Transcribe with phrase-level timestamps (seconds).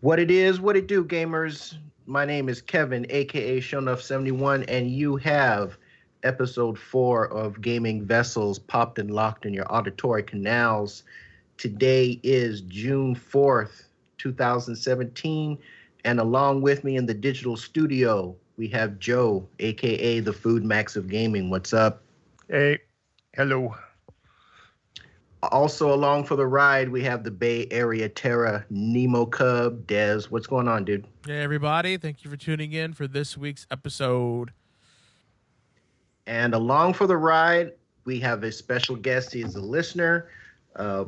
[0.00, 1.74] What it is, what it do, gamers.
[2.04, 5.78] My name is Kevin, aka Shownuff71, and you have
[6.22, 11.04] episode four of Gaming Vessels popped and locked in your auditory canals.
[11.56, 13.84] Today is June 4th,
[14.18, 15.56] 2017,
[16.04, 20.96] and along with me in the digital studio, we have Joe, aka the Food Max
[20.96, 21.48] of Gaming.
[21.48, 22.02] What's up?
[22.50, 22.80] Hey,
[23.34, 23.74] hello.
[25.42, 30.22] Also along for the ride, we have the Bay Area Terra Nemo Cub, Des.
[30.30, 31.06] What's going on, dude?
[31.26, 31.96] Hey, everybody.
[31.98, 34.52] Thank you for tuning in for this week's episode.
[36.26, 37.72] And along for the ride,
[38.04, 39.32] we have a special guest.
[39.32, 40.28] He is a listener.
[40.74, 41.04] Uh,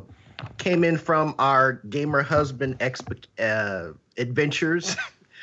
[0.57, 4.95] came in from our gamer husband exp- uh, adventures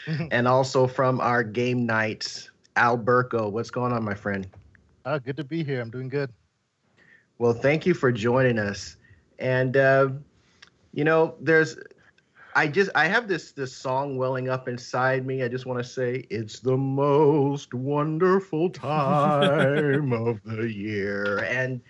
[0.31, 2.51] and also from our game nights.
[2.77, 4.47] Alberto, what's going on, my friend?
[5.05, 5.81] Uh, good to be here.
[5.81, 6.31] I'm doing good.
[7.39, 8.97] Well, thank you for joining us.
[9.39, 10.09] And uh,
[10.93, 11.77] you know, there's
[12.55, 15.43] I just I have this this song welling up inside me.
[15.43, 21.41] I just want to say it's the most wonderful time of the year.
[21.41, 21.83] And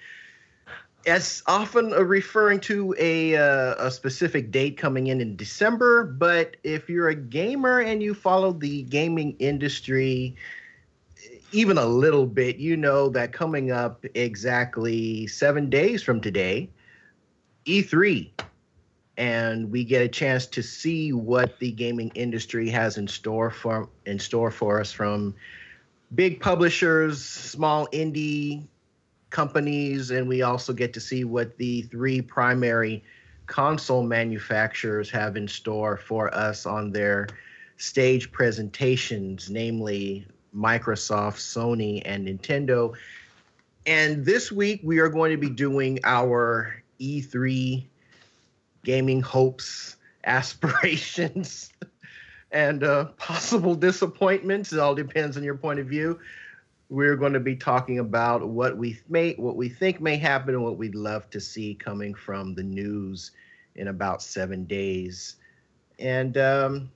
[1.04, 6.56] it's often uh, referring to a uh, a specific date coming in in December, but
[6.64, 10.34] if you're a gamer and you follow the gaming industry,
[11.52, 16.68] even a little bit, you know that coming up exactly seven days from today,
[17.64, 18.30] E3,
[19.16, 23.88] and we get a chance to see what the gaming industry has in store for
[24.04, 25.34] in store for us from
[26.14, 28.66] big publishers, small indie
[29.30, 33.02] companies, and we also get to see what the three primary
[33.46, 37.28] console manufacturers have in store for us on their
[37.76, 42.94] stage presentations, namely Microsoft, Sony, and Nintendo.
[43.86, 47.84] And this week we are going to be doing our E3
[48.84, 51.70] gaming hopes, aspirations,
[52.50, 54.72] and uh, possible disappointments.
[54.72, 56.18] It all depends on your point of view.
[56.88, 60.62] We're going to be talking about what we may, what we think may happen, and
[60.62, 63.32] what we'd love to see coming from the news
[63.74, 65.36] in about seven days.
[65.98, 66.90] And um,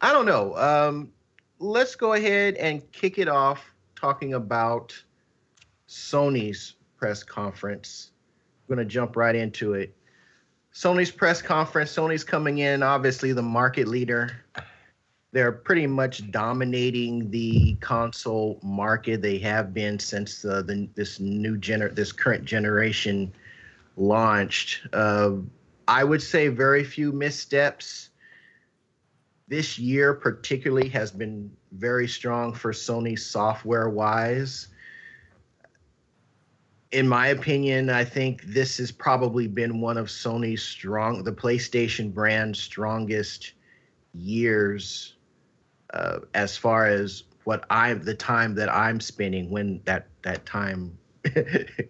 [0.00, 0.56] I don't know.
[0.56, 1.12] Um,
[1.58, 4.94] let's go ahead and kick it off talking about
[5.88, 8.10] Sony's press conference.
[8.68, 9.94] I'm going to jump right into it.
[10.74, 14.44] Sony's press conference, Sony's coming in, obviously the market leader.
[15.32, 19.22] They're pretty much dominating the console market.
[19.22, 23.32] They have been since uh, the this new gener this current generation
[23.96, 24.86] launched.
[24.92, 25.32] Uh,
[25.88, 28.10] I would say very few missteps
[29.48, 34.68] this year particularly has been very strong for Sony software wise.
[36.90, 42.12] In my opinion, I think this has probably been one of Sony's strong, the PlayStation
[42.12, 43.52] brand's strongest
[44.14, 45.14] years
[45.92, 50.98] uh, as far as what I the time that I'm spending when that that time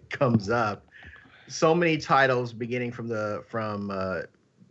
[0.09, 0.85] comes up.
[1.47, 4.21] So many titles beginning from the from uh,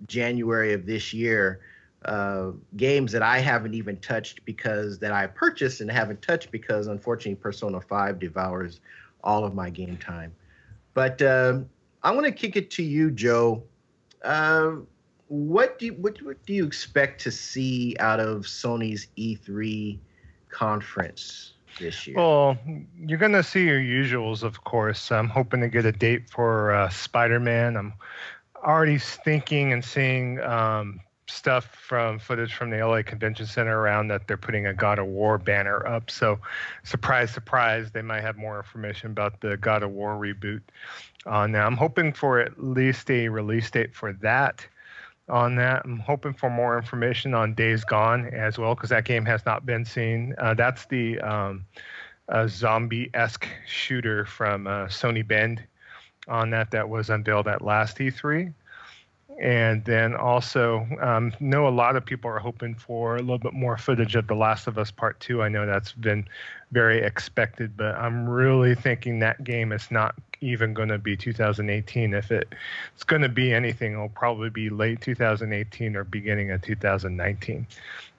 [0.06, 1.60] January of this year
[2.06, 6.86] uh, games that I haven't even touched because that I purchased and haven't touched because
[6.86, 8.80] unfortunately Persona 5 devours
[9.24, 10.32] all of my game time.
[10.94, 11.60] But uh,
[12.02, 13.64] I want to kick it to you, Joe.
[14.22, 14.76] Uh,
[15.28, 19.98] what do you, what, what do you expect to see out of Sony's E3
[20.48, 22.16] conference this year?
[22.16, 22.56] Well,
[22.96, 25.10] you're going to see your usuals, of course.
[25.10, 27.76] I'm hoping to get a date for uh, Spider Man.
[27.76, 27.94] I'm
[28.64, 34.26] already thinking and seeing um, stuff from footage from the LA Convention Center around that
[34.26, 36.10] they're putting a God of War banner up.
[36.10, 36.38] So,
[36.84, 40.62] surprise, surprise, they might have more information about the God of War reboot
[41.26, 41.66] on that.
[41.66, 44.66] I'm hoping for at least a release date for that.
[45.28, 49.24] On that, I'm hoping for more information on Days Gone as well, because that game
[49.24, 50.36] has not been seen.
[50.38, 51.66] Uh, that's the um,
[52.46, 55.64] zombie esque shooter from uh, Sony Bend
[56.28, 58.52] on that that was unveiled at last E3
[59.40, 63.52] and then also um, know a lot of people are hoping for a little bit
[63.52, 65.42] more footage of the last of us part two.
[65.42, 66.26] I know that's been
[66.72, 72.12] very expected but i'm really thinking that game is not even going to be 2018
[72.12, 72.54] if it,
[72.94, 77.66] it's going to be anything it'll probably be late 2018 or beginning of 2019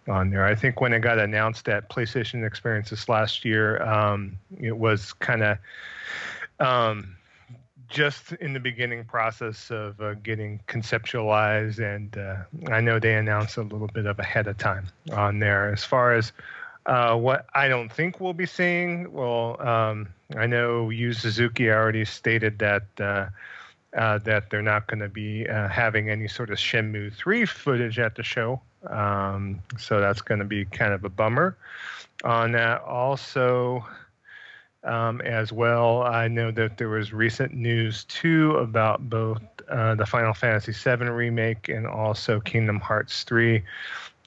[0.07, 0.45] on there.
[0.45, 5.44] I think when it got announced at playstation experiences last year um, it was kind
[5.44, 5.57] of
[6.59, 7.16] um,
[7.89, 13.57] just in the beginning process of uh, getting conceptualized, and uh, I know they announced
[13.57, 15.72] a little bit of ahead of time on there.
[15.72, 16.31] As far as
[16.86, 22.06] uh, what I don't think we'll be seeing, well, um, I know Yu Suzuki already
[22.06, 23.28] stated that uh,
[23.95, 28.00] uh, that they're not going to be uh, having any sort of Shenmue 3 footage
[28.00, 31.57] at the show Um, so that's going to be kind of a bummer.
[32.24, 33.86] On that, also,
[34.83, 40.06] um, as well, I know that there was recent news too about both uh, the
[40.06, 43.63] Final Fantasy VII remake and also Kingdom Hearts 3.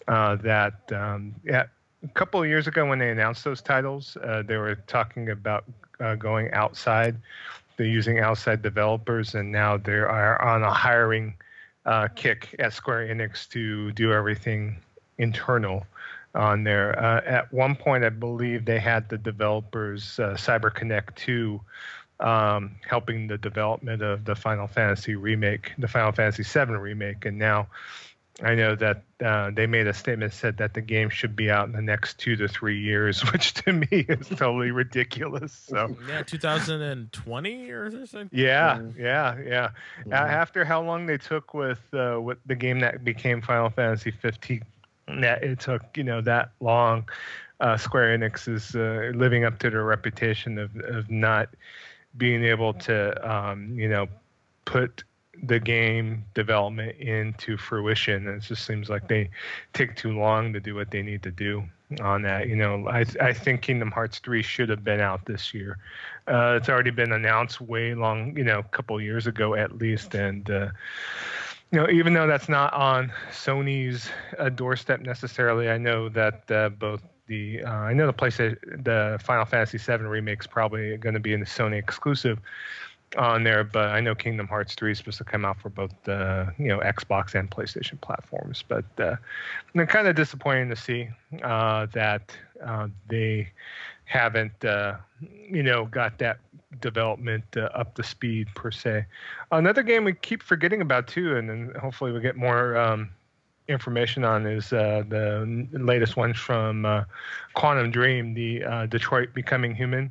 [0.08, 1.64] Uh, that um, yeah,
[2.02, 5.64] a couple of years ago when they announced those titles, uh, they were talking about
[6.00, 7.17] uh, going outside.
[7.76, 11.35] They're using outside developers, and now they are on a hiring
[11.87, 14.76] uh, kick at Square Enix to do everything
[15.19, 15.87] internal
[16.35, 16.99] on there.
[16.99, 21.61] Uh, at one point, I believe they had the developers uh, CyberConnect 2
[22.21, 27.38] um, helping the development of the Final Fantasy remake, the Final Fantasy VII remake, and
[27.38, 27.67] now
[28.43, 31.67] I know that uh, they made a statement said that the game should be out
[31.67, 35.53] in the next two to three years, which to me is totally ridiculous.
[35.53, 38.31] So yeah, 2020 or something.
[38.33, 39.71] Yeah, yeah, yeah.
[40.00, 40.12] Mm-hmm.
[40.12, 44.62] After how long they took with uh, with the game that became Final Fantasy 15,
[45.21, 47.09] that it took you know that long.
[47.61, 51.49] Uh, Square Enix is uh, living up to their reputation of of not
[52.17, 54.09] being able to um, you know
[54.65, 55.05] put
[55.43, 58.27] the game development into fruition.
[58.29, 59.31] It just seems like they
[59.73, 61.65] take too long to do what they need to do
[62.01, 62.49] on that.
[62.49, 65.79] You know, I I think Kingdom Hearts three should have been out this year.
[66.29, 70.15] Uh, it's already been announced way long, you know, a couple years ago at least,
[70.15, 70.51] and.
[70.51, 70.69] Uh,
[71.72, 76.70] you know, even though that's not on Sony's uh, doorstep necessarily, I know that uh,
[76.70, 81.14] both the uh, I know the PlayStation, the Final Fantasy VII remake is probably going
[81.14, 82.40] to be in the Sony exclusive
[83.17, 85.93] on there, but I know Kingdom Hearts 3 is supposed to come out for both
[86.05, 88.64] the you know Xbox and PlayStation platforms.
[88.66, 89.16] But uh,
[89.87, 91.08] kind of disappointing to see
[91.43, 93.50] uh, that uh, they
[94.05, 96.38] haven't uh, you know got that
[96.81, 99.06] development uh, up to speed per se.
[99.50, 102.76] Another game we keep forgetting about too, and then hopefully we get more.
[102.76, 103.11] Um,
[103.69, 106.82] information on is uh, the latest one from
[107.55, 110.11] Quantic Dream, the Detroit Becoming Human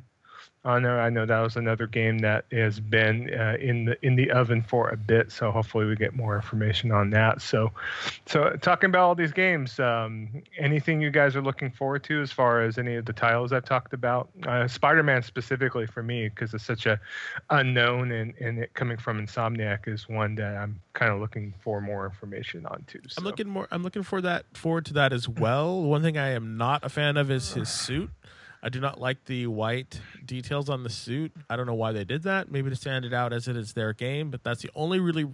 [0.64, 1.00] on there.
[1.00, 4.62] I know that was another game that has been uh, in the in the oven
[4.62, 7.40] for a bit, so hopefully we get more information on that.
[7.40, 7.72] So,
[8.26, 12.30] so talking about all these games, um, anything you guys are looking forward to as
[12.30, 14.28] far as any of the titles I've talked about?
[14.46, 17.00] Uh, Spider-Man specifically for me because it's such a
[17.48, 21.80] unknown, and and it coming from Insomniac is one that I'm kind of looking for
[21.80, 23.00] more information on too.
[23.08, 23.18] So.
[23.18, 23.66] I'm looking more.
[23.70, 25.82] I'm looking for that forward to that as well.
[25.82, 28.10] One thing I am not a fan of is his suit.
[28.62, 31.32] I do not like the white details on the suit.
[31.48, 32.50] I don't know why they did that.
[32.50, 35.26] Maybe to stand it out as it is their game, but that's the only really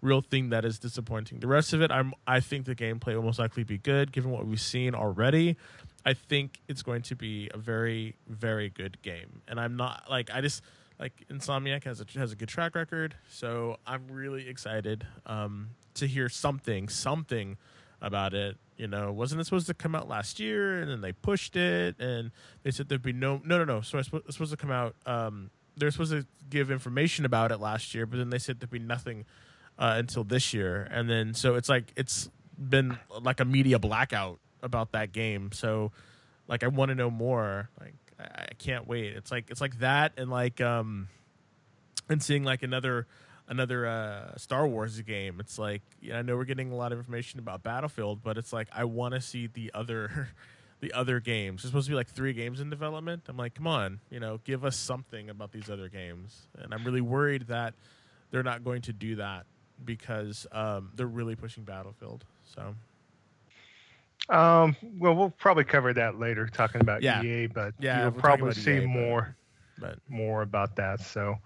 [0.00, 1.40] real thing that is disappointing.
[1.40, 4.30] The rest of it, I'm I think the gameplay will most likely be good given
[4.30, 5.56] what we've seen already.
[6.04, 10.30] I think it's going to be a very very good game, and I'm not like
[10.32, 10.62] I just
[10.98, 16.06] like Insomniac has a has a good track record, so I'm really excited um, to
[16.06, 17.56] hear something something
[18.02, 18.58] about it.
[18.76, 21.98] You know, wasn't it supposed to come out last year, and then they pushed it,
[22.00, 22.32] and
[22.64, 23.80] they said there'd be no, no, no, no.
[23.80, 24.96] So it's supposed to come out.
[25.06, 28.70] Um, they're supposed to give information about it last year, but then they said there'd
[28.70, 29.24] be nothing
[29.78, 32.28] uh, until this year, and then so it's like it's
[32.58, 35.50] been like a media blackout about that game.
[35.52, 35.92] So,
[36.48, 37.70] like, I want to know more.
[37.80, 39.12] Like, I, I can't wait.
[39.14, 41.08] It's like it's like that, and like um,
[42.08, 43.06] and seeing like another
[43.52, 45.36] another uh, Star Wars game.
[45.38, 48.52] It's like yeah, I know we're getting a lot of information about Battlefield, but it's
[48.52, 50.30] like I want to see the other
[50.80, 51.62] the other games.
[51.62, 53.24] There's supposed to be like three games in development.
[53.28, 56.48] I'm like, come on, you know, give us something about these other games.
[56.58, 57.74] And I'm really worried that
[58.30, 59.44] they're not going to do that
[59.84, 62.24] because um, they're really pushing Battlefield.
[62.54, 62.74] So.
[64.28, 67.22] Um, well, we'll probably cover that later, talking about yeah.
[67.22, 69.36] EA, but yeah, you'll probably see EA, more,
[69.78, 71.00] but, but more about that.
[71.00, 71.38] So,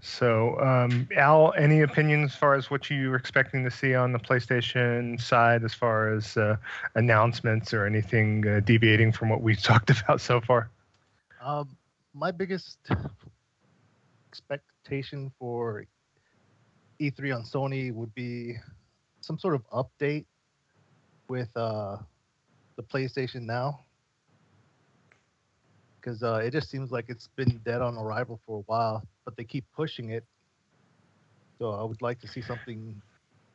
[0.00, 4.12] so, um, Al, any opinions as far as what you were expecting to see on
[4.12, 6.56] the PlayStation side, as far as uh,
[6.94, 10.70] announcements or anything uh, deviating from what we've talked about so far?
[11.42, 11.76] Um,
[12.14, 12.78] my biggest
[14.30, 15.84] expectation for
[16.98, 18.56] E3 on Sony would be
[19.20, 20.24] some sort of update
[21.28, 21.98] with uh,
[22.76, 23.80] the PlayStation Now
[26.02, 29.36] because uh, it just seems like it's been dead on arrival for a while, but
[29.36, 30.24] they keep pushing it.
[31.58, 33.00] So I would like to see something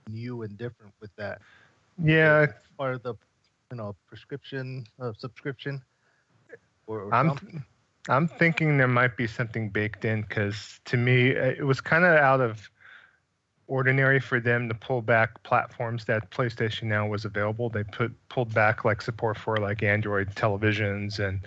[0.09, 1.41] new and different with that.
[2.01, 3.15] Yeah, part of the
[3.71, 5.81] you know prescription uh, subscription.
[6.85, 7.63] Or, or I'm something.
[8.09, 12.15] I'm thinking there might be something baked in because to me it was kind of
[12.15, 12.69] out of
[13.67, 17.69] ordinary for them to pull back platforms that PlayStation Now was available.
[17.69, 21.41] They put pulled back like support for like Android televisions and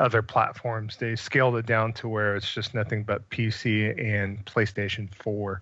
[0.00, 0.96] other platforms.
[0.96, 5.60] They scaled it down to where it's just nothing but PC and PlayStation 4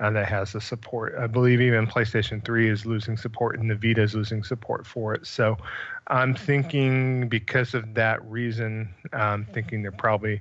[0.00, 1.14] uh, that has the support.
[1.18, 5.14] I believe even PlayStation 3 is losing support and the Vita is losing support for
[5.14, 5.26] it.
[5.26, 5.58] So
[6.06, 10.40] I'm thinking because of that reason, I'm thinking they're probably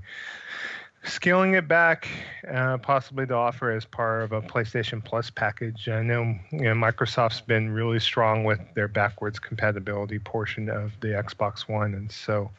[1.04, 2.08] scaling it back,
[2.48, 5.90] uh, possibly to offer as part of a PlayStation Plus package.
[5.90, 11.08] I know, you know Microsoft's been really strong with their backwards compatibility portion of the
[11.08, 12.52] Xbox One, and so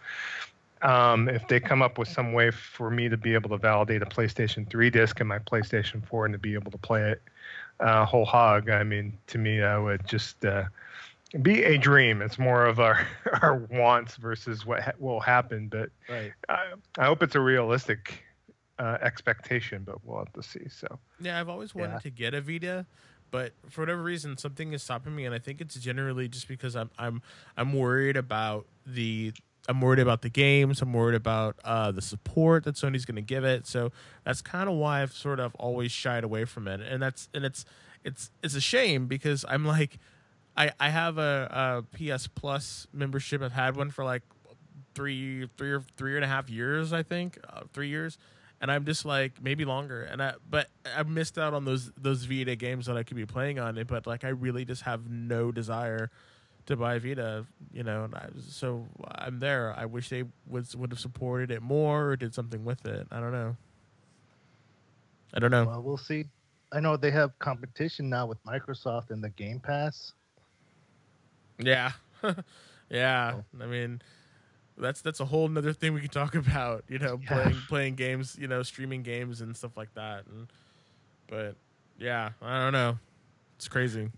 [0.83, 4.03] um, if they come up with some way for me to be able to validate
[4.03, 7.23] a PlayStation 3 disc in my PlayStation 4 and to be able to play it
[7.81, 10.45] uh, whole hog, I mean, to me, I would just.
[10.45, 10.65] Uh,
[11.41, 12.21] be a dream.
[12.21, 13.07] It's more of our
[13.43, 15.69] our wants versus what ha- will happen.
[15.69, 16.33] But right.
[16.49, 18.23] I, I hope it's a realistic
[18.79, 20.69] uh, expectation, but we'll have to see.
[20.69, 21.99] So yeah, I've always wanted yeah.
[22.01, 22.85] to get a Vita,
[23.31, 26.77] but for whatever reason, something is stopping me, and I think it's generally just because
[26.77, 27.23] I'm I'm
[27.57, 29.33] I'm worried about the
[29.69, 30.83] I'm worried about the games.
[30.83, 33.67] I'm worried about uh, the support that Sony's going to give it.
[33.67, 33.93] So
[34.25, 37.45] that's kind of why I've sort of always shied away from it, and that's and
[37.45, 37.65] it's
[38.05, 39.99] it's it's a shame because I'm like.
[40.55, 43.41] I, I have a, a PS Plus membership.
[43.41, 44.21] I've had one for like
[44.95, 48.19] three three or three and a half years, I think, uh, three years
[48.63, 50.05] and I'm just like maybe longer.
[50.05, 53.27] And I but I missed out on those those Vita games that I could be
[53.27, 53.89] playing on it.
[53.89, 56.11] But like I really just have no desire
[56.67, 58.05] to buy Vita, you know.
[58.05, 59.75] And I, so I'm there.
[59.77, 63.07] I wish they would would have supported it more or did something with it.
[63.11, 63.57] I don't know.
[65.35, 65.65] I don't know.
[65.65, 66.27] Well, we'll see.
[66.73, 70.13] I know they have competition now with Microsoft and the Game Pass.
[71.59, 71.93] Yeah,
[72.91, 73.35] yeah.
[73.37, 73.63] Oh.
[73.63, 74.01] I mean
[74.79, 76.85] that's that's a whole nother thing we can talk about.
[76.89, 77.29] You know, yeah.
[77.29, 80.27] playing playing games, you know, streaming games and stuff like that.
[80.27, 80.49] And
[81.29, 81.57] but
[81.99, 82.99] yeah, I don't know.
[83.57, 84.11] It's crazy.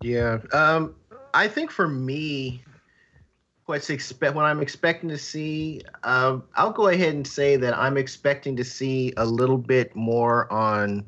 [0.00, 0.38] Yeah.
[0.52, 0.94] Um
[1.34, 2.62] I think for me
[3.66, 7.96] what's expect what I'm expecting to see, um, I'll go ahead and say that I'm
[7.96, 11.04] expecting to see a little bit more on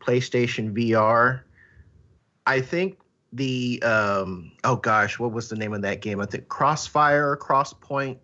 [0.00, 1.42] PlayStation VR.
[2.46, 2.98] I think
[3.32, 6.20] the um oh gosh, what was the name of that game?
[6.20, 8.16] I think Crossfire, Crosspoint,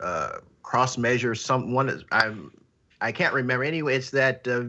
[0.00, 1.34] uh, Cross Measure.
[1.34, 2.50] Some one I'm
[3.00, 3.64] I can't remember.
[3.64, 4.64] Anyway, it's that uh,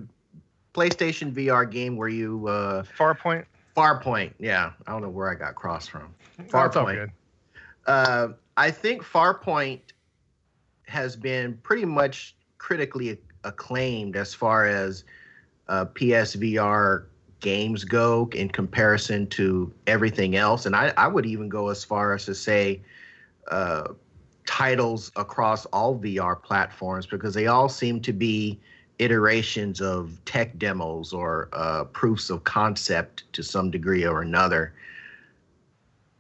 [0.74, 3.46] PlayStation VR game where you uh, Farpoint.
[3.77, 4.72] Farpoint, yeah.
[4.88, 6.13] I don't know where I got Cross from.
[6.48, 7.12] Farpoint.
[7.86, 9.81] Uh, I think Farpoint
[10.88, 15.03] has been pretty much critically acclaimed as far as
[15.67, 17.05] uh, PSVR
[17.39, 20.65] games go in comparison to everything else.
[20.65, 22.81] And I, I would even go as far as to say
[23.51, 23.89] uh,
[24.48, 28.60] titles across all VR platforms because they all seem to be
[29.00, 34.74] iterations of tech demos or uh, proofs of concept to some degree or another.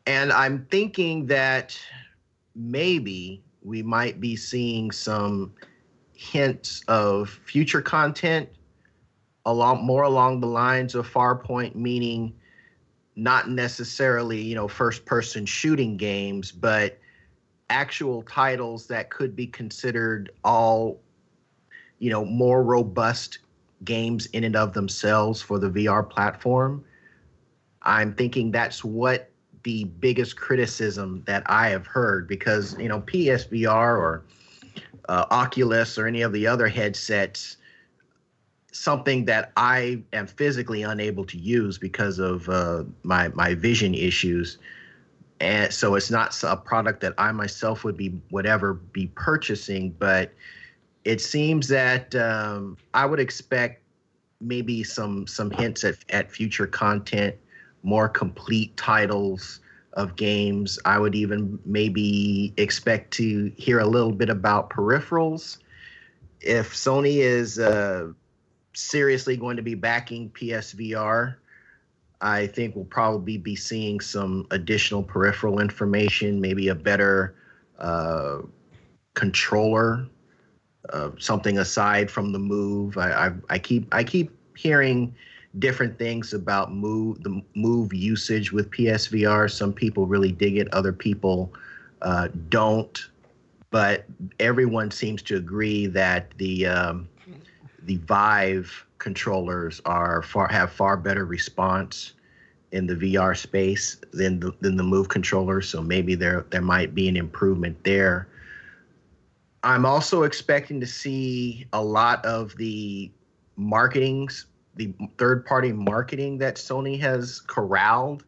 [0.05, 1.77] And I'm thinking that
[2.55, 5.53] maybe we might be seeing some
[6.13, 8.49] hints of future content
[9.45, 12.33] along more along the lines of Farpoint, meaning
[13.15, 16.99] not necessarily you know first person shooting games, but
[17.69, 21.01] actual titles that could be considered all
[21.99, 23.39] you know more robust
[23.83, 26.83] games in and of themselves for the VR platform.
[27.83, 29.29] I'm thinking that's what
[29.63, 34.23] the biggest criticism that I have heard because you know PSVR or
[35.09, 37.57] uh, Oculus or any of the other headsets
[38.77, 44.57] something that I am physically unable to use because of uh, my my vision issues,
[45.39, 49.91] and so it's not a product that I myself would be would ever be purchasing.
[49.97, 50.31] But
[51.07, 53.81] it seems that um, I would expect
[54.41, 57.33] maybe some some hints at at future content,
[57.81, 59.61] more complete titles
[59.93, 60.77] of games.
[60.83, 65.59] I would even maybe expect to hear a little bit about peripherals.
[66.41, 68.11] If Sony is uh,
[68.73, 71.37] seriously going to be backing PSVR,
[72.19, 77.35] I think we'll probably be seeing some additional peripheral information, maybe a better
[77.79, 78.39] uh,
[79.13, 80.09] controller,
[81.19, 82.97] something aside from the Move.
[82.97, 85.13] I, I, I keep I keep hearing
[85.59, 89.51] different things about move the move usage with PSVR.
[89.51, 91.53] Some people really dig it, other people
[92.01, 93.09] uh, don't.
[93.69, 94.05] But
[94.39, 97.09] everyone seems to agree that the um,
[97.83, 102.13] the Vive controllers are far have far better response
[102.71, 105.67] in the VR space than the, than the Move controllers.
[105.69, 108.27] So maybe there there might be an improvement there.
[109.67, 113.11] I'm also expecting to see a lot of the
[113.57, 114.29] marketing
[114.77, 118.23] the third party marketing that Sony has corralled.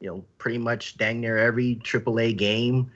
[0.00, 2.90] You know, pretty much dang near every AAA game.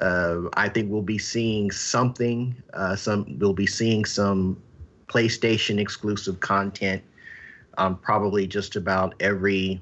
[0.00, 2.60] Uh, I think we'll be seeing something.
[2.72, 4.60] Uh, some we'll be seeing some
[5.06, 7.04] PlayStation exclusive content
[7.78, 9.80] on probably just about every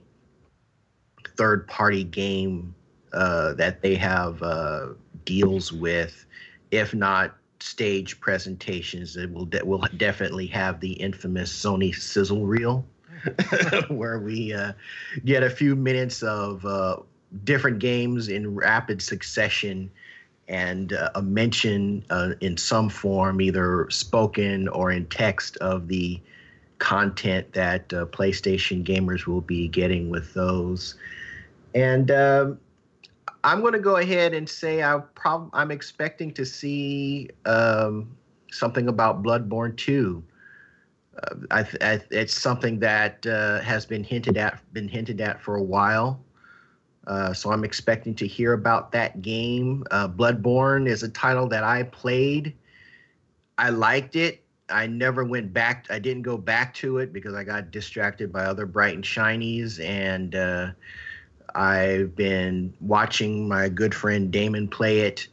[1.38, 2.74] third party game
[3.14, 4.88] uh, that they have uh,
[5.24, 6.26] deals with,
[6.70, 9.16] if not stage presentations.
[9.16, 12.84] It will will definitely have the infamous Sony sizzle reel,
[13.88, 14.72] where we uh,
[15.24, 16.96] get a few minutes of uh,
[17.44, 19.90] different games in rapid succession.
[20.48, 26.20] And uh, a mention uh, in some form, either spoken or in text, of the
[26.78, 30.96] content that PlayStation gamers will be getting with those.
[31.72, 32.58] And um,
[33.42, 38.16] I'm going to go ahead and say I prob- I'm expecting to see um,
[38.50, 40.22] something about Bloodborne 2.
[41.22, 45.56] Uh, I, I, it's something that uh, has been hinted at been hinted at for
[45.56, 46.22] a while.
[47.06, 49.84] Uh, so I'm expecting to hear about that game.
[49.90, 52.54] Uh, Bloodborne is a title that I played.
[53.58, 54.44] I liked it.
[54.68, 55.86] I never went back.
[55.90, 59.84] I didn't go back to it because I got distracted by other bright and shinies
[59.84, 60.70] and uh,
[61.54, 65.28] I've been watching my good friend Damon play it,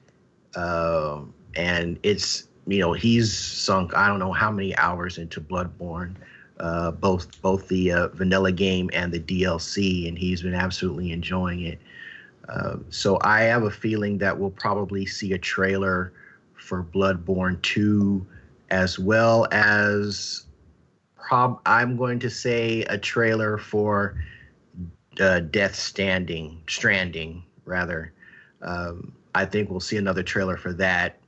[0.55, 1.21] uh,
[1.55, 6.15] and it's you know he's sunk I don't know how many hours into Bloodborne,
[6.59, 11.61] uh, both both the uh, vanilla game and the DLC, and he's been absolutely enjoying
[11.61, 11.79] it.
[12.49, 16.13] Uh, so I have a feeling that we'll probably see a trailer
[16.55, 18.25] for Bloodborne 2,
[18.69, 20.45] as well as
[21.15, 24.15] prob I'm going to say a trailer for
[25.19, 28.13] uh, Death Standing, Stranding rather.
[28.61, 31.19] Um, I think we'll see another trailer for that.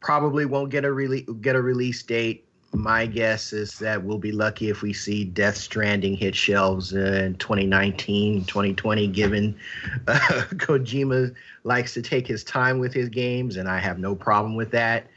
[0.00, 2.46] Probably won't get a rele- get a release date.
[2.72, 7.34] My guess is that we'll be lucky if we see Death Stranding hit shelves in
[7.36, 9.58] 2019, 2020, given
[10.06, 10.14] uh,
[10.54, 14.70] Kojima likes to take his time with his games, and I have no problem with
[14.70, 15.08] that.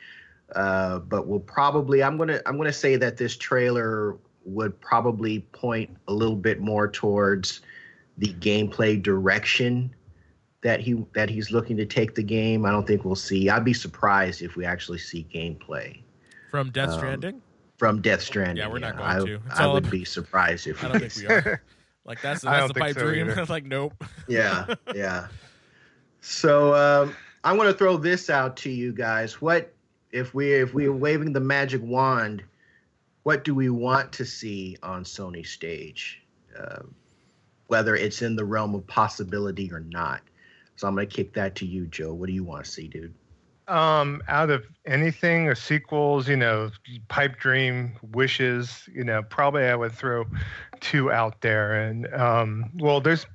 [0.56, 5.90] Uh, but we'll probably I'm gonna I'm gonna say that this trailer would probably point
[6.08, 7.62] a little bit more towards
[8.18, 9.94] the gameplay direction
[10.62, 12.66] that he that he's looking to take the game.
[12.66, 13.50] I don't think we'll see.
[13.50, 16.00] I'd be surprised if we actually see gameplay
[16.50, 17.42] from Death um, Stranding.
[17.78, 19.42] From Death Stranding, yeah, we're not going I, to.
[19.46, 21.62] It's I would be surprised if I don't think we are.
[22.06, 23.34] Like that's that's the pipe so dream.
[23.50, 23.94] like nope.
[24.28, 25.28] yeah, yeah.
[26.22, 29.42] So um, I'm going to throw this out to you guys.
[29.42, 29.74] What
[30.12, 32.44] if we if we are waving the magic wand?
[33.24, 36.22] What do we want to see on Sony stage,
[36.58, 36.84] uh,
[37.68, 40.22] whether it's in the realm of possibility or not.
[40.76, 42.14] So I'm going to kick that to you, Joe.
[42.14, 43.14] What do you want to see, dude?
[43.70, 46.70] Um, out of anything or sequels, you know,
[47.08, 50.26] pipe dream, wishes, you know, probably I would throw
[50.82, 51.82] two out there.
[51.82, 53.26] And um, well, there's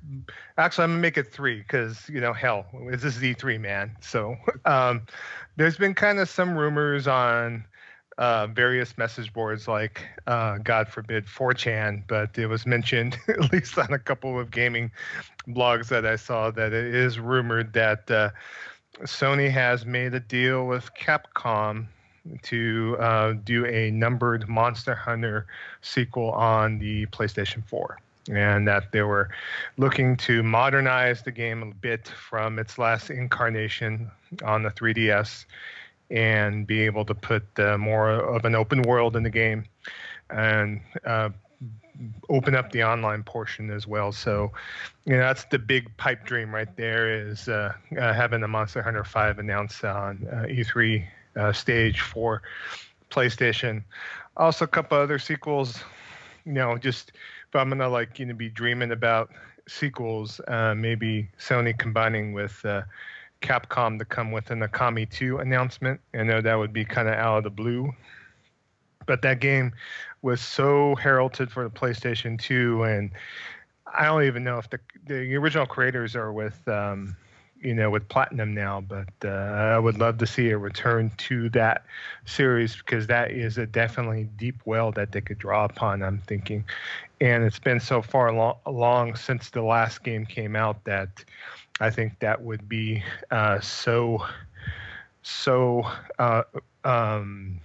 [0.59, 3.97] actually I'm gonna make it three because you know, hell, this is E3, man.
[4.01, 5.01] So um,
[5.55, 7.65] there's been kind of some rumors on
[8.19, 13.77] uh, various message boards like, uh, God forbid, 4chan, but it was mentioned, at least
[13.79, 14.91] on a couple of gaming
[15.47, 18.29] blogs that I saw, that it is rumored that uh,
[19.03, 21.87] Sony has made a deal with Capcom
[22.43, 25.47] to uh, do a numbered Monster Hunter
[25.81, 29.29] sequel on the PlayStation 4 and that they were
[29.77, 34.11] looking to modernize the game a bit from its last incarnation
[34.43, 35.45] on the 3DS
[36.09, 39.65] and be able to put uh, more of an open world in the game
[40.29, 41.29] and uh,
[42.29, 44.11] open up the online portion as well.
[44.11, 44.51] So,
[45.05, 48.81] you know, that's the big pipe dream right there is uh, uh having the Monster
[48.81, 52.41] Hunter 5 announced on uh, E3 uh, stage for
[53.11, 53.83] PlayStation.
[54.37, 55.83] Also, a couple other sequels,
[56.45, 57.11] you know, just
[57.47, 59.29] if I'm going to like, you know, be dreaming about
[59.67, 62.65] sequels, maybe Sony combining with
[63.41, 65.99] Capcom to come with an Okami 2 announcement.
[66.13, 67.93] I know that would be kind of out of the blue.
[69.05, 69.71] But that game
[70.21, 73.11] was so heralded for the PlayStation 2, and
[73.91, 77.15] I don't even know if the the original creators are with um,
[77.61, 81.49] you know with Platinum now, but uh, I would love to see a return to
[81.49, 81.85] that
[82.25, 86.03] series because that is a definitely deep well that they could draw upon.
[86.03, 86.63] I'm thinking,
[87.19, 91.23] and it's been so far long, long since the last game came out that
[91.79, 94.25] I think that would be uh, so
[95.21, 95.83] so
[96.17, 96.43] uh,
[96.83, 97.59] um,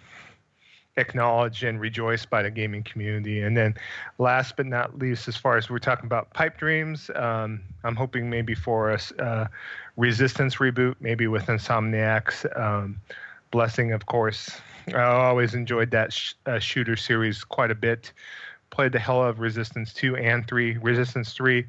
[0.97, 3.43] acknowledged and rejoiced by the gaming community.
[3.43, 3.75] And then,
[4.19, 8.31] last but not least, as far as we're talking about pipe dreams, um, I'm hoping
[8.31, 9.47] maybe for a uh,
[9.97, 13.01] Resistance reboot, maybe with Insomniac's um,
[13.53, 14.51] blessing, of course.
[14.89, 18.13] I always enjoyed that sh- uh, shooter series quite a bit.
[18.71, 20.79] Played the hell of Resistance 2 and 3.
[20.79, 21.65] Resistance 3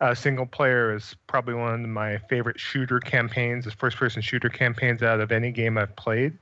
[0.00, 4.48] uh, single player is probably one of my favorite shooter campaigns, the first person shooter
[4.48, 6.36] campaigns out of any game I've played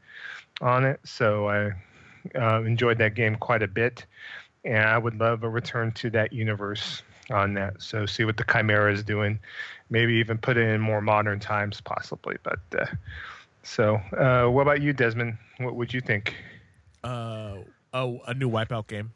[0.61, 1.01] on it.
[1.05, 1.73] So I
[2.39, 4.07] uh, enjoyed that game quite a bit.
[4.65, 7.81] And I would love a return to that universe on that.
[7.83, 9.39] So see what the Chimera is doing.
[9.91, 12.37] Maybe even put it in more modern times, possibly.
[12.43, 12.87] But uh,
[13.63, 15.37] so, uh, what about you, Desmond?
[15.59, 16.35] What would you think?
[17.03, 17.57] Uh,
[17.93, 19.13] oh, a new Wipeout game.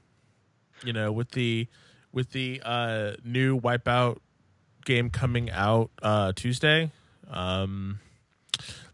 [0.84, 1.66] You know, with the
[2.12, 4.18] with the uh, new Wipeout
[4.88, 6.90] game coming out uh, Tuesday.
[7.30, 8.00] Um,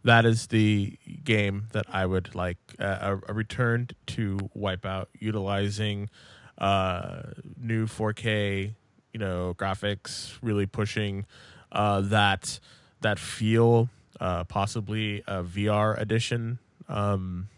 [0.02, 6.10] that is the game that I would like uh, a, a return to Wipeout, utilizing
[6.58, 7.22] uh,
[7.56, 8.72] new 4K,
[9.12, 11.26] you know, graphics, really pushing
[11.70, 12.58] uh, that
[13.00, 13.88] that feel,
[14.20, 16.58] uh, possibly a VR edition.
[16.88, 17.48] Um,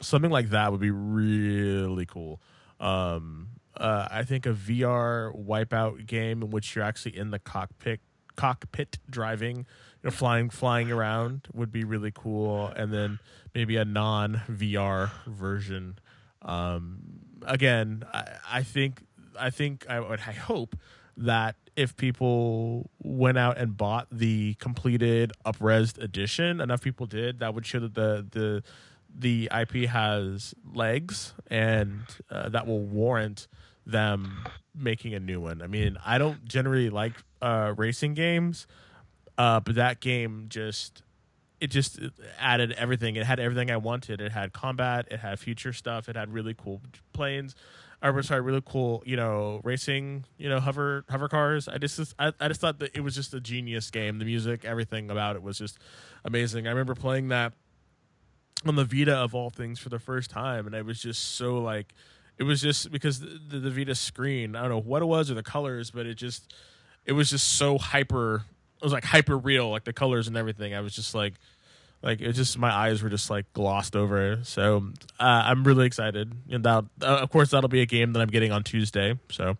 [0.00, 2.40] something like that would be really cool.
[2.80, 8.00] Um, uh, I think a VR wipeout game in which you're actually in the cockpit
[8.36, 9.64] cockpit driving, you
[10.04, 12.68] know, flying flying around would be really cool.
[12.68, 13.18] And then
[13.54, 15.98] maybe a non VR version.
[16.42, 16.98] Um,
[17.46, 19.02] again, I, I think
[19.38, 20.76] I think I would I hope
[21.16, 27.54] that if people went out and bought the completed upresed edition, enough people did, that
[27.54, 28.62] would show that the the
[29.18, 33.48] the IP has legs and uh, that will warrant
[33.86, 34.44] them
[34.74, 35.62] making a new one.
[35.62, 38.66] I mean, I don't generally like uh, racing games,
[39.38, 41.02] uh, but that game just
[41.60, 41.98] it just
[42.38, 43.16] added everything.
[43.16, 44.20] It had everything I wanted.
[44.20, 45.06] It had combat.
[45.10, 46.08] It had future stuff.
[46.08, 47.54] It had really cool planes.
[48.02, 51.66] Or sorry, really cool, you know, racing, you know, hover hover cars.
[51.66, 54.18] I just, I, I just thought that it was just a genius game.
[54.18, 55.78] The music, everything about it was just
[56.22, 56.66] amazing.
[56.66, 57.54] I remember playing that
[58.66, 61.56] on the Vita of all things for the first time, and I was just so
[61.56, 61.94] like
[62.38, 65.34] it was just because the, the, Vita screen, I don't know what it was or
[65.34, 66.52] the colors, but it just
[67.04, 68.44] it was just so hyper.
[68.80, 70.74] It was like hyper real, like the colors and everything.
[70.74, 71.34] I was just like,
[72.02, 74.40] like it just my eyes were just like glossed over.
[74.42, 78.20] So uh, I'm really excited, and that uh, of course that'll be a game that
[78.20, 79.18] I'm getting on Tuesday.
[79.30, 79.56] So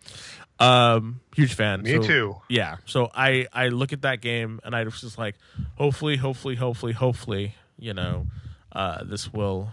[0.58, 4.74] um huge fan me so, too yeah so i i look at that game and
[4.74, 5.34] i was just like
[5.74, 8.26] hopefully hopefully hopefully hopefully you know
[8.72, 9.68] uh this will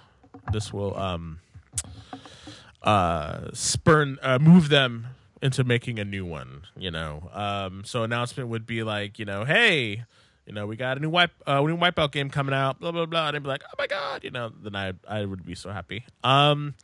[0.52, 1.40] this will um
[2.84, 5.08] uh, spurn uh, move them
[5.42, 6.64] into making a new one.
[6.78, 10.04] You know, um, so announcement would be like, you know, hey,
[10.46, 13.06] you know, we got a new wipe, uh, new wipeout game coming out, blah blah
[13.06, 15.56] blah, and I'd be like, oh my god, you know, then I I would be
[15.56, 16.06] so happy.
[16.24, 16.76] Um,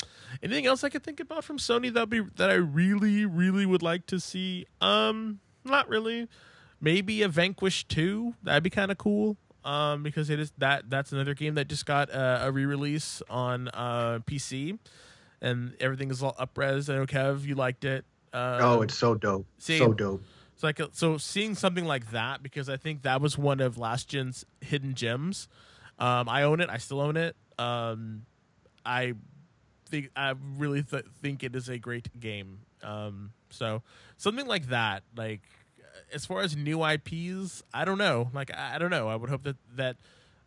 [0.42, 3.82] anything else I could think about from Sony that be that I really really would
[3.84, 4.66] like to see?
[4.82, 6.28] Um, not really.
[6.82, 8.36] Maybe a Vanquish two.
[8.42, 9.36] That'd be kind of cool.
[9.66, 13.68] Um, because it is that that's another game that just got uh, a re-release on
[13.74, 14.80] uh PC
[15.42, 16.90] and everything is all upres.
[16.92, 18.06] I know Kev, you liked it.
[18.34, 19.46] Uh, oh, it's so dope.
[19.58, 20.24] See, so dope.
[20.54, 23.78] It's like a, so seeing something like that because I think that was one of
[23.78, 25.48] last gen's hidden gems.
[25.98, 26.70] Um, I own it.
[26.70, 27.36] I still own it.
[27.58, 28.26] Um,
[28.86, 29.14] I
[29.90, 32.60] think I really th- think it is a great game.
[32.84, 33.84] Um, so
[34.18, 35.42] something like that, like
[36.14, 38.30] as far as new IPs, I don't know.
[38.34, 39.08] Like I, I don't know.
[39.08, 39.98] I would hope that that.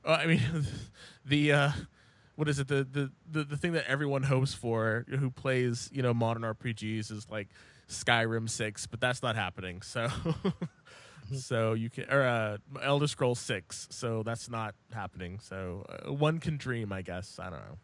[0.04, 0.66] Uh, I mean,
[1.24, 1.70] the uh,
[2.36, 6.02] what is it the, the the the thing that everyone hopes for who plays you
[6.02, 7.48] know modern RPGs is like
[7.88, 9.82] Skyrim six, but that's not happening.
[9.82, 10.08] So.
[11.36, 13.86] so you can or uh, Elder Scrolls six.
[13.90, 15.38] So that's not happening.
[15.40, 17.38] So uh, one can dream, I guess.
[17.38, 17.78] I don't know.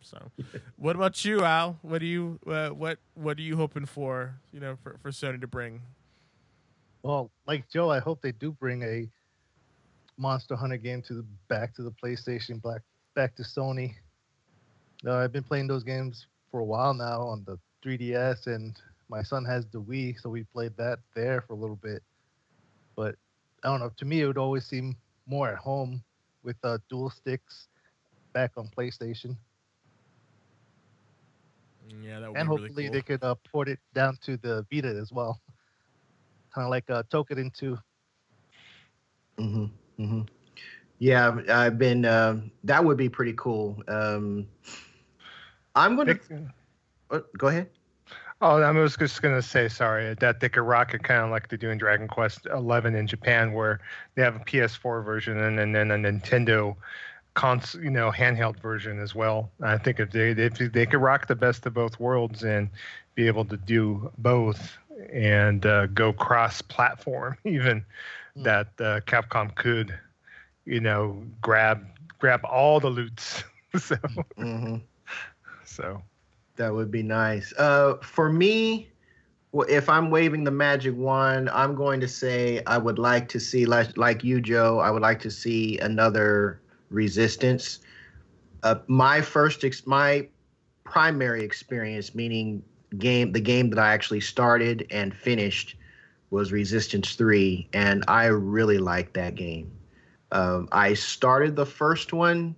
[0.00, 0.30] So,
[0.76, 1.78] what about you, Al?
[1.82, 4.34] What do you uh, what what are you hoping for?
[4.52, 5.82] You know, for for Sony to bring.
[7.02, 9.08] Well, like Joe, I hope they do bring a
[10.16, 12.82] Monster Hunter game to the back to the PlayStation, back
[13.14, 13.94] back to Sony.
[15.06, 18.76] Uh, I've been playing those games for a while now on the 3DS, and
[19.08, 22.02] my son has the Wii, so we played that there for a little bit.
[22.96, 23.16] But
[23.62, 23.90] I don't know.
[23.96, 24.96] To me, it would always seem
[25.26, 26.02] more at home
[26.42, 27.68] with uh, dual sticks
[28.32, 29.36] back on PlayStation.
[32.02, 32.92] Yeah, that would and hopefully really cool.
[32.92, 35.40] they could uh, port it down to the Vita as well,
[36.54, 37.76] kind of like uh, Toukiden two.
[39.38, 40.02] Mm-hmm.
[40.02, 40.20] Mm-hmm.
[40.98, 42.04] Yeah, I've been.
[42.04, 43.82] Uh, that would be pretty cool.
[43.88, 44.46] Um,
[45.74, 46.18] I'm gonna.
[47.10, 47.68] Uh, go ahead.
[48.40, 51.48] Oh, I was just gonna say, sorry, that they could rock it kind of like
[51.48, 53.80] they do in Dragon Quest Eleven in Japan, where
[54.14, 56.76] they have a PS4 version and, and then a Nintendo
[57.34, 59.50] cons, you know, handheld version as well.
[59.62, 62.70] I think if they if they could rock the best of both worlds and
[63.14, 64.76] be able to do both
[65.12, 67.84] and uh, go cross-platform, even
[68.36, 68.44] mm.
[68.44, 69.98] that uh, Capcom could
[70.64, 71.84] you know, grab
[72.18, 73.44] grab all the loots
[73.76, 73.96] so,
[74.36, 74.76] hmm
[75.64, 76.02] so
[76.56, 77.52] That would be nice.
[77.58, 78.90] Uh, for me,
[79.52, 83.40] well, if I'm waving the magic wand, I'm going to say I would like to
[83.40, 87.80] see, like, like you, Joe, I would like to see another Resistance.
[88.62, 90.28] Uh, my first, ex- my
[90.84, 92.62] primary experience, meaning
[92.98, 95.76] game, the game that I actually started and finished,
[96.30, 99.73] was Resistance Three, and I really liked that game.
[100.34, 102.56] Um, I started the first one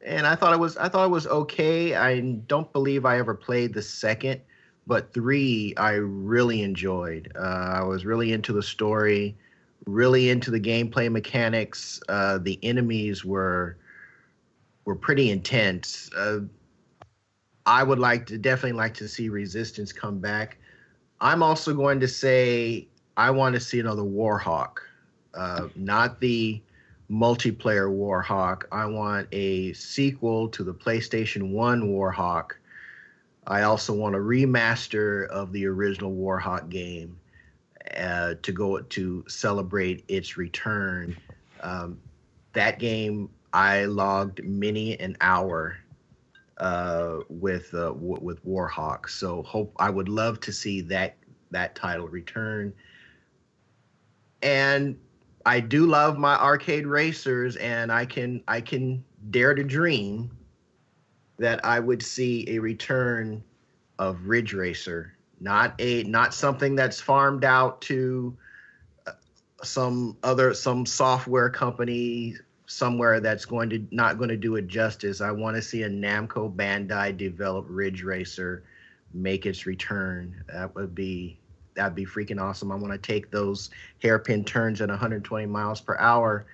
[0.00, 1.94] and I thought it was I thought it was okay.
[1.94, 4.40] I don't believe I ever played the second,
[4.86, 7.32] but three I really enjoyed.
[7.36, 9.36] Uh, I was really into the story,
[9.86, 12.00] really into the gameplay mechanics.
[12.08, 13.76] Uh, the enemies were
[14.84, 16.10] were pretty intense.
[16.16, 16.40] Uh,
[17.66, 20.58] I would like to definitely like to see Resistance come back.
[21.20, 24.78] I'm also going to say I want to see another Warhawk,
[25.34, 26.62] uh, not the
[27.10, 28.64] multiplayer Warhawk.
[28.70, 32.52] I want a sequel to the PlayStation 1 Warhawk.
[33.46, 37.18] I also want a remaster of the original Warhawk game
[37.96, 41.16] uh, to go to celebrate its return.
[41.62, 41.98] Um,
[42.52, 45.78] that game, I logged many an hour
[46.58, 49.08] uh, with uh, w- with Warhawk.
[49.08, 51.16] So hope I would love to see that
[51.50, 52.72] that title return.
[54.42, 54.96] And
[55.46, 60.30] I do love my arcade racers, and I can I can dare to dream
[61.38, 63.42] that I would see a return
[63.98, 68.36] of Ridge Racer, not a not something that's farmed out to
[69.06, 69.12] uh,
[69.62, 75.20] some other some software company somewhere that's going to not going to do it justice.
[75.20, 78.62] I want to see a Namco Bandai developed Ridge Racer
[79.12, 80.44] make its return.
[80.46, 81.39] That would be
[81.80, 82.70] that'd be freaking awesome.
[82.70, 83.70] I want to take those
[84.02, 86.44] hairpin turns at 120 miles per hour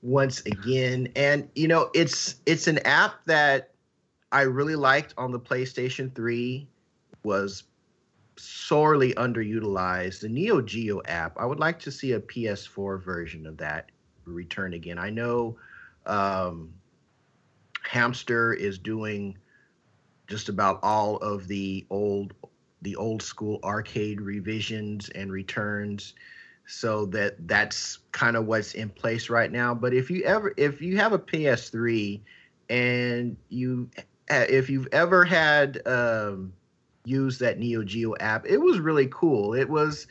[0.00, 1.08] once again.
[1.14, 3.72] And you know, it's it's an app that
[4.32, 6.66] I really liked on the PlayStation 3
[7.22, 7.64] was
[8.36, 10.20] sorely underutilized.
[10.20, 13.90] The Neo Geo app, I would like to see a PS4 version of that
[14.24, 14.98] return again.
[14.98, 15.58] I know
[16.06, 16.72] um,
[17.82, 19.36] Hamster is doing
[20.28, 22.32] just about all of the old
[22.86, 26.14] the old school arcade revisions and returns.
[26.68, 29.74] So that that's kind of what's in place right now.
[29.74, 32.20] But if you ever if you have a ps3
[32.70, 33.90] and you
[34.28, 36.52] if you've ever had um
[37.04, 39.52] used that neo geo app it was really cool.
[39.54, 40.06] It was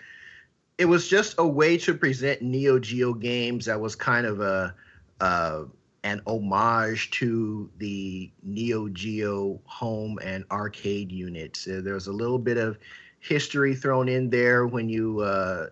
[0.77, 4.75] it was just a way to present neo geo games that was kind of a
[5.21, 5.63] uh
[6.05, 11.67] an homage to the Neo Geo home and arcade units.
[11.67, 12.77] Uh, there's a little bit of
[13.19, 15.67] history thrown in there when you uh,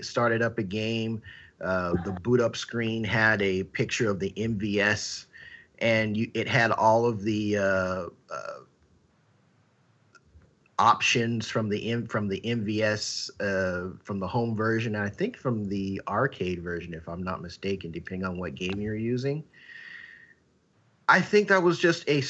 [0.00, 1.20] started up a game.
[1.60, 5.26] Uh, the boot up screen had a picture of the MVS,
[5.80, 8.60] and you, it had all of the uh, uh,
[10.78, 15.36] options from the M, from the MVS uh, from the home version, and I think
[15.36, 19.42] from the arcade version, if I'm not mistaken, depending on what game you're using.
[21.08, 22.22] I think that was just a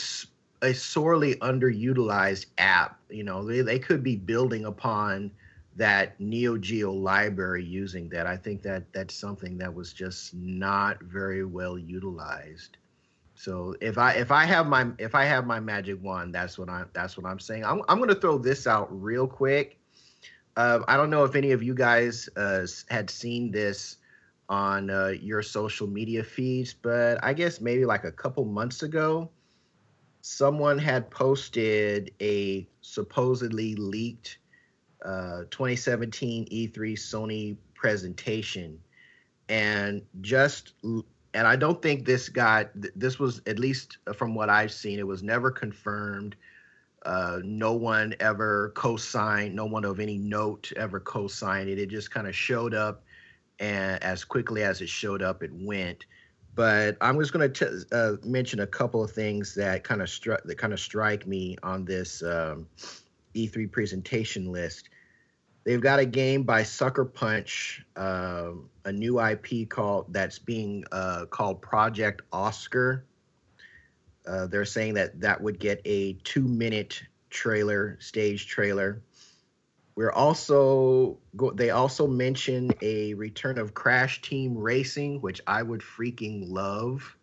[0.62, 2.98] a sorely underutilized app.
[3.10, 5.30] You know, they they could be building upon
[5.76, 8.26] that Neo Geo library using that.
[8.26, 12.76] I think that that's something that was just not very well utilized.
[13.34, 16.68] So if I if I have my if I have my magic wand, that's what
[16.68, 17.64] I'm that's what I'm saying.
[17.64, 19.78] I'm I'm gonna throw this out real quick.
[20.56, 23.96] Uh, I don't know if any of you guys uh, had seen this
[24.48, 29.30] on uh, your social media feeds, but I guess maybe like a couple months ago,
[30.20, 34.38] someone had posted a supposedly leaked
[35.04, 38.78] uh, 2017 E3 Sony presentation,
[39.48, 40.74] and just
[41.34, 45.06] and I don't think this got this was at least from what I've seen, it
[45.06, 46.36] was never confirmed.
[47.04, 49.56] Uh, no one ever co-signed.
[49.56, 51.78] No one of any note ever co-signed it.
[51.78, 53.02] It just kind of showed up
[53.62, 56.04] and as quickly as it showed up, it went.
[56.54, 60.42] But I'm just going to uh, mention a couple of things that kind of struck
[60.42, 62.66] that kind of strike me on this um,
[63.34, 64.90] E3 presentation list.
[65.64, 71.26] They've got a game by Sucker Punch, um, a new IP called that's being uh,
[71.26, 73.06] called Project Oscar.
[74.26, 79.02] Uh, they're saying that that would get a two-minute trailer, stage trailer.
[79.94, 85.80] We're also go, they also mention a return of Crash Team Racing, which I would
[85.80, 87.16] freaking love.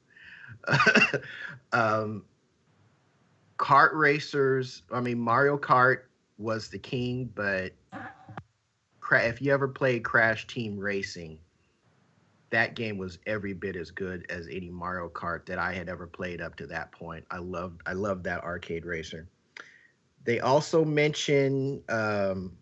[1.73, 2.23] um,
[3.58, 6.03] kart racers, I mean Mario Kart
[6.38, 7.73] was the king, but
[9.12, 11.39] if you ever played Crash Team Racing,
[12.51, 16.08] that game was every bit as good as any Mario Kart that I had ever
[16.08, 17.25] played up to that point.
[17.29, 19.27] I loved I loved that arcade racer.
[20.23, 22.58] They also mention um,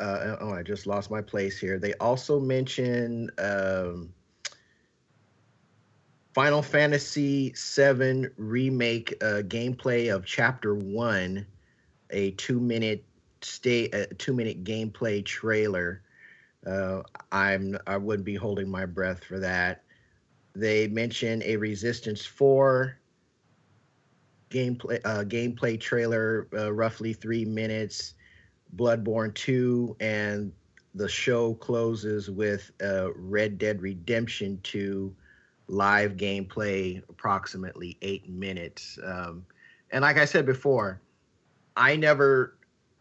[0.00, 1.78] uh, oh, I just lost my place here.
[1.78, 4.12] They also mention um,
[6.34, 11.46] Final Fantasy VII remake uh, gameplay of Chapter One,
[12.10, 13.04] a two-minute
[13.40, 16.02] stay, a two-minute gameplay trailer.
[16.66, 19.84] Uh, I'm I wouldn't be holding my breath for that.
[20.54, 22.98] They mention a Resistance Four
[24.50, 28.14] gameplay uh, gameplay trailer, uh, roughly three minutes.
[28.76, 30.52] Bloodborne 2, and
[30.94, 35.14] the show closes with uh, Red Dead Redemption 2
[35.66, 38.98] live gameplay, approximately eight minutes.
[39.04, 39.46] Um,
[39.90, 41.00] and like I said before,
[41.76, 42.56] I never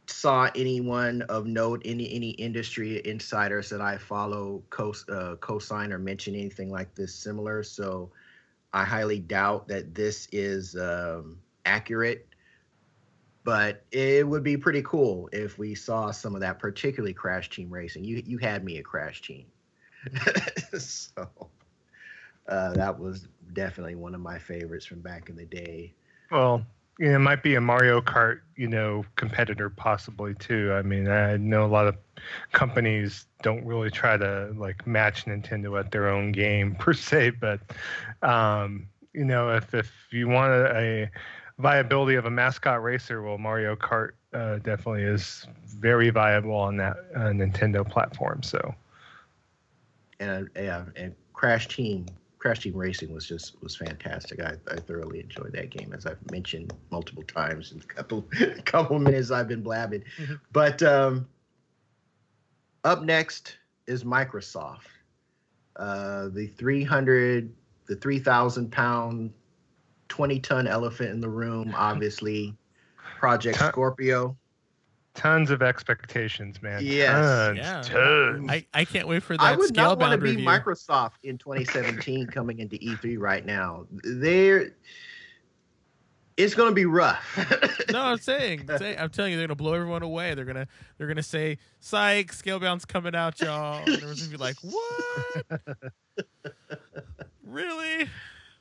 [0.07, 5.99] saw anyone of note, any any industry insiders that I follow co uh, co-sign or
[5.99, 7.63] mention anything like this similar.
[7.63, 8.11] So
[8.73, 12.27] I highly doubt that this is um, accurate
[13.43, 17.69] but it would be pretty cool if we saw some of that, particularly Crash Team
[17.69, 18.03] Racing.
[18.03, 19.45] You you had me a Crash Team,
[20.77, 21.27] so
[22.47, 25.93] uh, that was definitely one of my favorites from back in the day.
[26.31, 26.65] Well,
[26.99, 30.71] you know, it might be a Mario Kart, you know, competitor possibly too.
[30.73, 31.97] I mean, I know a lot of
[32.51, 37.59] companies don't really try to like match Nintendo at their own game per se, but
[38.21, 41.11] um, you know, if if you want a, a
[41.63, 46.97] viability of a mascot racer, well, Mario Kart uh, definitely is very viable on that
[47.15, 48.43] uh, Nintendo platform.
[48.43, 48.75] So,
[50.19, 52.05] and yeah, and Crash Team,
[52.37, 54.41] Crash Team Racing was just was fantastic.
[54.41, 58.27] I, I thoroughly enjoyed that game, as I've mentioned multiple times in a couple
[58.65, 60.03] couple minutes I've been blabbing.
[60.17, 60.33] Mm-hmm.
[60.51, 61.25] But um,
[62.83, 63.55] up next
[63.87, 64.89] is Microsoft,
[65.77, 67.53] uh, the three hundred,
[67.87, 69.31] the three thousand pound
[70.13, 72.55] 20 ton elephant in the room, obviously.
[73.17, 74.37] Project Ton- Scorpio.
[75.15, 76.85] Tons of expectations, man.
[76.85, 77.11] Yes.
[77.13, 77.57] Tons.
[77.57, 77.81] Yeah.
[77.81, 78.47] Tons.
[78.47, 79.43] I, I can't wait for that.
[79.43, 80.45] I would not want to be review.
[80.45, 83.87] Microsoft in 2017 coming into E3 right now.
[84.03, 84.75] They're
[86.37, 87.25] it's going to be rough.
[87.91, 90.35] no, I'm saying, say, I'm telling you, they're going to blow everyone away.
[90.35, 94.57] They're gonna, they're gonna say, "Psych, Scalebound's coming out, y'all." And everyone's gonna be like,
[94.61, 96.25] "What?
[97.43, 98.09] really?"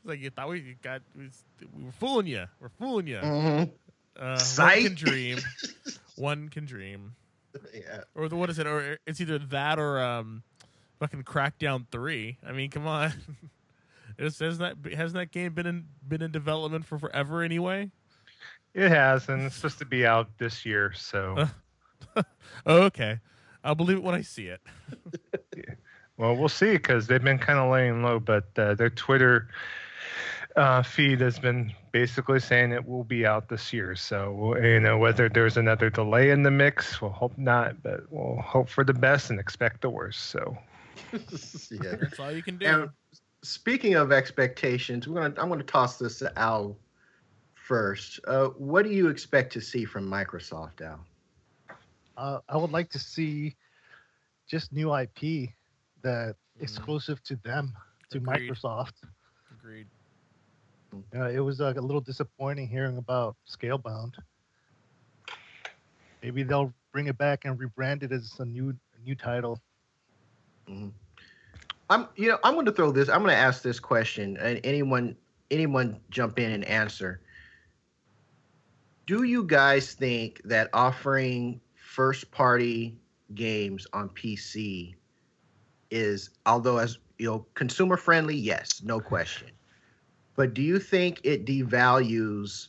[0.05, 1.31] Like you thought we got we,
[1.77, 2.47] we were fooling you.
[2.61, 3.19] We're fooling you.
[3.19, 3.71] Mm-hmm.
[4.19, 5.39] Uh, one can dream.
[6.17, 7.15] one can dream.
[7.75, 8.03] Yeah.
[8.15, 8.67] Or the what is it?
[8.67, 10.43] Or it's either that or um,
[10.99, 12.39] fucking Crackdown three.
[12.47, 13.13] I mean, come on.
[14.19, 17.91] It hasn't that hasn't that game been in been in development for forever anyway?
[18.75, 20.93] It has, and it's supposed to be out this year.
[20.95, 21.49] So.
[22.17, 22.23] oh,
[22.67, 23.19] okay,
[23.65, 24.61] I'll believe it when I see it.
[25.57, 25.75] yeah.
[26.17, 29.49] Well, we'll see because they've been kind of laying low, but uh, their Twitter
[30.57, 33.95] uh, feed has been basically saying it will be out this year.
[33.95, 38.41] So you know whether there's another delay in the mix, we'll hope not, but we'll
[38.41, 40.25] hope for the best and expect the worst.
[40.25, 40.57] So
[41.13, 42.67] yeah, that's all you can do.
[42.67, 42.91] And
[43.43, 46.77] speaking of expectations, we're gonna I'm gonna toss this to Al
[47.55, 48.21] first.
[48.27, 51.01] Uh, what do you expect to see from Microsoft, Al?
[52.17, 53.57] Uh, I would like to see
[54.47, 55.51] just new IP
[56.03, 56.35] that mm.
[56.61, 57.73] exclusive to them
[58.11, 58.51] to Agreed.
[58.51, 58.93] Microsoft.
[59.59, 59.87] Agreed.
[61.13, 64.15] It was uh, a little disappointing hearing about Scalebound.
[66.23, 69.59] Maybe they'll bring it back and rebrand it as a new a new title.
[70.69, 70.89] Mm-hmm.
[71.91, 73.09] I'm, you know, I'm going to throw this.
[73.09, 75.17] I'm going to ask this question, and anyone,
[75.51, 77.21] anyone, jump in and answer.
[79.07, 82.97] Do you guys think that offering first-party
[83.35, 84.95] games on PC
[85.91, 88.37] is, although as you know, consumer friendly?
[88.37, 89.51] Yes, no question
[90.37, 92.69] but do you think it devalues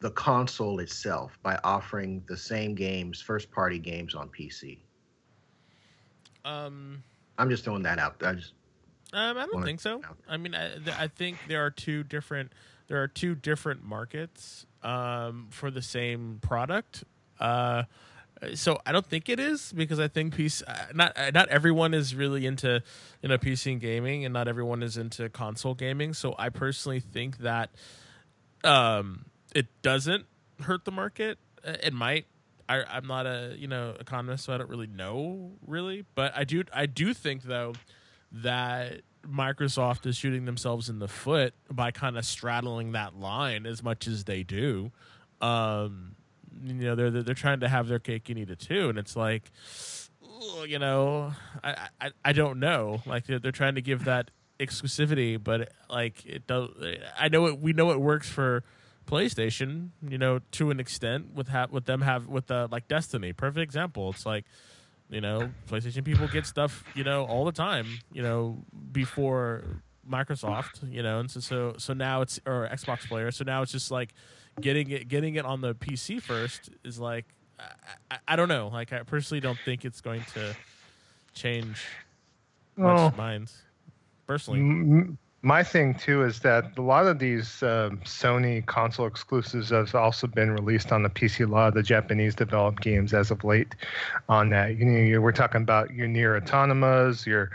[0.00, 4.78] the console itself by offering the same games, first party games on PC?
[6.44, 7.02] Um,
[7.38, 8.16] I'm just throwing that out.
[8.22, 8.52] I just.
[9.12, 10.02] Um, I don't think so.
[10.28, 12.52] I mean, I, I think there are two different
[12.88, 17.04] there are two different markets um, for the same product.
[17.40, 17.84] Uh,
[18.54, 21.94] so I don't think it is because I think PC uh, not uh, not everyone
[21.94, 22.82] is really into
[23.22, 26.14] you know PC and gaming, and not everyone is into console gaming.
[26.14, 27.70] So I personally think that
[28.62, 30.26] um, it doesn't
[30.60, 31.38] hurt the market.
[31.66, 32.26] Uh, it might.
[32.68, 36.44] I, I'm not a you know economist, so I don't really know really, but I
[36.44, 37.74] do I do think though
[38.32, 43.82] that Microsoft is shooting themselves in the foot by kind of straddling that line as
[43.82, 44.92] much as they do.
[45.40, 46.13] Um,
[46.62, 49.16] you know they're they're trying to have their cake and eat it too and it's
[49.16, 49.50] like
[50.66, 51.32] you know,
[51.62, 53.02] I, I I don't know.
[53.06, 56.70] Like they're, they're trying to give that exclusivity, but like it does.
[57.18, 57.60] I know it.
[57.60, 58.64] We know it works for
[59.06, 59.90] PlayStation.
[60.06, 63.32] You know, to an extent with ha- with them have with the like Destiny.
[63.32, 64.10] Perfect example.
[64.10, 64.44] It's like
[65.10, 67.86] you know, PlayStation people get stuff you know all the time.
[68.12, 69.64] You know, before
[70.08, 70.90] Microsoft.
[70.90, 73.30] You know, and so so so now it's or Xbox player.
[73.30, 74.14] So now it's just like
[74.60, 77.26] getting it getting it on the PC first is like
[78.10, 78.68] I, I, don't know.
[78.72, 80.56] Like I personally don't think it's going to
[81.34, 81.84] change
[82.76, 83.62] much Well, minds.
[84.26, 89.94] Personally, my thing too is that a lot of these um Sony console exclusives have
[89.94, 91.46] also been released on the PC.
[91.46, 93.74] A lot of the Japanese developed games as of late
[94.28, 94.78] on that.
[94.78, 97.26] You know, you we're talking about your NieR: Automatas.
[97.26, 97.50] You're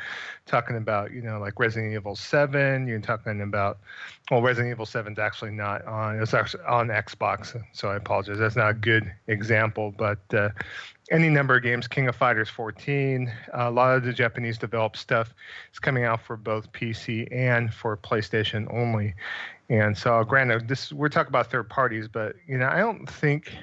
[0.46, 2.88] talking about you know like Resident Evil Seven.
[2.88, 3.80] You're talking about
[4.30, 6.22] well, Resident Evil Seven is actually not on.
[6.22, 8.38] It's actually on Xbox, so I apologize.
[8.38, 10.20] That's not a good example, but.
[10.32, 10.50] Uh,
[11.12, 14.98] any number of games, King of Fighters 14, uh, a lot of the Japanese developed
[14.98, 15.34] stuff
[15.74, 19.16] is coming out for both PC and for PlayStation only.
[19.70, 23.54] And so, granted, this we're talking about third parties, but you know, I don't think,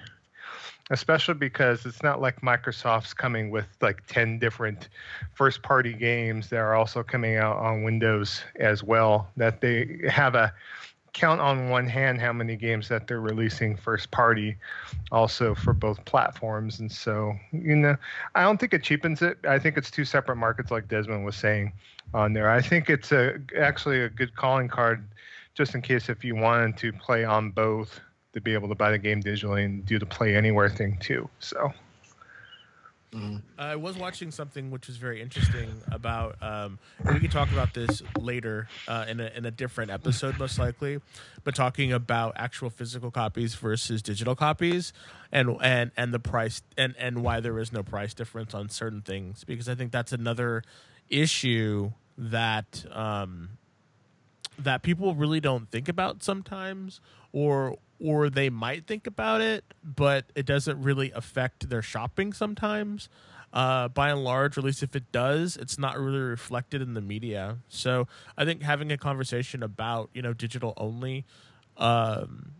[0.91, 4.89] especially because it's not like Microsoft's coming with like 10 different
[5.35, 9.29] first-party games that are also coming out on Windows as well.
[9.37, 10.53] That they have a
[11.17, 14.55] count on one hand how many games that they're releasing first party
[15.11, 16.79] also for both platforms.
[16.79, 17.97] And so you know
[18.35, 19.39] i don't think it cheapens it.
[19.49, 21.73] I think it's two separate markets like desmond was saying
[22.12, 22.51] on there.
[22.51, 25.09] I think it's a actually a good calling card
[25.55, 27.99] just in case if you wanted to play on both
[28.35, 31.27] to be able to buy the game digitally and do the play anywhere thing too.
[31.41, 31.73] So
[33.17, 33.43] Mhm.
[33.59, 36.37] I was watching something which was very interesting about.
[36.43, 40.59] Um, we can talk about this later uh, in a in a different episode, most
[40.59, 41.01] likely.
[41.43, 44.93] But talking about actual physical copies versus digital copies,
[45.33, 49.01] and and and the price and and why there is no price difference on certain
[49.01, 50.62] things, because I think that's another
[51.09, 53.51] issue that um,
[54.59, 57.01] that people really don't think about sometimes
[57.33, 63.09] or or they might think about it but it doesn't really affect their shopping sometimes.
[63.53, 66.95] Uh, by and large or at least if it does it's not really reflected in
[66.95, 67.59] the media.
[67.69, 71.25] So i think having a conversation about you know digital only
[71.77, 72.53] um,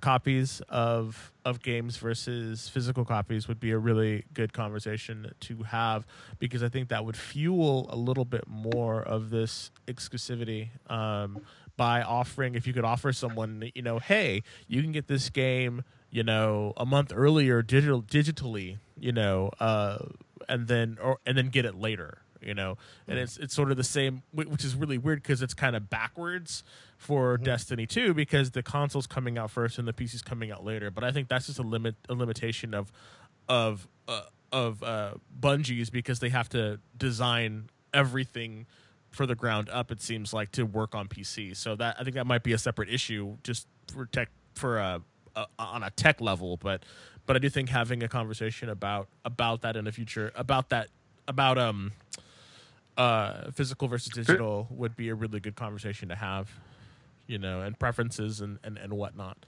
[0.00, 6.06] copies of of games versus physical copies would be a really good conversation to have
[6.38, 11.40] because I think that would fuel a little bit more of this exclusivity um,
[11.80, 15.82] by offering if you could offer someone you know hey you can get this game
[16.10, 19.96] you know a month earlier digital digitally you know uh,
[20.46, 22.76] and then or and then get it later you know?
[23.06, 25.88] And it's it's sort of the same which is really weird because it's kind of
[25.88, 26.64] backwards
[26.98, 30.90] for destiny 2 because the console's coming out first and the pc's coming out later.
[30.90, 32.92] But i think that's just a limit a limitation of
[33.48, 34.22] of uh,
[34.52, 38.66] of uh bungie's because they have to design everything
[39.10, 42.14] for the ground up it seems like to work on pc so that i think
[42.14, 45.02] that might be a separate issue just for tech for a,
[45.36, 46.84] a on a tech level but
[47.26, 50.88] but i do think having a conversation about about that in the future about that
[51.28, 51.92] about um
[52.96, 56.50] uh physical versus digital would be a really good conversation to have
[57.26, 59.38] you know and preferences and and, and whatnot.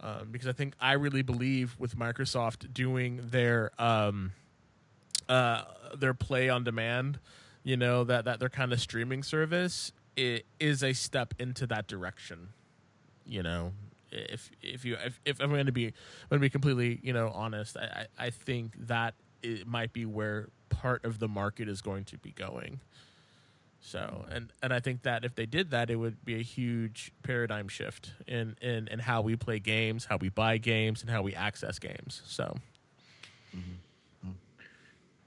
[0.00, 4.32] Um, because i think i really believe with microsoft doing their um
[5.28, 5.64] uh
[5.96, 7.18] their play on demand
[7.68, 11.86] you know that that their kind of streaming service it is a step into that
[11.86, 12.48] direction
[13.28, 13.72] you know?
[14.10, 15.92] If if you if, if i'm going to be i'm
[16.30, 19.12] going to be completely you know honest i i, I think that
[19.42, 22.80] it might be where part of the market is going to be going.
[23.80, 27.12] So and and i think that if they did that it would be a huge
[27.22, 31.20] paradigm shift in in in how we play games how we buy games and how
[31.20, 32.56] we access games so.
[33.54, 34.26] Mm-hmm.
[34.26, 34.32] Mm-hmm.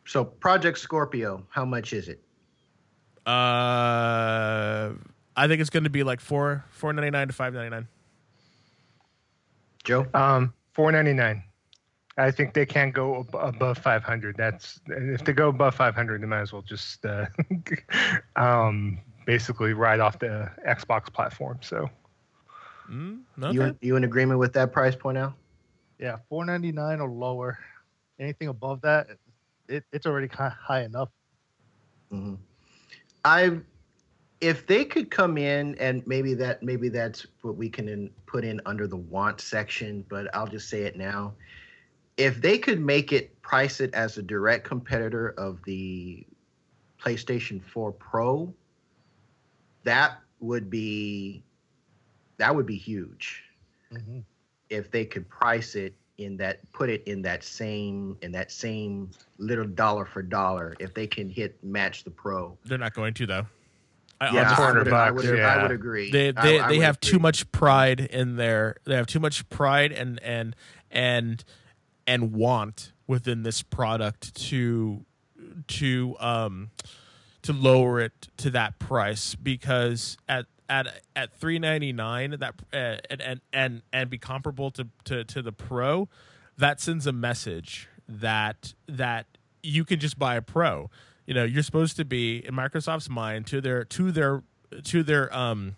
[0.05, 2.19] So Project Scorpio, how much is it?
[3.25, 4.93] Uh
[5.35, 7.87] i think it's going to be like 4 499 to 599
[9.83, 10.05] Joe?
[10.13, 11.43] um 499
[12.17, 14.35] I think they can't go ab- above 500.
[14.37, 17.25] That's if they go above 500, they might as well just uh,
[18.35, 21.59] um, basically ride off the Xbox platform.
[21.61, 21.89] So
[22.91, 23.77] mm, You okay.
[23.81, 25.35] you in agreement with that price point now?
[25.99, 27.57] Yeah, four ninety nine or lower.
[28.19, 29.07] Anything above that,
[29.67, 31.09] it, it's already kind of high enough.
[32.11, 32.35] hmm
[33.23, 33.59] I,
[34.39, 38.43] if they could come in and maybe that maybe that's what we can in, put
[38.43, 41.33] in under the want section, but I'll just say it now.
[42.17, 46.25] If they could make it price it as a direct competitor of the
[47.01, 48.53] PlayStation 4 Pro,
[49.83, 51.43] that would be
[52.37, 53.43] that would be huge
[53.91, 54.19] hmm
[54.69, 59.09] if they could price it in that put it in that same in that same
[59.37, 62.57] little dollar for dollar if they can hit match the pro.
[62.65, 63.45] They're not going to though.
[64.19, 66.11] I Yeah, honestly- I would, I bucks, would, I would agree.
[66.11, 69.47] they they, I they would have too much pride in their they have too much
[69.49, 70.55] pride and and
[70.91, 71.43] and
[72.05, 75.05] and want within this product to
[75.67, 76.69] to um
[77.41, 83.41] to lower it to that price because at at at 399 that uh, and, and
[83.51, 86.07] and and be comparable to, to to the pro
[86.57, 89.25] that sends a message that that
[89.61, 90.89] you can just buy a pro.
[91.27, 94.43] You know you're supposed to be in microsoft's mind to their to their
[94.85, 95.75] to their um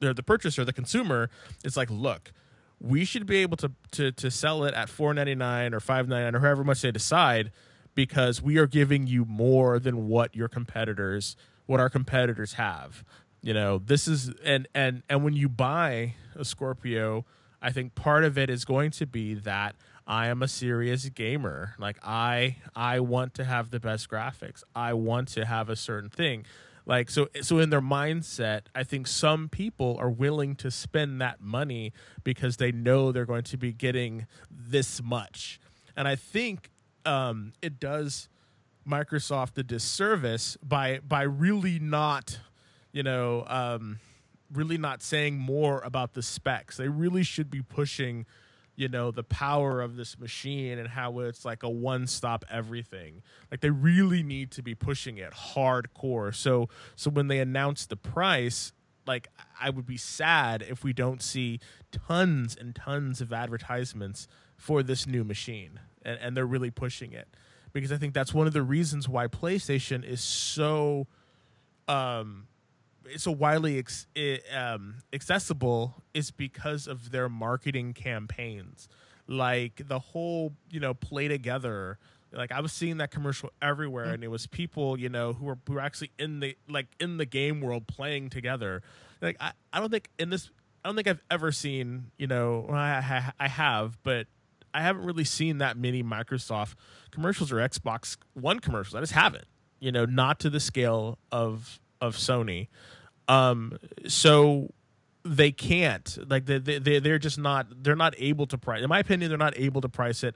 [0.00, 1.30] their the purchaser the consumer
[1.64, 2.32] it's like look
[2.78, 6.64] we should be able to to to sell it at 4.99 or 5.99 or however
[6.64, 7.50] much they decide
[7.94, 11.34] because we are giving you more than what your competitors
[11.64, 13.04] what our competitors have
[13.42, 17.24] you know this is and and and when you buy a scorpio
[17.62, 19.74] i think part of it is going to be that
[20.06, 21.74] i am a serious gamer.
[21.78, 24.62] Like i i want to have the best graphics.
[24.74, 26.44] I want to have a certain thing.
[26.84, 31.40] Like so so in their mindset i think some people are willing to spend that
[31.40, 35.58] money because they know they're going to be getting this much.
[35.96, 36.70] And i think
[37.04, 38.28] um, it does
[38.86, 42.38] microsoft a disservice by by really not
[42.92, 44.00] you know um,
[44.52, 46.76] really not saying more about the specs.
[46.76, 48.26] They really should be pushing
[48.76, 53.22] you know the power of this machine and how it's like a one-stop everything.
[53.50, 56.34] Like they really need to be pushing it hardcore.
[56.34, 58.72] So so when they announce the price
[59.06, 59.28] like
[59.60, 61.60] i would be sad if we don't see
[61.92, 64.26] tons and tons of advertisements
[64.56, 67.28] for this new machine and, and they're really pushing it.
[67.72, 71.06] Because i think that's one of the reasons why playstation is so
[71.88, 72.48] um
[73.16, 74.06] so widely ex-
[74.54, 78.88] um, accessible is because of their marketing campaigns.
[79.28, 81.98] Like the whole you know play together.
[82.32, 85.56] Like i was seeing that commercial everywhere and it was people you know who were
[85.66, 88.82] who were actually in the like in the game world playing together.
[89.22, 90.50] Like i, I don't think in this
[90.84, 94.26] i don't think i've ever seen you know I, I have but
[94.74, 96.74] i haven't really seen that many microsoft
[97.10, 98.94] commercials or xbox one commercials.
[98.94, 99.46] I just haven't
[99.80, 102.68] you know not to the scale of of sony
[103.28, 104.72] um so
[105.24, 108.88] they can't like they, they they- they're just not they're not able to price in
[108.88, 110.34] my opinion they're not able to price it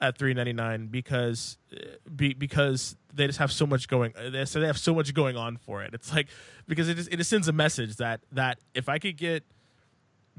[0.00, 1.78] at 399 because uh,
[2.16, 5.12] be, because they just have so much going uh, they, so they have so much
[5.14, 6.28] going on for it it's like
[6.66, 9.44] because it just, it just sends a message that that if i could get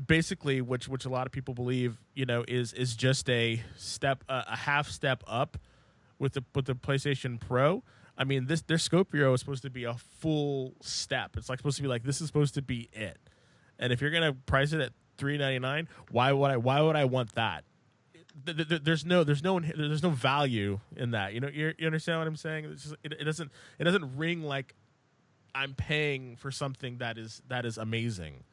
[0.08, 4.24] basically which which a lot of people believe you know is is just a step
[4.28, 5.58] a, a half step up
[6.20, 7.84] with the with the PlayStation Pro.
[8.18, 11.36] I mean, this their Scorpio is supposed to be a full step.
[11.38, 13.18] It's like supposed to be like this is supposed to be it.
[13.80, 16.58] And if you're gonna price it at three ninety nine, why would I?
[16.58, 17.64] Why would I want that?
[18.46, 21.34] Th- th- th- There's no, there's no, there's no value in that.
[21.34, 22.68] You know, you understand what I'm saying?
[22.72, 24.74] Just, it, it doesn't, it doesn't ring like
[25.54, 28.44] I'm paying for something that is that is amazing.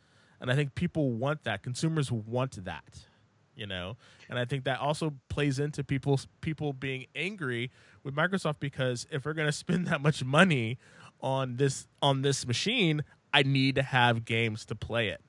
[0.40, 1.62] And I think people want that.
[1.62, 3.06] Consumers want that
[3.54, 3.96] you know?
[4.28, 7.70] And i think that also plays into people people being angry
[8.02, 10.78] with microsoft because if we're going to spend that much money
[11.20, 15.20] on this on this machine i need to have games to play it.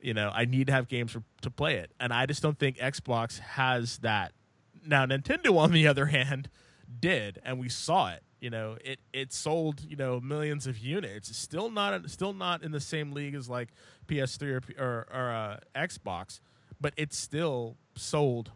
[0.00, 1.92] You know i need to have games for, to play it.
[2.00, 4.32] And i just don't think xbox has that.
[4.86, 6.48] Now nintendo on the other hand
[7.00, 8.22] did and we saw it.
[8.40, 11.28] You know it it sold you know millions of units.
[11.28, 13.68] It's still not still not in the same league as like
[14.06, 16.40] ps3 or or, or uh, xbox
[16.80, 18.52] but it still sold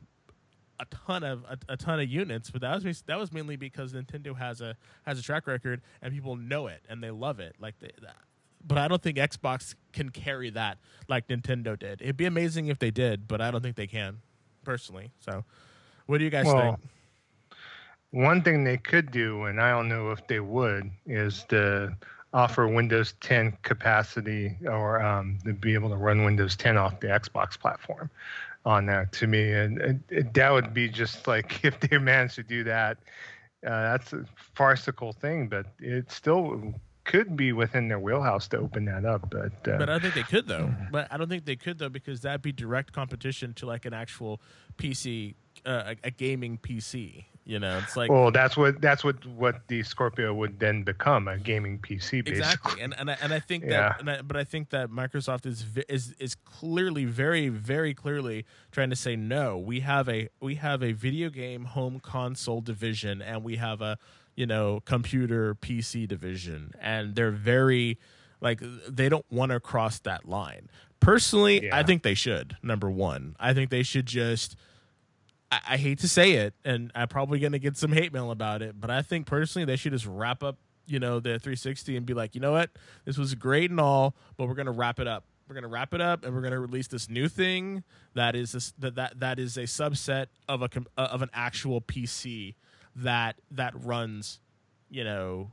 [0.81, 2.51] a ton of a, a ton of units.
[2.51, 6.13] But that was that was mainly because Nintendo has a has a track record and
[6.13, 7.57] people know it and they love it.
[7.59, 7.91] Like they.
[8.65, 12.01] But I don't think Xbox can carry that like Nintendo did.
[12.01, 14.19] It'd be amazing if they did, but I don't think they can,
[14.65, 15.11] personally.
[15.19, 15.45] So,
[16.07, 16.79] what do you guys Well, think?
[18.13, 21.97] One thing they could do, and I don't know if they would, is to
[22.33, 27.09] offer Windows 10 capacity or um, to be able to run Windows 10 off the
[27.09, 28.11] Xbox platform
[28.65, 29.53] on that to me.
[29.53, 32.99] And it, that would be just like if they managed to do that,
[33.67, 34.25] uh, that's a
[34.55, 36.75] farcical thing, but it still
[37.05, 39.29] could be within their wheelhouse to open that up.
[39.31, 40.73] But, uh, But I think they could though.
[40.91, 43.93] But I don't think they could though because that'd be direct competition to like an
[43.93, 44.41] actual
[44.79, 45.35] PC,
[45.67, 47.25] uh, a, a gaming PC.
[47.45, 51.27] You know, it's like well, that's what that's what what the Scorpio would then become
[51.27, 52.39] a gaming PC, basically.
[52.39, 52.81] exactly.
[52.81, 53.95] And and I, and I think that Yeah.
[53.99, 58.91] and I, but I think that Microsoft is is is clearly very very clearly trying
[58.91, 63.43] to say no we have a we have a video game home console division and
[63.43, 63.99] we have a
[64.37, 66.73] you know computer PC division.
[66.81, 67.99] And they're very
[68.41, 70.69] like they don't want to cross that line.
[71.01, 74.55] Personally I think they should number 1 I think they should just
[75.53, 78.63] I, I hate to say it, and I'm probably gonna get some hate mail about
[78.63, 82.07] it, but I think personally they should just wrap up, you know, the 360 and
[82.07, 82.71] be like, you know what,
[83.05, 85.25] this was great and all, but we're gonna wrap it up.
[85.47, 87.85] We're gonna wrap it up, and we're gonna release this new thing
[88.15, 91.83] that is this, that that that is a subset of a uh, of an actual
[91.83, 92.55] PC
[92.97, 94.41] that that runs,
[94.91, 95.51] you know,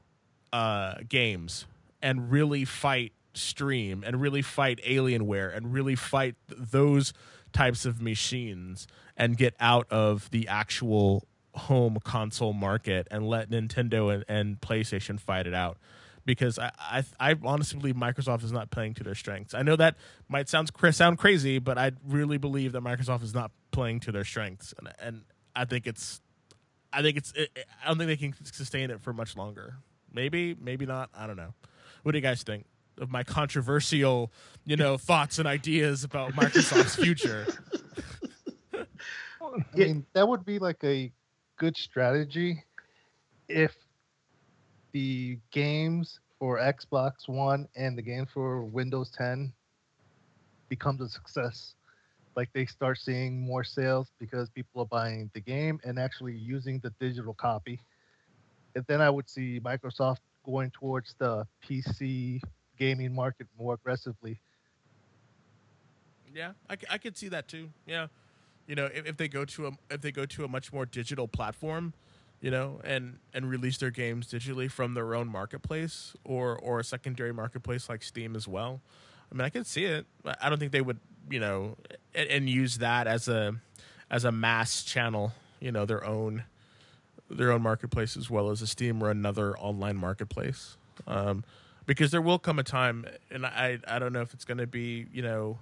[0.54, 1.66] uh, games
[2.02, 7.14] and really fight Steam and really fight Alienware and really fight th- those
[7.54, 8.88] types of machines
[9.18, 15.20] and get out of the actual home console market and let Nintendo and, and PlayStation
[15.20, 15.78] fight it out.
[16.26, 19.54] Because I, I, I honestly believe Microsoft is not playing to their strengths.
[19.56, 19.96] I know that
[20.28, 24.24] might sound sound crazy, but I really believe that Microsoft is not playing to their
[24.24, 25.24] strengths, and and
[25.56, 26.22] I think it's,
[26.94, 27.50] I think it's, it,
[27.84, 29.78] I don't think they can sustain it for much longer.
[30.14, 31.10] Maybe, maybe not.
[31.18, 31.54] I don't know.
[32.04, 32.66] What do you guys think
[33.00, 34.32] of my controversial,
[34.66, 37.48] you know, thoughts and ideas about Microsoft's future?
[39.42, 41.12] I mean, that would be like a
[41.58, 42.64] good strategy
[43.48, 43.76] if
[44.92, 49.52] the games for Xbox One and the game for Windows 10
[50.70, 51.76] becomes a success.
[52.36, 56.80] Like they start seeing more sales because people are buying the game and actually using
[56.80, 57.82] the digital copy.
[58.76, 62.40] And then I would see Microsoft going towards the PC
[62.80, 64.40] gaming market more aggressively.
[66.34, 67.70] Yeah, I, I could see that too.
[67.86, 68.08] Yeah,
[68.68, 70.86] you know, if, if they go to a if they go to a much more
[70.86, 71.94] digital platform,
[72.42, 76.84] you know, and and release their games digitally from their own marketplace or or a
[76.84, 78.82] secondary marketplace like Steam as well.
[79.32, 80.06] I mean, I could see it.
[80.42, 81.00] I don't think they would,
[81.30, 81.78] you know,
[82.16, 83.56] and, and use that as a
[84.10, 85.34] as a mass channel.
[85.60, 86.44] You know, their own
[87.30, 90.78] their own marketplace as well as a Steam or another online marketplace.
[91.08, 91.44] Um,
[91.90, 94.68] because there will come a time, and I I don't know if it's going to
[94.68, 95.58] be you know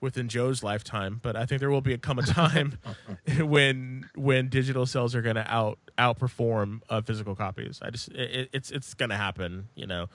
[0.00, 2.78] within Joe's lifetime, but I think there will be a come a time
[3.40, 7.80] when when digital sales are going to out outperform uh, physical copies.
[7.82, 10.06] I just it, it's it's going to happen, you know.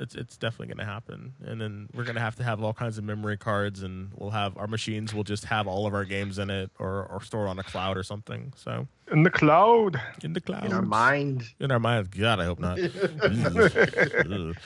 [0.00, 2.72] It's it's definitely going to happen, and then we're going to have to have all
[2.72, 6.04] kinds of memory cards, and we'll have our machines will just have all of our
[6.04, 8.52] games in it, or or store on a cloud or something.
[8.56, 10.00] So In the cloud.
[10.22, 11.44] in the cloud, in our mind.
[11.60, 12.10] in our mind.
[12.12, 12.78] God, I hope not.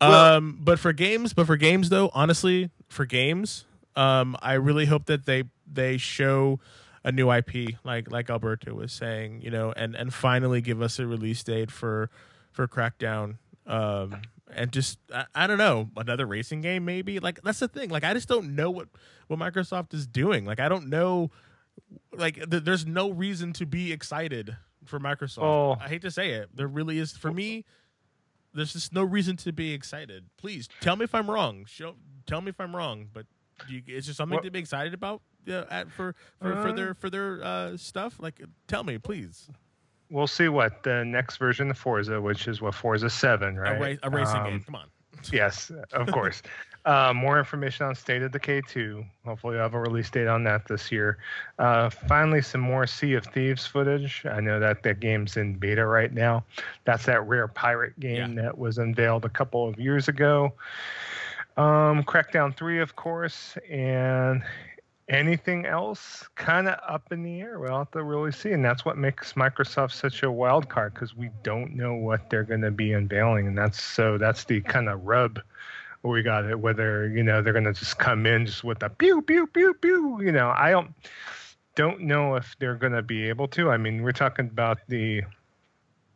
[0.00, 3.64] um, but for games, but for games though, honestly, for games,
[3.96, 6.60] um, I really hope that they they show
[7.04, 10.98] a new IP, like like Alberto was saying, you know, and and finally give us
[10.98, 12.10] a release date for
[12.50, 13.36] for Crackdown.
[13.66, 14.22] Um,
[14.54, 18.04] and just I, I don't know another racing game maybe like that's the thing like
[18.04, 18.88] I just don't know what
[19.28, 21.30] what Microsoft is doing like I don't know
[22.16, 25.42] like th- there's no reason to be excited for Microsoft.
[25.42, 25.76] Oh.
[25.80, 27.64] I hate to say it, there really is for me.
[28.52, 30.26] There's just no reason to be excited.
[30.36, 31.64] Please tell me if I'm wrong.
[31.66, 31.94] Show,
[32.26, 33.08] tell me if I'm wrong.
[33.12, 33.26] But
[33.68, 36.68] do you, is there something What- to be excited about uh, at, for for, for
[36.68, 38.16] Uh, their for their uh, stuff?
[38.20, 39.48] Like, tell me, please.
[40.12, 43.76] We'll see what the next version of Forza, which is what Forza Seven, right?
[43.76, 44.60] A, ra- a racing Um, game.
[44.66, 44.86] Come on.
[45.32, 46.42] yes, of course.
[46.84, 49.04] uh, more information on State of Decay 2.
[49.24, 51.16] Hopefully, we'll have a release date on that this year.
[51.58, 54.26] Uh, finally, some more Sea of Thieves footage.
[54.28, 56.44] I know that that game's in beta right now.
[56.84, 60.52] That's that rare pirate game that was unveiled a couple of years ago.
[61.56, 64.42] Um, Crackdown 3, of course, and
[65.08, 67.58] anything else kind of up in the air.
[67.58, 68.52] We'll have to really see.
[68.52, 72.44] And that's what makes Microsoft such a wild card because we don't know what they're
[72.44, 73.46] going to be unveiling.
[73.46, 75.40] And that's so that's the kind of rub
[76.02, 78.90] we got it, whether, you know, they're going to just come in just with a
[78.90, 80.20] pew, pew, pew, pew.
[80.20, 80.92] You know, I don't.
[81.74, 83.70] Don't know if they're going to be able to.
[83.70, 85.22] I mean, we're talking about the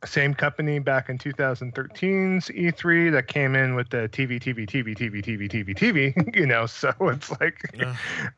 [0.06, 5.22] same company back in 2013's E3 that came in with the TV, TV, TV, TV,
[5.22, 6.36] TV, TV, TV.
[6.36, 7.96] You know, so it's like Ugh.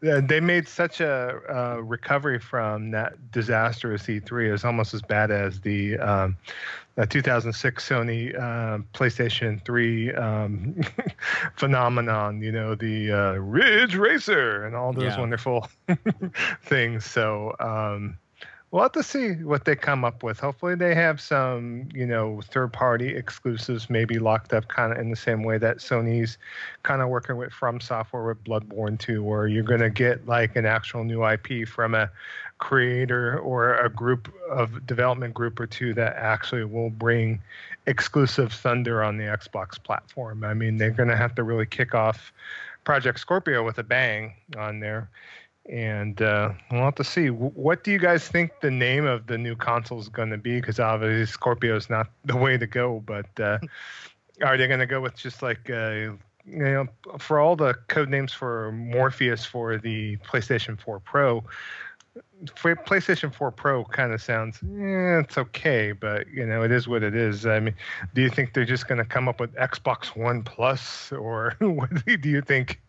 [0.09, 4.53] uh, they made such a uh, recovery from that disastrous E3.
[4.55, 6.37] It's almost as bad as the um,
[6.97, 10.81] the 2006 Sony uh, PlayStation 3 um,
[11.57, 12.43] phenomenon.
[12.43, 15.21] You know, the uh, Ridge Racer and all those Yeah.
[15.21, 15.69] wonderful
[16.63, 17.05] things.
[17.05, 17.55] So.
[17.61, 18.19] Um,
[18.71, 20.39] We'll have to see what they come up with.
[20.39, 25.17] Hopefully, they have some, you know, third-party exclusives, maybe locked up, kind of in the
[25.17, 26.37] same way that Sony's
[26.83, 30.55] kind of working with From Software with Bloodborne 2, where you're going to get like
[30.55, 32.11] an actual new IP from a
[32.59, 37.41] creator or a group of development group or two that actually will bring
[37.87, 40.45] exclusive Thunder on the Xbox platform.
[40.45, 42.35] I mean, they're going to have to really kick off
[42.85, 45.09] Project Scorpio with a bang on there
[45.69, 47.29] and uh, we'll have to see.
[47.29, 50.61] What do you guys think the name of the new console is going to be?
[50.61, 53.59] Because obviously Scorpio is not the way to go, but uh,
[54.43, 56.17] are they going to go with just like uh, you
[56.47, 56.87] know
[57.19, 61.45] for all the code names for Morpheus for the PlayStation 4 Pro?
[62.45, 67.03] PlayStation 4 Pro kind of sounds, eh, it's okay, but you know, it is what
[67.03, 67.47] it is.
[67.47, 67.75] I mean,
[68.15, 71.91] do you think they're just going to come up with Xbox One Plus, or what
[72.07, 72.81] do you think?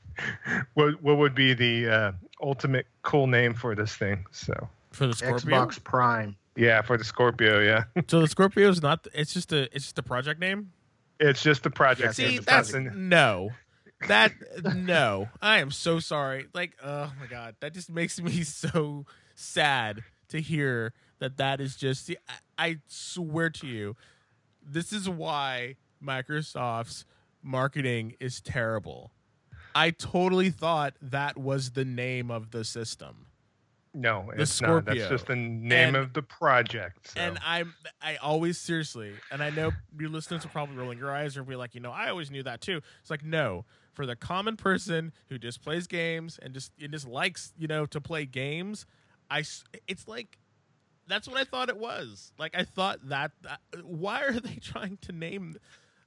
[0.74, 2.12] What what would be the uh,
[2.42, 4.26] ultimate cool name for this thing?
[4.32, 5.66] So for the Scorpio.
[5.66, 6.36] Xbox Prime.
[6.56, 7.60] Yeah, for the Scorpio.
[7.60, 7.86] Yeah.
[8.08, 9.08] so the Scorpio is not.
[9.14, 9.64] It's just a.
[9.76, 10.72] It's just a project name.
[11.20, 12.16] It's just the project.
[12.16, 13.52] See, that's no.
[14.08, 14.32] That
[14.76, 16.48] no, I am so sorry.
[16.54, 21.76] Like, oh my god, that just makes me so sad to hear that that is
[21.76, 22.06] just.
[22.06, 22.16] See,
[22.58, 23.98] I, I swear to you,
[24.66, 27.04] this is why Microsoft's
[27.44, 29.12] marketing is terrible.
[29.76, 33.28] I totally thought that was the name of the system.
[33.94, 34.76] No, the it's Scorpio.
[34.76, 34.86] not.
[34.86, 37.12] That's just the name and, of the project.
[37.12, 37.20] So.
[37.20, 41.38] And I'm I always seriously, and I know your listeners are probably rolling your eyes
[41.38, 42.82] or be like, you know, I always knew that too.
[43.02, 47.08] It's like no, for the common person who just plays games and just and just
[47.08, 48.86] likes you know to play games,
[49.30, 49.44] I
[49.88, 50.38] it's like
[51.08, 52.32] that's what I thought it was.
[52.38, 55.58] Like I thought that, that why are they trying to name?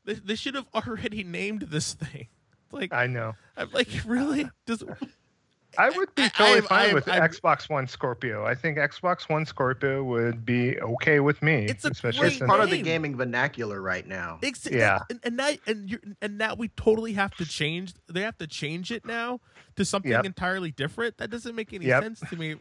[0.04, 2.28] They, they should have already named this thing.
[2.72, 3.34] Like I know.
[3.56, 4.82] I'm like really does
[5.78, 8.44] I would be totally I, fine I, with I, Xbox One Scorpio.
[8.44, 11.64] I think Xbox One Scorpio would be okay with me.
[11.64, 14.38] It's a especially great part of the gaming vernacular right now.
[14.42, 17.94] It's, yeah, and, and now and and now we totally have to change.
[18.06, 19.40] They have to change it now
[19.76, 20.26] to something yep.
[20.26, 21.16] entirely different.
[21.18, 22.02] That doesn't make any yep.
[22.02, 22.56] sense to me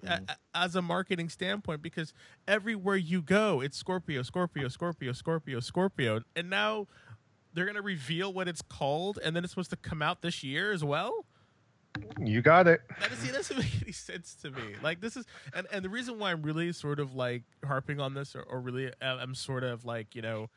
[0.55, 2.13] as a marketing standpoint because
[2.47, 6.87] everywhere you go, it's Scorpio, Scorpio, Scorpio, Scorpio, Scorpio, and now
[7.53, 10.71] they're gonna reveal what it's called, and then it's supposed to come out this year
[10.71, 11.25] as well.
[12.23, 12.81] You got it.
[12.99, 14.75] That, see, that doesn't make any sense to me.
[14.81, 18.13] Like this is, and, and the reason why I'm really sort of like harping on
[18.13, 20.49] this, or, or really uh, I'm sort of like you know,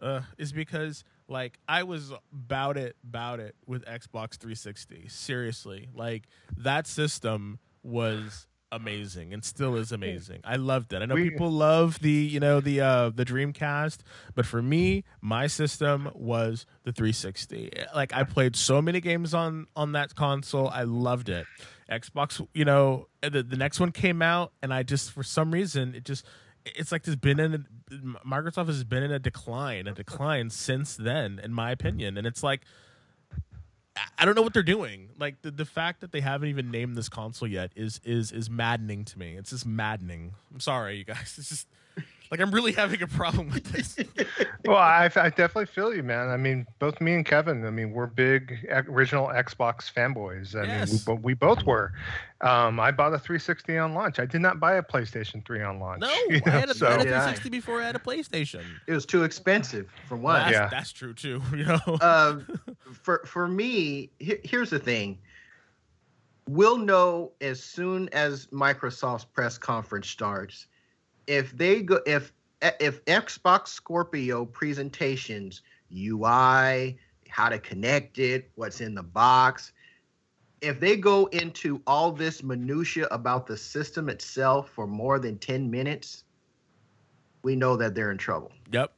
[0.00, 5.08] uh, is because like I was about it, about it with Xbox 360.
[5.08, 6.24] Seriously, like
[6.56, 10.40] that system was amazing and still is amazing.
[10.44, 11.02] I loved it.
[11.02, 13.98] I know we, people love the you know the uh the Dreamcast,
[14.34, 17.72] but for me, my system was the 360.
[17.94, 20.68] Like I played so many games on on that console.
[20.68, 21.46] I loved it.
[21.90, 25.94] Xbox, you know, the, the next one came out and I just for some reason
[25.94, 26.24] it just
[26.64, 27.94] it's like there's been in a,
[28.26, 32.16] Microsoft has been in a decline, a decline since then in my opinion.
[32.16, 32.62] And it's like
[34.18, 35.10] I don't know what they're doing.
[35.18, 38.48] Like the, the fact that they haven't even named this console yet is is is
[38.48, 39.36] maddening to me.
[39.36, 40.34] It's just maddening.
[40.52, 41.34] I'm sorry, you guys.
[41.38, 41.66] It's just
[42.30, 43.96] like I'm really having a problem with this.
[44.64, 46.28] well, I, I definitely feel you, man.
[46.28, 47.66] I mean, both me and Kevin.
[47.66, 50.54] I mean, we're big original Xbox fanboys.
[50.54, 51.06] I yes.
[51.08, 51.92] mean, we, we both were.
[52.40, 54.20] Um, I bought a 360 on launch.
[54.20, 56.00] I did not buy a PlayStation 3 on launch.
[56.00, 56.08] No,
[56.46, 57.50] I had, a, so, I had a 360 yeah.
[57.50, 58.62] before I had a PlayStation.
[58.86, 60.34] It was too expensive for one.
[60.34, 61.42] Well, that's, yeah, that's true too.
[61.60, 62.38] You know, uh,
[62.92, 65.18] for for me, here's the thing.
[66.48, 70.66] We'll know as soon as Microsoft's press conference starts
[71.30, 72.32] if they go if
[72.80, 75.62] if Xbox Scorpio presentations,
[75.96, 79.72] UI, how to connect it, what's in the box,
[80.60, 85.70] if they go into all this minutia about the system itself for more than 10
[85.70, 86.24] minutes,
[87.42, 88.50] we know that they're in trouble.
[88.72, 88.92] Yep.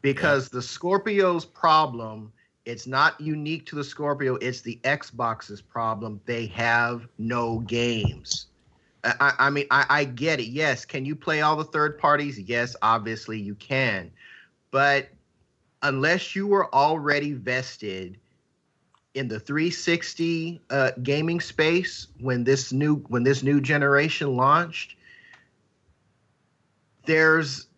[0.00, 0.52] Because yep.
[0.52, 2.32] the Scorpio's problem,
[2.64, 6.20] it's not unique to the Scorpio, it's the Xbox's problem.
[6.24, 8.46] They have no games.
[9.04, 10.46] I, I mean, I, I get it.
[10.46, 10.84] Yes.
[10.84, 12.38] Can you play all the third parties?
[12.38, 14.10] Yes, obviously you can.
[14.70, 15.08] But
[15.82, 18.18] unless you were already vested
[19.14, 24.96] in the 360 uh, gaming space when this new when this new generation launched,
[27.06, 27.68] there's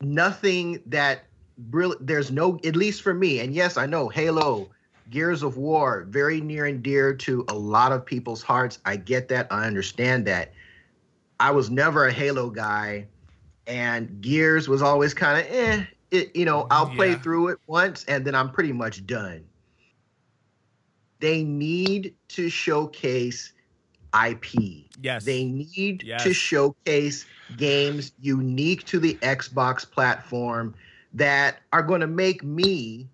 [0.00, 1.24] nothing that
[1.70, 3.40] really there's no at least for me.
[3.40, 4.68] And yes, I know Halo,
[5.10, 8.78] Gears of War, very near and dear to a lot of people's hearts.
[8.84, 9.46] I get that.
[9.50, 10.52] I understand that.
[11.40, 13.06] I was never a Halo guy,
[13.66, 15.84] and Gears was always kind of eh.
[16.10, 17.18] It, you know, I'll play yeah.
[17.18, 19.44] through it once, and then I'm pretty much done.
[21.20, 23.52] They need to showcase
[24.14, 24.86] IP.
[25.02, 25.24] Yes.
[25.24, 26.22] They need yes.
[26.22, 27.26] to showcase
[27.56, 30.74] games unique to the Xbox platform
[31.12, 33.08] that are going to make me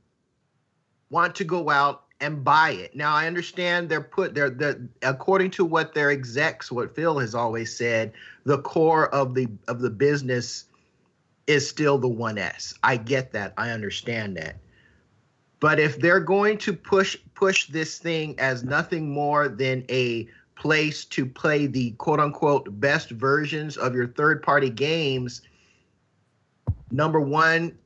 [1.10, 2.94] want to go out and buy it.
[2.94, 7.34] Now I understand they're put they're the according to what their execs, what Phil has
[7.34, 8.12] always said,
[8.44, 10.64] the core of the of the business
[11.46, 12.74] is still the 1S.
[12.82, 13.52] I get that.
[13.58, 14.56] I understand that.
[15.60, 21.04] But if they're going to push push this thing as nothing more than a place
[21.06, 25.42] to play the quote unquote best versions of your third party games,
[26.90, 27.76] number one,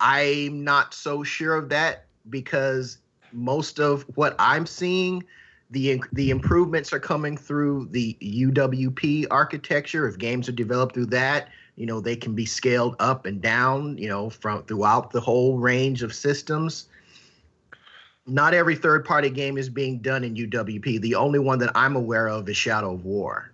[0.00, 2.98] I'm not so sure of that because
[3.32, 5.24] most of what I'm seeing
[5.70, 10.08] the the improvements are coming through the UWP architecture.
[10.08, 13.98] If games are developed through that, you know they can be scaled up and down.
[13.98, 16.86] You know from throughout the whole range of systems.
[18.26, 21.00] Not every third party game is being done in UWP.
[21.00, 23.52] The only one that I'm aware of is Shadow of War.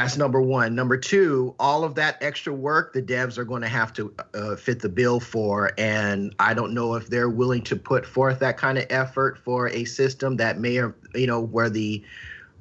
[0.00, 0.74] That's number one.
[0.74, 4.56] Number two, all of that extra work the devs are going to have to uh,
[4.56, 5.72] fit the bill for.
[5.76, 9.68] And I don't know if they're willing to put forth that kind of effort for
[9.68, 12.02] a system that may have, you know, where the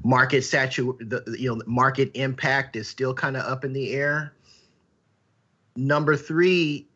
[0.04, 4.34] market satu- the you know market impact is still kind of up in the air.
[5.78, 6.90] Number three,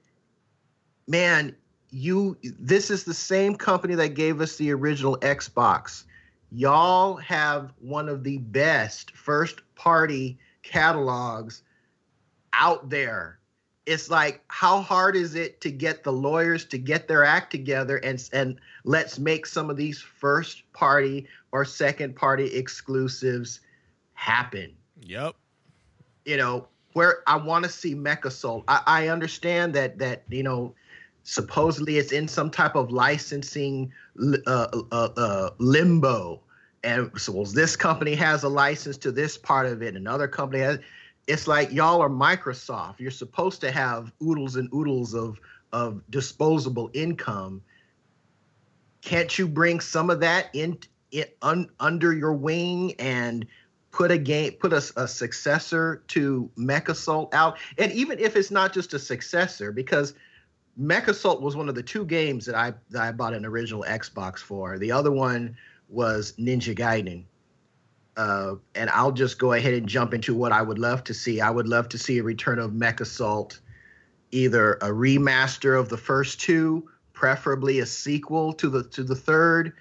[1.07, 1.55] man,
[1.89, 6.03] you this is the same company that gave us the original Xbox
[6.53, 11.63] y'all have one of the best first party catalogs
[12.53, 13.39] out there.
[13.85, 17.97] It's like how hard is it to get the lawyers to get their act together
[17.97, 23.59] and and let's make some of these first party or second party exclusives
[24.13, 24.71] happen.
[25.01, 25.35] Yep.
[26.25, 28.63] You know, where I want to see MechAssault.
[28.67, 30.73] I, I understand that that, you know,
[31.23, 33.91] supposedly it's in some type of licensing
[34.47, 36.42] uh, uh, uh, limbo
[36.83, 40.79] well, this company has a license to this part of it another company has
[41.27, 42.99] it's like y'all are microsoft.
[42.99, 45.39] You're supposed to have oodles and oodles of
[45.71, 47.61] of disposable income.
[49.01, 50.77] Can't you bring some of that in,
[51.41, 53.45] un, under your wing and
[53.91, 57.57] put a game put a, a successor to MechAssault out?
[57.77, 60.13] And even if it's not just a successor because
[60.79, 64.39] MechAssault was one of the two games that I that I bought an original Xbox
[64.39, 64.77] for.
[64.77, 65.55] The other one
[65.93, 67.23] was Ninja Gaiden.
[68.15, 71.41] Uh, and I'll just go ahead and jump into what I would love to see.
[71.41, 73.59] I would love to see a return of MechAssault,
[74.31, 79.73] either a remaster of the first two, preferably a sequel to the to the third.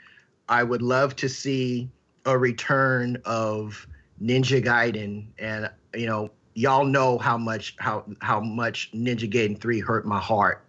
[0.49, 1.91] I would love to see
[2.25, 3.87] a return of
[4.23, 9.81] Ninja Gaiden, and you know, y'all know how much how how much Ninja Gaiden three
[9.81, 10.65] hurt my heart.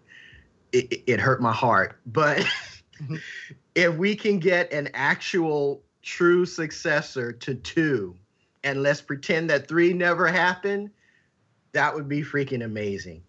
[0.74, 2.46] It, it hurt my heart, but
[3.76, 8.16] if we can get an actual true successor to two,
[8.64, 10.90] and let's pretend that three never happened,
[11.72, 13.24] that would be freaking amazing.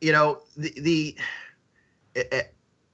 [0.00, 1.16] You know, the the
[2.16, 2.42] eh, eh,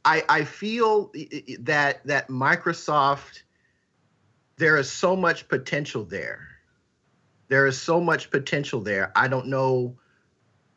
[0.05, 1.13] I I feel
[1.61, 3.43] that that Microsoft
[4.57, 6.49] there is so much potential there.
[7.49, 9.13] There is so much potential there.
[9.15, 9.97] I don't know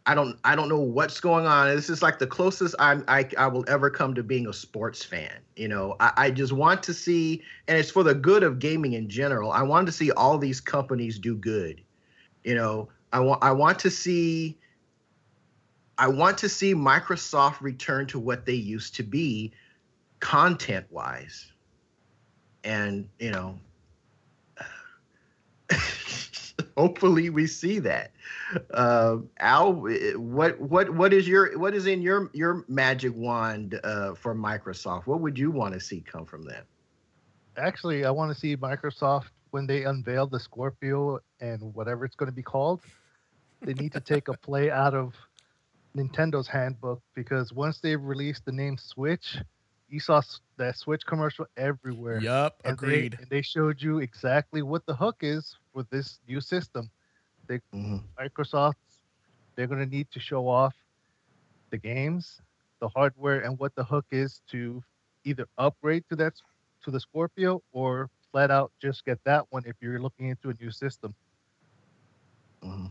[0.10, 1.68] I don't I don't know what's going on.
[1.76, 5.06] This is like the closest I'm I, I will ever come to being a sports
[5.06, 5.32] fan.
[5.56, 8.94] You know, I, I just want to see, and it's for the good of gaming
[8.94, 9.52] in general.
[9.52, 11.82] I want to see all these companies do good.
[12.44, 14.58] You know, I want I want to see
[16.00, 19.52] I want to see Microsoft return to what they used to be
[20.22, 21.52] content wise.
[22.64, 23.60] And, you know,
[26.80, 28.12] hopefully we see that.
[28.74, 29.74] Uh, Al,
[30.16, 35.06] what what what is your what is in your your magic wand uh, for Microsoft?
[35.06, 36.66] What would you want to see come from that?
[37.58, 42.32] Actually, I want to see Microsoft when they unveil the Scorpio and whatever it's going
[42.32, 42.82] to be called.
[43.62, 45.14] They need to take a play out of
[45.98, 49.38] Nintendo's handbook because once they've released the name Switch,
[49.90, 50.22] you saw
[50.58, 52.20] that Switch commercial everywhere.
[52.20, 53.14] Yup, and agreed.
[53.14, 56.90] They, and they showed you exactly what the hook is for this new system.
[57.48, 57.98] They, mm-hmm.
[58.20, 58.76] Microsoft,
[59.56, 60.76] they're going to need to show off
[61.72, 62.42] the games,
[62.80, 64.84] the hardware, and what the hook is to
[65.24, 66.34] either upgrade to that
[66.84, 70.54] to the Scorpio or flat out just get that one if you're looking into a
[70.62, 71.14] new system.
[72.64, 72.86] Mm-hmm.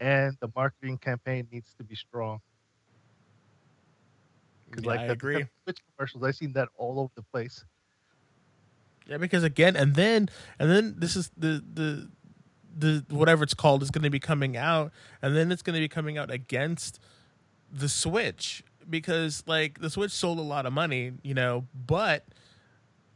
[0.00, 2.40] And the marketing campaign needs to be strong.
[4.74, 5.46] Because yeah, like I the, agree.
[5.64, 7.64] Switch commercials, I've seen that all over the place.
[9.06, 12.08] Yeah, because again, and then and then this is the the
[12.76, 15.80] the whatever it's called is going to be coming out, and then it's going to
[15.80, 16.98] be coming out against
[17.70, 22.24] the Switch because like the Switch sold a lot of money, you know, but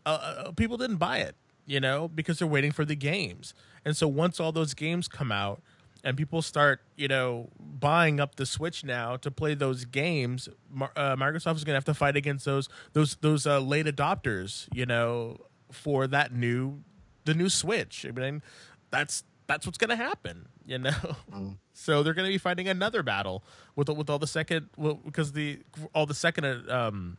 [0.07, 1.35] uh, uh people didn't buy it,
[1.67, 3.55] you know, because they're waiting for the games,
[3.85, 5.63] and so once all those games come out
[6.05, 10.49] and people start, you know, buying up the Switch now to play those games,
[10.81, 14.69] uh, Microsoft is going to have to fight against those those those uh, late adopters,
[14.73, 15.39] you know,
[15.73, 16.83] for that new
[17.25, 18.07] the new Switch.
[18.09, 18.43] I mean,
[18.91, 20.91] that's that's what's going to happen, you know.
[21.33, 21.57] Mm.
[21.81, 23.45] So they're going to be fighting another battle
[23.77, 25.61] with with all the second well, because the
[25.95, 27.19] all the second um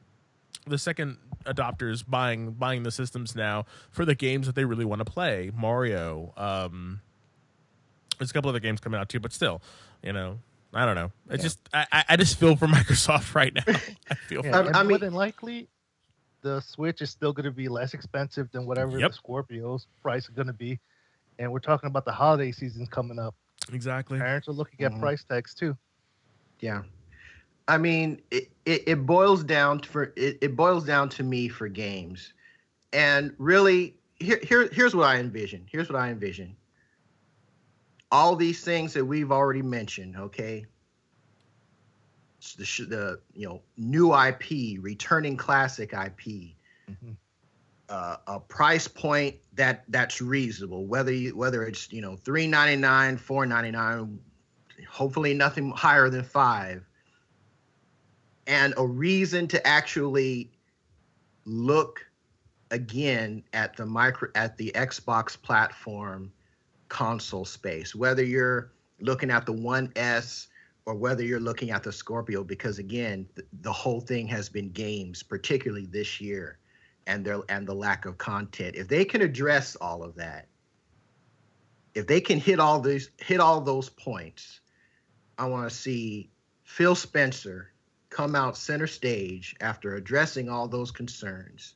[0.68, 5.00] the second adopters buying buying the systems now for the games that they really want
[5.00, 5.50] to play.
[5.56, 7.00] Mario, um
[8.20, 9.62] there's a couple other games coming out too, but still,
[10.04, 10.38] you know,
[10.74, 11.12] I don't know.
[11.30, 11.38] I yeah.
[11.38, 13.64] just I, I just feel for Microsoft right now.
[13.68, 14.46] I feel.
[14.46, 15.68] Yeah, I, I mean, more than likely,
[16.42, 19.12] the Switch is still going to be less expensive than whatever Yep.
[19.12, 20.80] the Scorpio's price is going to be,
[21.40, 23.34] and we're talking about the holiday seasons coming up.
[23.74, 24.20] Exactly.
[24.20, 25.00] Parents are looking at Mhm.
[25.00, 25.76] price tags too.
[26.60, 26.84] Yeah.
[27.68, 31.50] I mean, it, it, it boils down to, for it, it boils down to me
[31.50, 32.34] for games.
[32.94, 35.68] And really here, here here's what I envision.
[35.72, 36.56] Here's what I envision.
[38.12, 40.66] All these things that we've already mentioned, okay?
[42.58, 46.56] The the you know, new IP, returning classic IP.
[46.90, 47.16] Mhm.
[47.90, 54.20] Uh, a price point that that's reasonable whether you whether it's you know 399 499
[54.88, 56.88] hopefully nothing higher than five,
[58.48, 60.52] and a reason to actually
[61.46, 62.06] look
[62.72, 66.32] again at the micro at the Xbox platform
[66.90, 70.48] console space, whether you're looking at the One S
[70.86, 74.72] or whether you're looking at the Scorpio, because again, the, the whole thing has been
[74.72, 76.58] games, particularly this year,
[77.08, 78.76] and their and the lack of content.
[78.76, 80.48] If they can address all of that,
[81.94, 84.62] if they can hit all these hit all those points,
[85.38, 86.30] I want to see
[86.64, 87.72] Phil Spencer
[88.10, 91.76] come out center stage after addressing all those concerns.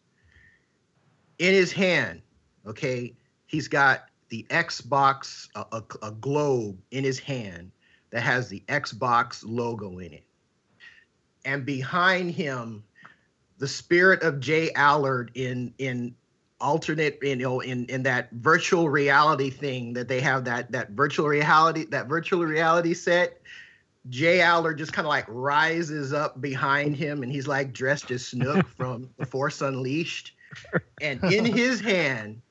[1.39, 2.21] In his hand,
[2.65, 7.69] okay, he's got the Xbox, a, a, a globe in his hand
[8.09, 10.23] that has the Xbox logo in it.
[11.45, 12.83] And behind him,
[13.59, 16.15] the spirit of J Allard in in
[16.59, 21.27] alternate you know in in that virtual reality thing that they have that that virtual
[21.27, 23.39] reality that virtual reality set
[24.09, 28.23] J Allard just kind of like rises up behind him and he's like dressed as
[28.23, 30.31] Snoke from The Force Unleashed.
[31.01, 32.41] And in his hand,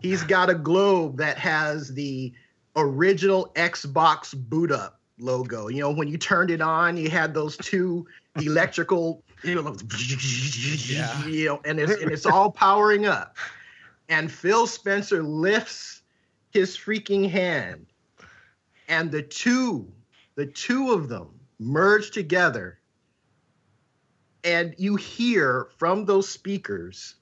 [0.00, 2.32] he's got a globe that has the
[2.76, 5.68] original Xbox boot up logo.
[5.68, 9.76] You know, when you turned it on, you had those two electrical, you know,
[10.86, 11.26] Yeah.
[11.26, 13.36] you know, and it's and it's all powering up.
[14.08, 16.02] And Phil Spencer lifts
[16.50, 17.86] his freaking hand,
[18.88, 19.92] and the two,
[20.34, 21.28] the two of them
[21.60, 22.80] merge together,
[24.42, 27.16] and you hear from those speakers,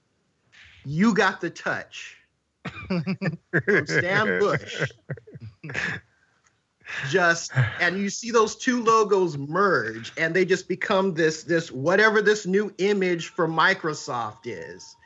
[0.85, 2.18] "You got the touch."
[2.89, 4.91] From Stan Bush.
[7.11, 12.23] Just and you see those two logos merge and they just become this this whatever
[12.23, 14.97] this new image for Microsoft is.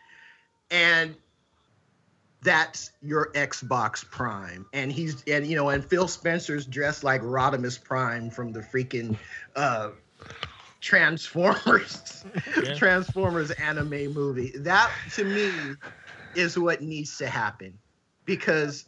[0.70, 1.16] And
[2.42, 4.66] that's your Xbox Prime.
[4.72, 9.16] And he's and you know, and Phil Spencer's dressed like Rodimus Prime from the freaking
[9.56, 9.90] uh
[10.80, 12.24] Transformers
[12.56, 12.74] Yeah.
[12.76, 14.52] Transformers anime movie.
[14.56, 15.52] That to me
[16.34, 17.78] is what needs to happen
[18.24, 18.86] because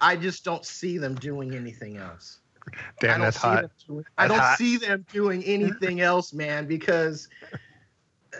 [0.00, 2.38] I just don't see them doing anything else.
[2.68, 3.62] I Damn, don't that's see hot.
[3.62, 4.58] them doing- I don't hot.
[4.58, 7.28] see them doing anything else, man, because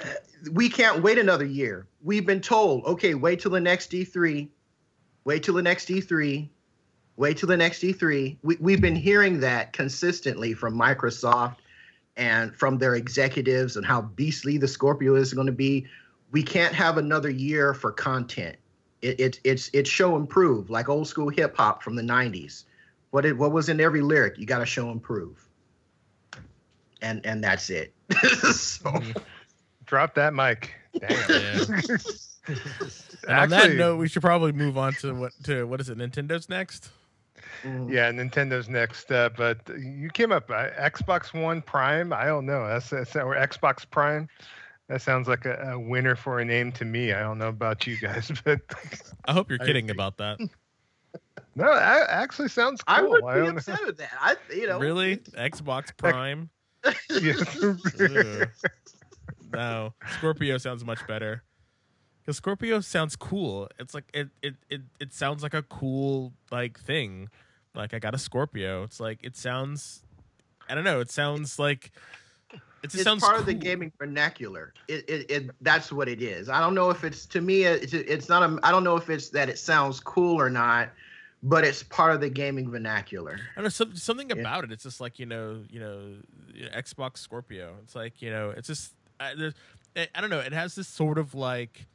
[0.01, 0.07] uh,
[0.53, 1.87] we can't wait another year.
[2.03, 4.49] We've been told, okay, wait till the next E3,
[5.25, 6.49] wait till the next E3,
[7.17, 8.37] wait till the next E3.
[8.43, 11.57] We, we've been hearing that consistently from Microsoft
[12.17, 15.87] and from their executives and how beastly the Scorpio is going to be.
[16.33, 18.57] We can't have another year for content.
[19.03, 22.65] It, it, it's it's show and prove, like old school hip hop from the '90s.
[23.11, 24.39] What it, what was in every lyric?
[24.39, 25.47] You got to show and prove,
[27.03, 27.93] and and that's it.
[28.13, 29.17] so, Mhm.
[29.87, 30.75] Drop that mic.
[30.99, 31.83] Damn.
[31.89, 31.97] Yeah.
[33.29, 35.97] And on that note, we should probably move on to what to what is it?
[35.97, 36.91] Nintendo's next.
[37.63, 37.89] mm.
[37.89, 39.13] yeah, Nintendo's next.
[39.13, 42.13] Uh, but you came up uh, Xbox One Prime.
[42.13, 42.67] I don't know.
[42.67, 44.29] That's, that's or Xbox Prime.
[44.93, 47.15] That sounds like a, a winner for a name to me.
[47.15, 48.61] I don't know about you guys, but
[49.25, 50.39] I hope you're kidding about that.
[51.55, 52.95] no, that actually sounds cool.
[52.95, 53.57] I would I be don't know.
[53.57, 54.11] upset with that.
[54.21, 55.17] I you know Really?
[55.17, 56.51] Xbox Prime?
[57.09, 57.35] Yeah.
[57.63, 58.49] Ugh.
[59.55, 61.43] no, Scorpio sounds much better.
[62.21, 63.71] Because Scorpio sounds cool.
[63.79, 67.31] It's like it, it it it sounds like a cool like thing.
[67.75, 68.83] Like I got a Scorpio.
[68.83, 70.03] It's like it sounds.
[70.69, 71.01] I don't know.
[71.01, 71.93] It sounds like.
[72.83, 74.75] It it's sounds part of the gaming vernacular.
[74.89, 76.49] It, it, it that's what it is.
[76.49, 77.65] I don't know if it's to me.
[77.65, 78.43] It's, it's not.
[78.43, 80.91] A, I don't know if it's that it sounds cool or not,
[81.43, 83.39] but it's part of the gaming vernacular.
[83.53, 84.37] I don't know some, something Yeah.
[84.37, 84.73] about it.
[84.73, 86.15] It's just like you know, you know,
[86.77, 87.77] Xbox Scorpio.
[87.85, 89.55] It's like you know, it's just I, there's,
[89.97, 90.41] I, I don't know.
[90.41, 91.87] It has this sort of like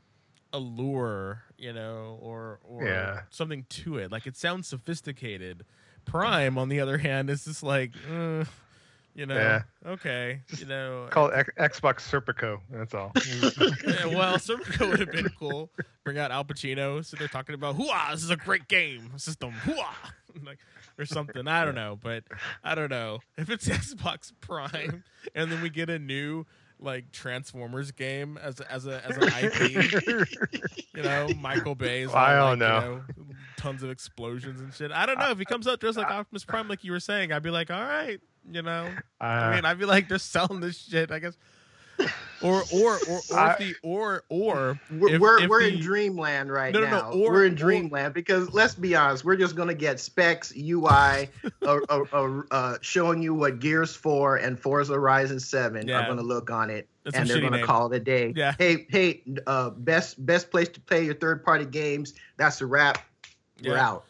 [0.53, 3.21] allure, you know, or or Yeah.
[3.29, 4.11] something to it.
[4.11, 5.65] Like it sounds sophisticated.
[6.05, 8.45] Prime, on the other hand, is just like, uh,
[9.17, 9.63] you know, Yeah.
[9.85, 11.07] okay, you know.
[11.09, 12.59] Call it X- Xbox Serpico.
[12.69, 13.11] That's all.
[13.17, 15.69] Yeah, well, Serpico would have been cool.
[16.05, 19.51] Bring out Al Pacino, so they're talking about hooah, this is a great game system,
[19.65, 19.93] hooah,
[20.45, 20.59] like
[20.99, 21.47] or something.
[21.47, 22.23] I don't know, but
[22.63, 25.03] I don't know if it's Xbox Prime,
[25.35, 26.45] and then we get a new
[26.79, 30.27] like Transformers game as as a as an IP.
[30.95, 32.13] you know, Michael Bay's.
[32.13, 33.01] I all, don't like, know.
[33.17, 34.91] You know, tons of explosions and shit.
[34.91, 37.31] I don't know if he comes out dressed like Optimus Prime, like you were saying.
[37.31, 38.19] I'd be like, all right,
[38.49, 38.89] you know.
[39.19, 41.11] I Uh, mean, I'd be like, they're selling this shit.
[41.11, 41.37] I guess.
[42.43, 45.73] Or or or or I- if the or or We're if- we're, if we're the-
[45.73, 47.09] in dreamland right No, no, no, now.
[47.11, 51.29] or- we're in or- dreamland because let's be honest, we're just gonna get specs, UI,
[51.65, 56.01] uh, uh, uh, uh, showing you what Gears Four and Forza Horizon Seven Yeah.
[56.03, 57.65] are gonna look on it, That's and they're gonna name.
[57.65, 58.31] call it a day.
[58.35, 58.53] Yeah.
[58.59, 62.13] Hey, hey, uh, best best place to play your third party games.
[62.37, 62.99] That's a wrap.
[63.65, 64.05] We're out.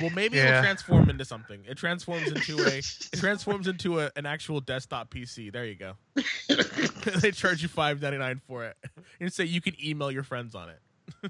[0.00, 0.48] Well, maybe Yeah.
[0.50, 1.64] it'll transform into something.
[1.66, 2.78] It transforms into a.
[2.78, 2.84] It
[3.16, 5.52] transforms into a, an actual desktop PC.
[5.52, 5.94] There you go.
[7.20, 8.76] they charge you five ninety nine for it,
[9.20, 10.80] and say you can email your friends on it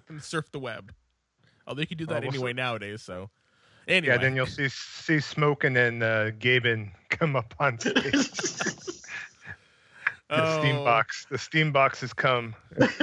[0.09, 0.93] and surf the web.
[1.67, 3.03] Although you can do that Oh, we'll anyway nowadays.
[3.03, 3.31] So
[3.87, 8.15] anyway, Yeah, then you'll see see Smoking and uh, Gaben come up on stage.
[10.29, 11.27] The oh, Steam box.
[11.31, 12.55] The Steam box has come.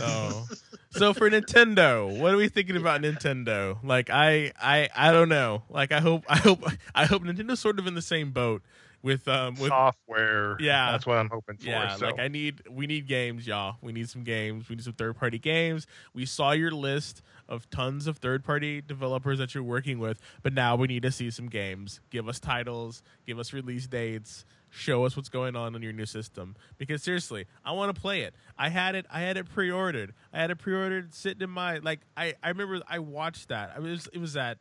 [0.00, 0.46] Oh.
[0.90, 3.78] So for Nintendo, what are we thinking about Nintendo?
[3.82, 5.62] Like I I I don't know.
[5.68, 8.62] Like I hope I hope I hope Nintendo's sort of in the same boat
[9.02, 10.56] with um with Software.
[10.60, 10.92] Yeah.
[10.92, 11.66] That's what I'm hoping for.
[11.66, 12.06] Yeah, so.
[12.06, 13.76] like I need we need games, y'all.
[13.82, 14.68] We need some games.
[14.68, 15.86] We need some third party games.
[16.14, 20.52] We saw your list of tons of third party developers that you're working with, but
[20.52, 22.00] now we need to see some games.
[22.10, 26.06] Give us titles, give us release dates, show us what's going on in your new
[26.06, 26.56] system.
[26.76, 28.34] Because seriously, I want to play it.
[28.56, 30.14] I had it I had it pre ordered.
[30.32, 33.72] I had it pre ordered sitting in my like I, I remember I watched that.
[33.74, 34.58] I was it was at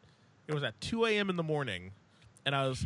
[0.47, 1.91] it was at two AM in the morning
[2.45, 2.85] and I was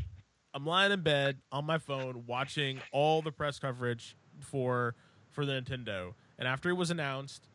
[0.53, 4.95] I'm lying in bed on my phone watching all the press coverage for
[5.29, 6.13] for the Nintendo.
[6.37, 7.47] And after it was announced,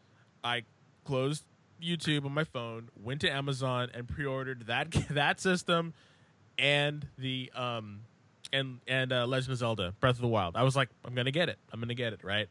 [0.45, 0.63] I
[1.05, 1.45] closed
[1.83, 5.93] YouTube on my phone, went to Amazon and pre-ordered that that system
[6.59, 8.01] and the um
[8.53, 10.57] and and uh, Legend of Zelda Breath of the Wild.
[10.57, 11.59] I was like, I'm gonna get it.
[11.73, 12.49] I'm gonna get it right.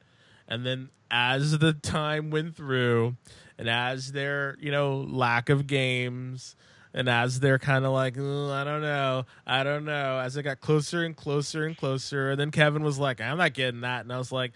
[0.47, 3.15] And then as the time went through,
[3.57, 6.55] and as their you know lack of games,
[6.93, 10.61] and as they're kind of like, I don't know, I don't know, as it got
[10.61, 14.13] closer and closer and closer, and then Kevin was like, I'm not getting that, and
[14.13, 14.53] I was like,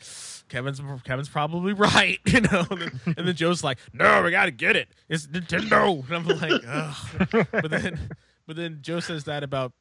[0.47, 2.65] Kevin's Kevin's probably right, you know.
[2.69, 4.89] And then, and then Joe's like, No, we gotta get it.
[5.09, 7.47] It's Nintendo, and I'm like, Ugh.
[7.51, 8.09] But then,
[8.47, 9.73] but then Joe says that about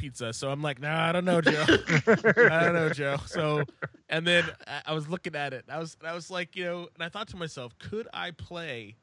[0.00, 1.64] pizza, so I'm like, No, I don't know, Joe.
[1.68, 3.18] I don't know, Joe.
[3.26, 3.64] So,
[4.08, 5.66] and then I, I was looking at it.
[5.68, 8.96] I was, I was like, you know, and I thought to myself, could I play?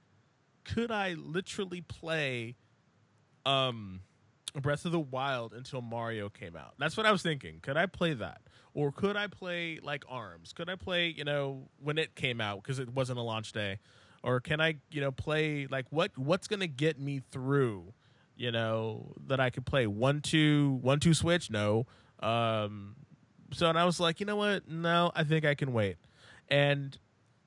[0.66, 2.56] Could I literally play,
[3.46, 4.02] um,
[4.60, 6.74] Breath of the Wild until Mario came out?
[6.80, 7.60] That's what I was thinking.
[7.62, 8.42] Could I play that,
[8.74, 10.52] or could I play like Arms?
[10.52, 13.78] Could I play, you know, when it came out because it wasn't a launch day,
[14.24, 16.18] or can I, you know, play like what?
[16.18, 17.94] What's gonna get me through?
[18.38, 21.50] You know that I could play one two one two switch.
[21.50, 21.88] No,
[22.20, 22.96] um,
[23.52, 24.68] so and I was like, you know what?
[24.70, 25.98] No, I think I can wait.
[26.50, 26.98] And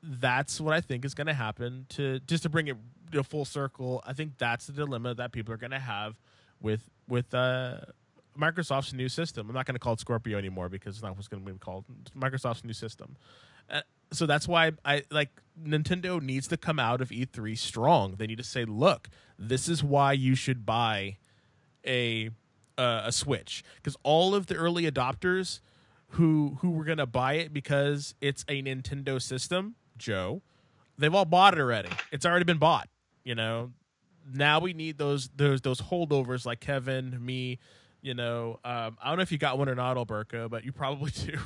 [0.02, 2.76] that's what I think is going to happen to just to bring it
[3.12, 4.02] to full circle.
[4.06, 6.18] I think that's the dilemma that people are going to have
[6.60, 7.76] with with uh
[8.38, 9.48] Microsoft's new system.
[9.48, 11.58] I'm not going to call it Scorpio anymore because it's not what's going to be
[11.58, 11.84] called
[12.16, 13.16] Microsoft's new system.
[13.68, 13.80] Uh,
[14.12, 15.30] so that's why I like
[15.64, 18.16] Nintendo needs to come out of E3 strong.
[18.16, 19.08] They need to say, "Look,
[19.38, 21.18] this is why you should buy
[21.86, 22.30] a
[22.78, 25.60] uh, a Switch because all of the early adopters
[26.10, 30.42] who who were gonna buy it because it's a Nintendo system, Joe,
[30.98, 31.90] they've all bought it already.
[32.10, 32.88] It's already been bought.
[33.24, 33.72] You know,
[34.32, 37.58] now we need those those those holdovers like Kevin, me.
[38.02, 40.72] You know, um, I don't know if you got one or not, Alberto, but you
[40.72, 41.36] probably do.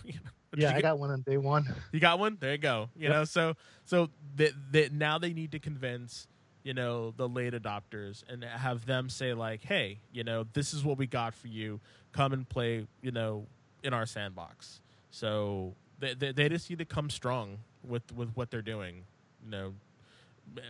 [0.55, 1.67] Did Yeah, you I get- got one on day one.
[1.93, 2.37] you got one?
[2.41, 2.89] There you go.
[2.97, 3.13] You Yep.
[3.13, 6.27] know, so so that that now they need to convince
[6.63, 10.85] you know the late adopters and have them say like, hey, you know, this is
[10.85, 11.81] what we got for you.
[12.13, 13.47] Come and play, you know,
[13.83, 14.81] in our sandbox.
[15.11, 19.05] So they they, they just need to come strong with with what they're doing.
[19.45, 19.75] You know,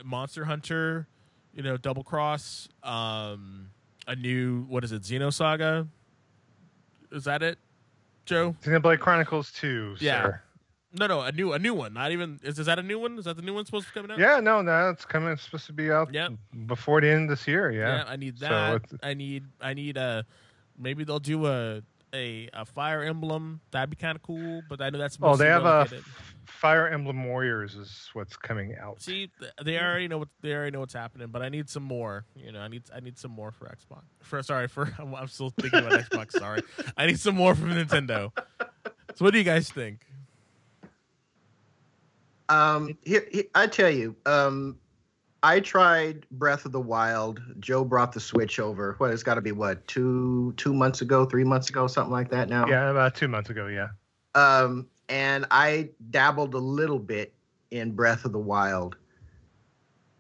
[0.05, 1.07] Monster Hunter,
[1.55, 3.71] you know, Double Cross, um,
[4.09, 5.87] a new what is it, Xenosaga?
[7.13, 7.59] Is that it,
[8.25, 8.55] Joe?
[8.63, 9.97] Xenoblade Chronicles 2.
[10.01, 10.23] Yeah.
[10.23, 10.41] sir.
[10.97, 11.93] No, no, a new a new one.
[11.93, 13.19] Not even is, is that a new one?
[13.19, 14.19] Is that the new one supposed to be coming out?
[14.21, 15.31] Yeah, no, no, it's coming.
[15.33, 16.35] It's supposed to be out Yep.
[16.67, 17.73] before the end of this year.
[17.73, 18.05] Yeah, Yeah.
[18.07, 18.75] I need that.
[18.77, 20.25] it's- I need I need a
[20.79, 21.83] maybe they'll do a
[22.15, 23.61] a, a fire emblem.
[23.73, 24.63] That'd be kind of cool.
[24.69, 25.89] But I know that's Oh, they have a.
[26.47, 29.01] Fire Emblem Warriors is what's coming out.
[29.01, 29.31] See,
[29.65, 31.29] they already know what they already know what's happening.
[31.29, 32.25] But I need some more.
[32.37, 34.03] You know, I need I need some more for Xbox.
[34.21, 36.33] For sorry for I'm, I'm still thinking about Xbox.
[36.33, 36.63] Sorry,
[36.97, 38.31] I need some more from Nintendo.
[39.15, 40.07] So what do you guys think?
[42.49, 44.77] Um, here, here- I tell you, um,
[45.43, 47.41] I tried Breath of the Wild.
[47.61, 48.95] Joe brought the Switch over.
[48.99, 52.31] What it's got to be what two two months ago, three months ago, something like
[52.31, 52.67] that now.
[52.67, 53.67] Yeah, about two months ago.
[53.69, 53.89] Yeah.
[54.35, 57.33] Um, and I dabbled a little bit
[57.71, 58.97] in Breath of the Wild.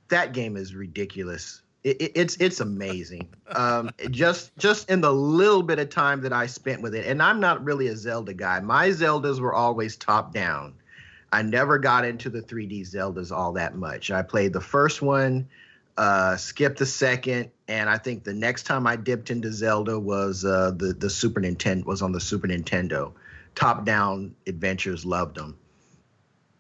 [0.09, 1.63] That game is ridiculous.
[1.83, 3.29] It, it, it's it's amazing.
[3.47, 7.23] Um, just just in the little bit of time that I spent with it, and
[7.23, 8.59] I'm not really a Zelda guy.
[8.61, 10.75] My Zeldas were always top down.
[11.31, 14.11] I never got into the 3D Zeldas all that much.
[14.11, 15.47] I played the first one,
[15.97, 20.45] uh, skipped the second, and I think the next time I dipped into Zelda was
[20.45, 23.13] uh, the the Super Nintendo was on the Super Nintendo.
[23.55, 25.57] Top down adventures, loved them.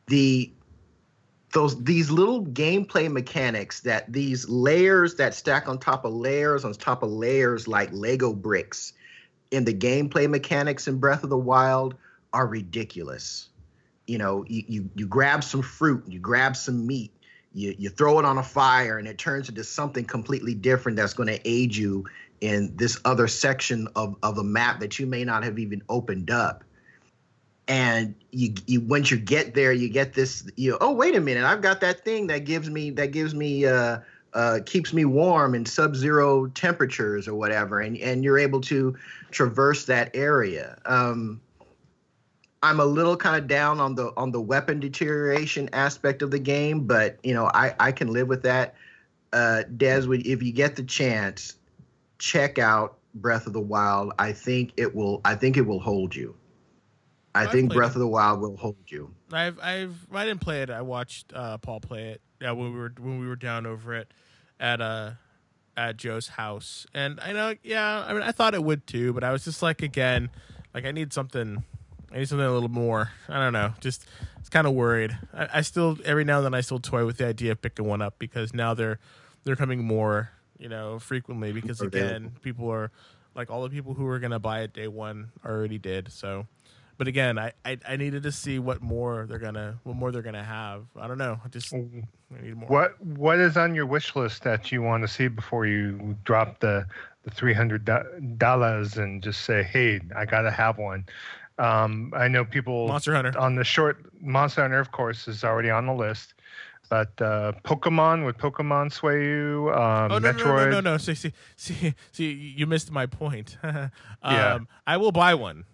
[0.06, 0.52] The
[1.54, 6.72] those these little gameplay mechanics that these layers that stack on top of layers on
[6.74, 8.92] top of layers like Lego bricks
[9.50, 11.94] in the gameplay mechanics in Breath of the Wild
[12.32, 13.48] are ridiculous.
[14.06, 17.12] You know, you you, you grab some fruit, you grab some meat,
[17.52, 21.14] you you throw it on a fire, and it turns into something completely different that's
[21.14, 22.04] going to aid you
[22.40, 26.30] in this other section of of a map that you may not have even opened
[26.30, 26.64] up
[27.66, 31.20] and you you once you get there you get this you know oh wait a
[31.20, 33.98] minute i've got that thing that gives me that gives me uh
[34.34, 38.96] uh, keeps me warm in sub-zero temperatures or whatever, and and you're able to
[39.30, 40.76] traverse that area.
[40.86, 41.40] Um,
[42.62, 46.38] I'm a little kind of down on the on the weapon deterioration aspect of the
[46.38, 48.74] game, but you know I I can live with that.
[49.32, 51.56] Uh, Des, if you get the chance,
[52.18, 54.12] check out Breath of the Wild.
[54.18, 56.34] I think it will I think it will hold you.
[57.34, 57.96] I think Breath it.
[57.96, 59.14] of the Wild will hold you.
[59.32, 60.70] I've I've I didn't play it.
[60.70, 62.20] I watched uh, Paul play it.
[62.40, 64.12] Yeah, when we were when we were down over it
[64.60, 65.12] at uh
[65.76, 68.04] at Joe's house, and I know yeah.
[68.06, 70.30] I mean, I thought it would too, but I was just like again,
[70.72, 71.64] like I need something.
[72.12, 73.10] I need something a little more.
[73.28, 73.72] I don't know.
[73.80, 74.06] Just
[74.38, 75.18] it's kind of worried.
[75.32, 77.86] I, I still every now and then I still toy with the idea of picking
[77.86, 79.00] one up because now they're
[79.44, 82.90] they're coming more you know frequently because again people are
[83.34, 86.46] like all the people who were gonna buy it day one already did so
[86.96, 90.22] but again, I, I I needed to see what more they're gonna what more they're
[90.22, 90.84] gonna have.
[90.98, 91.38] I don't know.
[91.44, 91.84] I just I
[92.40, 92.68] need more.
[92.68, 96.60] What what is on your wish list that you want to see before you drop
[96.60, 96.86] the
[97.24, 97.88] the three hundred
[98.38, 101.06] dollars and just say, hey, I gotta have one.
[101.58, 103.38] Um, I know people Monster Hunter.
[103.38, 106.34] on the short Monster Hunter, of course, is already on the list.
[106.90, 109.70] But uh, Pokemon would Pokemon sway you?
[109.74, 110.96] Um, Oh no, no no no no no!
[110.98, 113.56] See see see see you missed my point.
[113.62, 113.90] um,
[114.22, 114.58] Yeah.
[114.86, 115.64] I will buy one.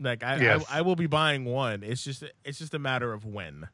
[0.00, 0.64] Like I, Yes.
[0.70, 1.82] I I will be buying one.
[1.82, 3.68] It's just it's just a matter of when.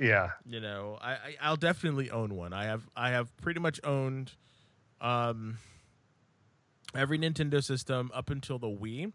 [0.00, 2.52] Yeah, You know, I, I I'll definitely own one.
[2.52, 4.32] I have I have pretty much owned
[5.00, 5.58] um
[6.94, 9.12] every Nintendo system up until the Wii,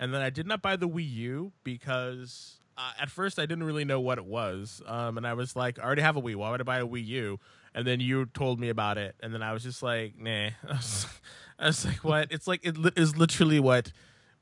[0.00, 3.64] and then I did not buy the Wii U because uh, at first I didn't
[3.64, 6.34] really know what it was, um, and I was like, I already have a Wii.
[6.36, 7.38] Why would I buy a Wii U?
[7.74, 10.30] And then you told me about it, and then I was just like, nah.
[10.30, 11.06] I was,
[11.58, 12.28] I was like, what?
[12.30, 13.92] It's like it is literally what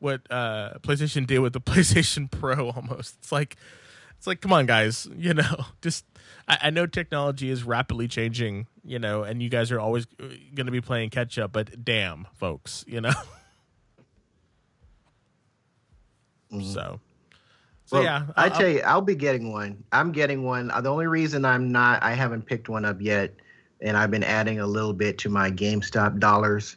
[0.01, 3.17] what uh, PlayStation did with the PlayStation Pro almost.
[3.21, 3.57] It's like
[4.19, 6.05] it's like come on guys you know just
[6.49, 10.67] I, I know technology is rapidly changing you know and you guys are always going
[10.67, 13.13] to be playing catch up but damn folks you know
[16.61, 17.01] so
[17.87, 19.83] so Well, yeah I I'll- tell you, I'll be getting one.
[19.93, 20.71] I'm getting one.
[20.71, 23.35] Uh, The only reason I'm not, I haven't picked one up yet,
[23.81, 26.77] and I've been adding a little bit to my GameStop dollars,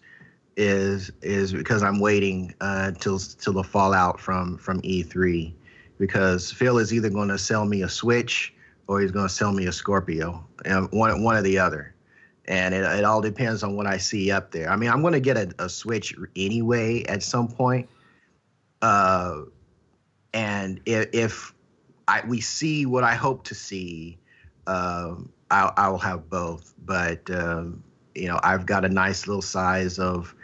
[0.55, 5.53] is is because I'm waiting uh, till till the fallout from from E3,
[5.97, 8.53] because Phil is either going to sell me a Switch
[8.88, 11.93] or he's going to sell me a Scorpio, and one one or the other.
[12.45, 14.69] And it, it all depends on what I see up there.
[14.69, 17.88] I mean, I'm going to get a, a Switch anyway at some point.
[18.81, 19.43] Uh,
[20.34, 21.53] and if, if
[22.07, 24.17] I we see what I hope to see,
[24.67, 26.73] um, I'll, I'll have both.
[26.85, 27.81] But um,
[28.13, 30.35] you know, I've got a nice little size of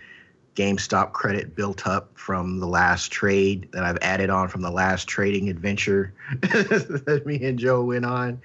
[0.59, 5.07] GameStop credit built up from the last trade that I've added on from the last
[5.07, 8.41] trading adventure that me and Joe went on,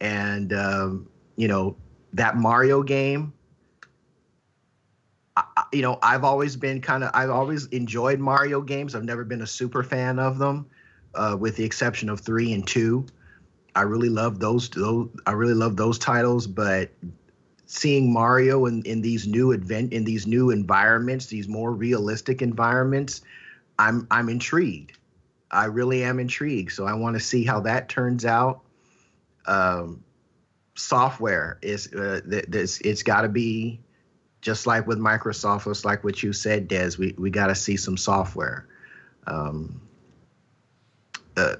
[0.00, 1.76] and um, you know
[2.14, 3.32] that Mario game.
[5.36, 8.94] I- You know, I've always been kind of, I've always enjoyed Mario games.
[8.94, 10.66] I've never been a super fan of them
[11.14, 13.06] uh, with the exception of three and two.
[13.74, 14.68] I really love those.
[14.70, 16.90] Those I really love those titles, but
[17.66, 23.20] seeing Mario in, in these new advent in these new environments, these more realistic environments,
[23.78, 24.96] I'm I'm intrigued.
[25.50, 26.72] I really am intrigued.
[26.72, 28.62] So I want to see how that turns out.
[29.46, 30.02] Um,
[30.74, 33.80] software is uh, th- this it's got to be
[34.40, 35.68] just like with Microsoft.
[35.70, 36.92] It's like what you said, Des.
[36.98, 38.66] We we got to see some software.
[39.26, 39.80] Um,
[41.36, 41.56] uh,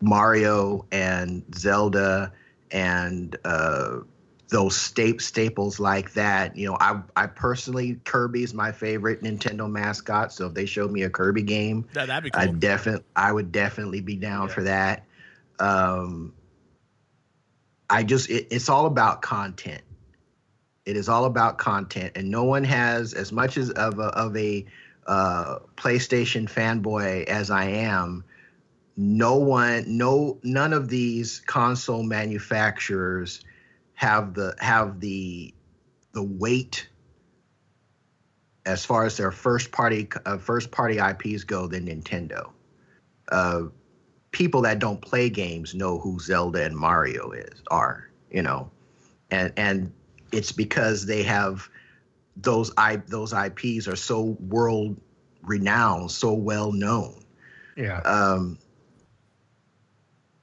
[0.00, 2.32] Mario and Zelda
[2.70, 4.00] and uh,
[4.48, 6.56] those sta- staples like that.
[6.56, 10.32] You know, I I personally Kirby's my favorite Nintendo mascot.
[10.32, 12.42] So if they showed me a Kirby game, That, that'd be cool.
[12.42, 14.54] I definitely I would definitely be down Yeah.
[14.54, 15.04] for that.
[15.58, 16.32] Um,
[17.90, 19.82] I just it, it's all about content.
[20.84, 24.36] It is all about content, and no one has as much as of a, of
[24.36, 24.64] a
[25.08, 28.24] uh, PlayStation fanboy as I am.
[28.96, 33.44] No one, no, none of these console manufacturers
[33.96, 35.52] have the have the
[36.12, 36.88] the weight
[38.64, 42.50] as far as their first party uh, first party IPs go than Nintendo.
[43.32, 43.62] Uh,
[44.30, 48.70] people that don't play games know who Zelda and Mario is are, you know,
[49.30, 49.92] and and
[50.30, 51.68] it's because they have
[52.36, 55.00] those i those IPs are so world
[55.42, 57.24] renowned, so well known.
[57.76, 58.00] Yeah.
[58.00, 58.58] Um,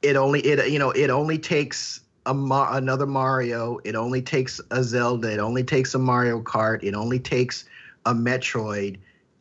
[0.01, 3.79] it only it you know it only takes a Ma- another Mario.
[3.83, 5.31] It only takes a Zelda.
[5.31, 6.83] It only takes a Mario Kart.
[6.83, 7.65] It only takes
[8.05, 8.97] a Metroid,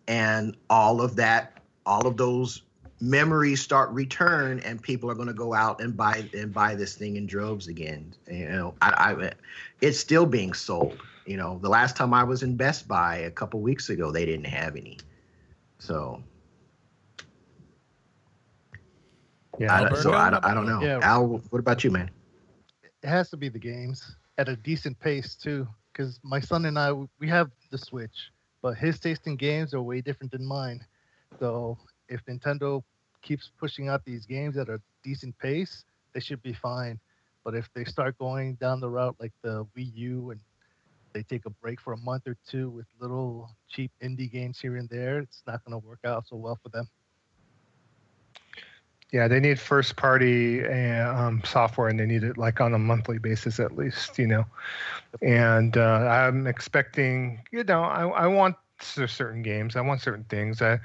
[0.08, 2.62] and all of that, all of those
[3.00, 6.94] memories start return, and people are going to go out and buy and buy this
[6.94, 8.14] thing in droves again.
[8.30, 9.32] You know, I, I
[9.80, 10.98] it's still being sold.
[11.26, 14.24] You know, the last time I was in Best Buy a couple weeks ago, they
[14.26, 14.98] didn't have any.
[15.78, 16.22] So
[19.58, 19.74] Yeah.
[19.76, 20.80] I, don't- so I, don't- I don't know.
[20.82, 20.98] Yeah.
[21.02, 22.10] Al, what about you, man?
[23.02, 26.78] It has to be the games at a decent pace too because my son and
[26.78, 28.30] i we have the switch
[28.62, 30.80] but his taste in games are way different than mine.
[31.38, 32.82] So if nintendo
[33.22, 35.84] keeps pushing out these games at a decent pace
[36.14, 36.98] they should be fine.
[37.44, 40.40] But if they start going down the route like the wii u and
[41.12, 44.76] they take a break for a month or two with little cheap indie games here
[44.76, 46.88] and there it's not going to work out so well for them
[49.12, 52.78] Yeah, they need first party uh, um, software, and they need it like on a
[52.78, 54.46] monthly basis at least, you know.
[55.20, 60.62] And uh, I'm expecting, you know, I, I want certain games, I want certain things.
[60.62, 60.80] I,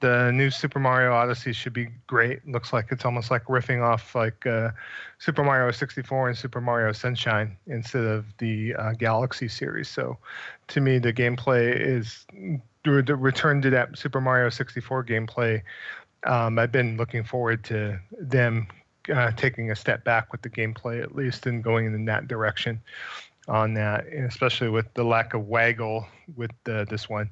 [0.00, 2.46] the new Super Mario Odyssey should be great.
[2.46, 4.70] Looks like it's almost like riffing off like uh,
[5.18, 9.88] Super Mario 64 and Super Mario Sunshine instead of the uh, Galaxy series.
[9.88, 10.18] So,
[10.68, 12.26] to me, the gameplay is
[12.84, 15.62] the the return to that Super Mario 64 gameplay
[16.26, 18.68] um, I've been looking forward to them
[19.12, 22.80] uh, taking a step back with the gameplay at least and going in that direction
[23.48, 27.30] on that, and especially with the lack of waggle with the, this one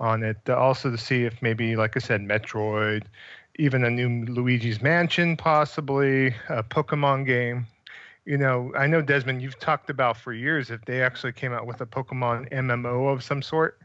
[0.00, 0.48] on it.
[0.50, 3.04] Also to see if maybe, like I said, Metroid,
[3.58, 7.66] even a new Luigi's Mansion, possibly a Pokemon game.
[8.24, 11.66] You know, I know Desmond, you've talked about for years if they actually came out
[11.66, 13.78] with a Pokemon MMO of some sort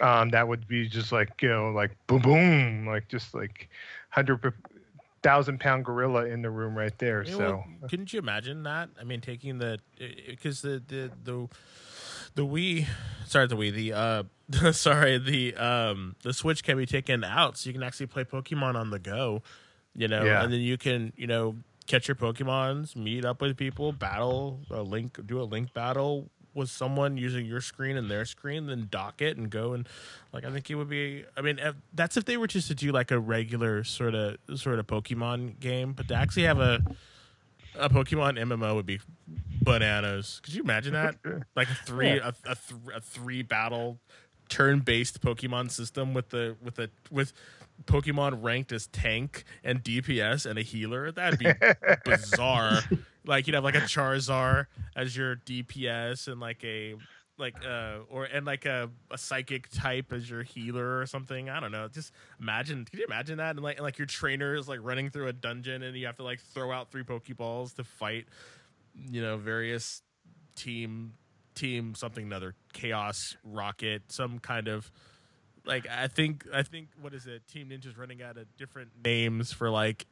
[0.00, 3.68] um, that would be just like you know like boom boom like just like
[4.10, 4.52] hundred
[5.22, 8.88] thousand pound gorilla in the room right there so couldn't you imagine that?
[9.00, 9.78] I mean, taking the
[10.26, 11.48] because the the the
[12.34, 12.86] the Wii,
[13.26, 17.68] sorry, the Wii, the uh, sorry, the um, the Switch can be taken out, so
[17.68, 19.42] you can actually play Pokemon on the go,
[19.96, 20.42] you know, Yeah.
[20.44, 21.56] and then you can you know
[21.86, 26.28] catch your Pokemons, meet up with people, battle, a link, do a link battle
[26.58, 29.88] with someone using your screen and their screen, then dock it and go and
[30.32, 31.24] like I think it would be.
[31.36, 34.36] I mean, if, that's if they were just to do like a regular sort of
[34.56, 36.80] sort of Pokemon game, but to actually have a
[37.78, 39.00] a Pokemon MMO would be
[39.62, 40.40] bananas.
[40.42, 41.16] Could you imagine that?
[41.56, 43.98] Like a three a, a, th- a three battle
[44.48, 47.32] turn based Pokemon system with the with a with
[47.84, 51.12] Pokemon ranked as tank and DPS and a healer.
[51.12, 51.52] That'd be
[52.04, 52.80] bizarre.
[53.28, 56.94] Like you'd have like a Charizard as your DPS and like a
[57.36, 61.50] like uh or and like a, a psychic type as your healer or something.
[61.50, 61.88] I don't know.
[61.88, 62.10] Just
[62.40, 63.50] imagine can you imagine that?
[63.50, 66.16] And like and like your trainer is like running through a dungeon and you have
[66.16, 68.24] to like throw out three Pokeballs to fight,
[69.10, 70.02] you know, various
[70.56, 71.12] team
[71.54, 74.90] team something another chaos rocket, some kind of
[75.66, 77.46] like I think I think what is it?
[77.46, 80.06] Team Ninja's running out of different names for like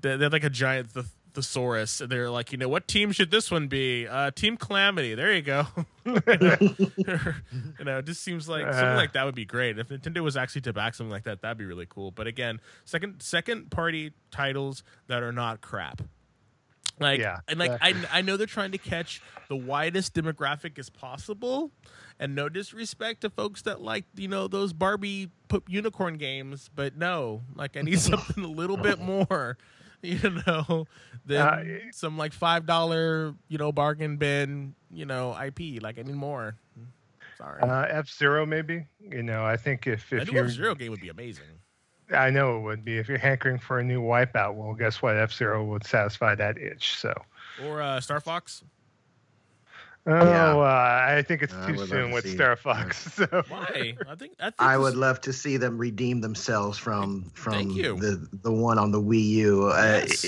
[0.00, 1.06] they're, they're like a giant th-
[1.42, 2.00] thesaurus.
[2.00, 4.06] And they're like, you know, what team should this one be?
[4.06, 5.14] Uh, team Calamity.
[5.14, 5.66] There you go.
[6.04, 8.96] you know, it just seems like something Uh.
[8.96, 9.78] like that would be great.
[9.78, 12.10] If Nintendo was actually to back something like that, that'd be really cool.
[12.10, 16.02] But again, second second party titles that are not crap.
[17.00, 17.38] Like Yeah.
[17.46, 21.70] and like I I know they're trying to catch the widest demographic as possible,
[22.18, 25.30] and no disrespect to folks that like you know those Barbie
[25.68, 29.58] unicorn games, but no, like I need something a little bit more,
[30.02, 30.86] you know,
[31.26, 35.82] than Uh, some like five dollar you know bargain bin you know IP.
[35.82, 36.54] Like I need more.
[37.36, 40.90] Sorry, uh, F Zero maybe you know I think if if new you're F-Zero game
[40.90, 41.44] would be amazing.
[42.10, 45.16] I know it would be if you're hankering for a new Wipeout well guess what
[45.16, 47.12] F Zero would satisfy that itch so
[47.64, 48.64] Or uh, Star Fox.
[50.10, 50.56] Oh, Yeah.
[50.56, 52.36] uh, I think it's too soon to with see it.
[52.36, 53.12] Star Fox.
[53.14, 53.26] So.
[53.48, 53.94] Why?
[54.08, 57.70] I think I think I this- would love to see them redeem themselves from from
[57.70, 57.96] you.
[58.00, 59.66] the the one on the Wii U.
[59.68, 60.26] Uh, Yes.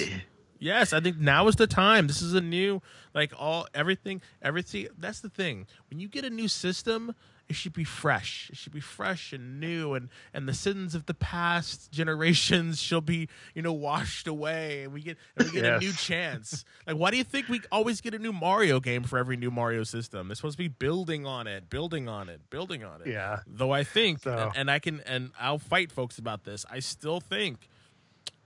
[0.63, 2.07] Yes, I think now is the time.
[2.07, 2.83] This is a new,
[3.15, 4.89] like all everything, everything.
[4.99, 5.67] That's the thing.
[5.89, 7.15] When you get a new system,
[7.51, 8.49] it should be fresh.
[8.51, 13.01] It should be fresh and new, and and the sins of the past generations shall
[13.01, 16.65] be, you know, washed away, and we get and we get a new chance.
[16.87, 19.51] Like, why do you think we always get a new Mario game for every new
[19.51, 20.31] Mario system?
[20.31, 23.09] It's supposed to be building on it, building on it, building on it.
[23.09, 23.41] Yeah.
[23.47, 26.65] Though I think, So- and, and I can, and I'll fight folks about this.
[26.71, 27.69] I still think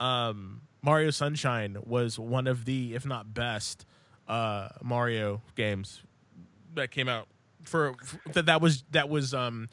[0.01, 3.85] um, Mario Sunshine was one of the, if not best,
[4.29, 6.01] uh, Mario games
[6.75, 7.29] that came out
[7.65, 8.47] for, for that.
[8.47, 9.69] That was that was um,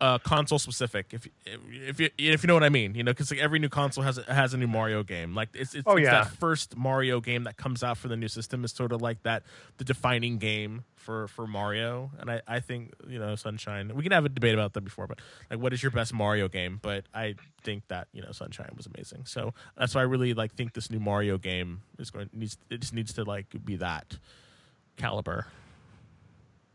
[0.00, 1.06] uh, console specific.
[1.12, 3.68] If if you if you know what I mean, you know, because like every new
[3.68, 5.34] console has a, has a new Mario game.
[5.34, 6.24] Like it's it's, Oh, it's yeah.
[6.24, 9.22] that first Mario game that comes out for the new system is sort of like
[9.22, 9.44] that
[9.78, 12.10] the defining game for for Mario.
[12.18, 13.92] And I I think you know Sunshine.
[13.94, 15.20] We can have a debate about that before, but
[15.50, 16.80] like what is your best Mario game?
[16.82, 19.26] But I think that you know Sunshine was amazing.
[19.26, 22.80] So that's why I really like think this new Mario game is going needs it
[22.80, 24.18] just needs to like be that
[24.96, 25.46] caliber.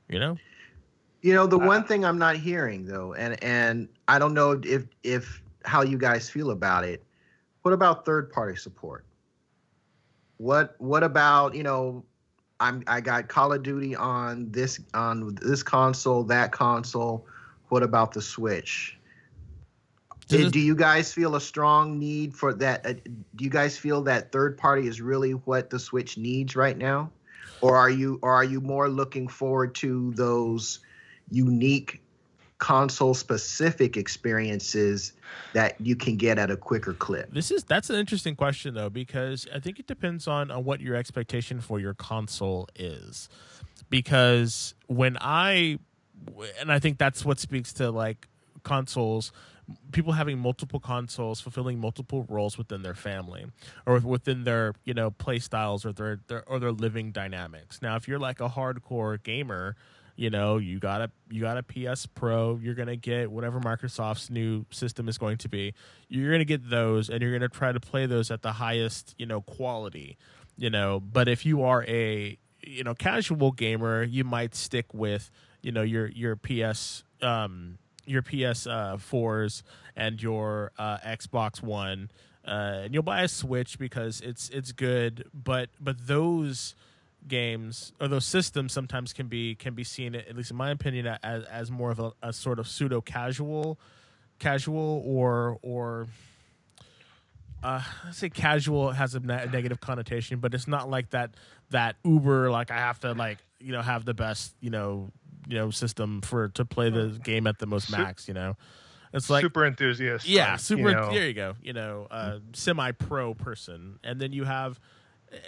[0.07, 0.37] You know.
[1.21, 4.59] You know, the Uh, one thing I'm not hearing though, and and I don't know
[4.63, 7.03] if if how you guys feel about it.
[7.63, 9.05] What about third party support?
[10.37, 12.05] What what about you know?
[12.59, 17.25] I'm I got Call of Duty on this on this console, that console.
[17.69, 18.97] What about the Switch?
[20.31, 22.85] Uh, do you guys feel a strong need for that?
[22.85, 22.93] Uh,
[23.35, 27.11] do you guys feel that third party is really what the Switch needs right now,
[27.61, 30.79] or are you or are you more looking forward to those
[31.29, 32.01] unique
[32.57, 35.13] console specific experiences
[35.53, 37.31] that you can get at a quicker clip?
[37.31, 40.81] This is that's an interesting question though because I think it depends on on what
[40.81, 43.29] your expectation for your console is.
[43.89, 45.79] Because when I
[46.59, 48.27] and I think that's what speaks to like
[48.63, 49.31] consoles
[49.91, 53.45] people having multiple consoles fulfilling multiple roles within their family
[53.85, 57.95] or within their you know play styles or their, their or their living dynamics now
[57.95, 59.75] if you're like a hardcore gamer
[60.17, 63.59] you know you got a you got a ps pro you're going to get whatever
[63.61, 65.73] microsoft's new system is going to be.
[66.09, 68.53] You're going to get those and you're going to try to play those at the
[68.53, 70.17] highest you know quality
[70.57, 70.99] you know.
[70.99, 75.31] But if you are a you know casual gamer you might stick with
[75.61, 79.63] you know your your ps um your ps uh, 4s
[79.95, 82.09] and your uh, xbox one
[82.47, 85.29] uh, and you'll buy a switch because it's it's good.
[85.33, 86.75] But but those
[87.27, 91.07] games or those systems sometimes can be can be seen at least in my opinion
[91.23, 93.79] as as more of a, a sort of pseudo casual
[94.39, 96.07] casual or or
[97.63, 101.31] uh I say casual has a ne- negative connotation but it's not like that
[101.71, 105.09] that uber like i have to like you know have the best you know
[105.47, 108.55] you know system for to play the game at the most max you know?
[109.13, 110.27] It's like super enthusiast.
[110.27, 113.99] yeah like, super You know, there you go you know uh semi pro person.
[114.03, 114.79] And then you have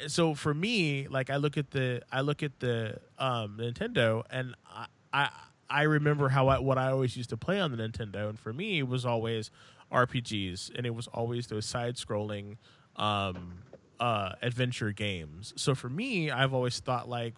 [0.07, 4.55] so for me like i look at the i look at the um nintendo and
[4.69, 5.29] i i,
[5.69, 8.53] I remember how I, what i always used to play on the nintendo and for
[8.53, 9.51] me it was always
[9.91, 12.57] rpgs and it was always those side scrolling
[12.95, 13.59] um
[13.99, 17.35] uh adventure games so for me i've always thought like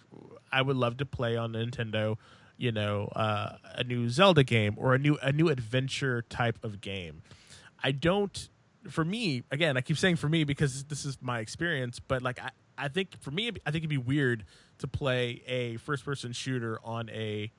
[0.51, 2.17] i would love to play on nintendo
[2.57, 6.81] you know uh, a new zelda game or a new a new adventure type of
[6.81, 7.21] game
[7.83, 8.49] I don't.
[8.89, 11.99] For me, again, I keep saying for me because this is my experience.
[11.99, 14.45] But like, I, I think for me, I think it'd be weird
[14.79, 17.51] to play a first-person shooter on a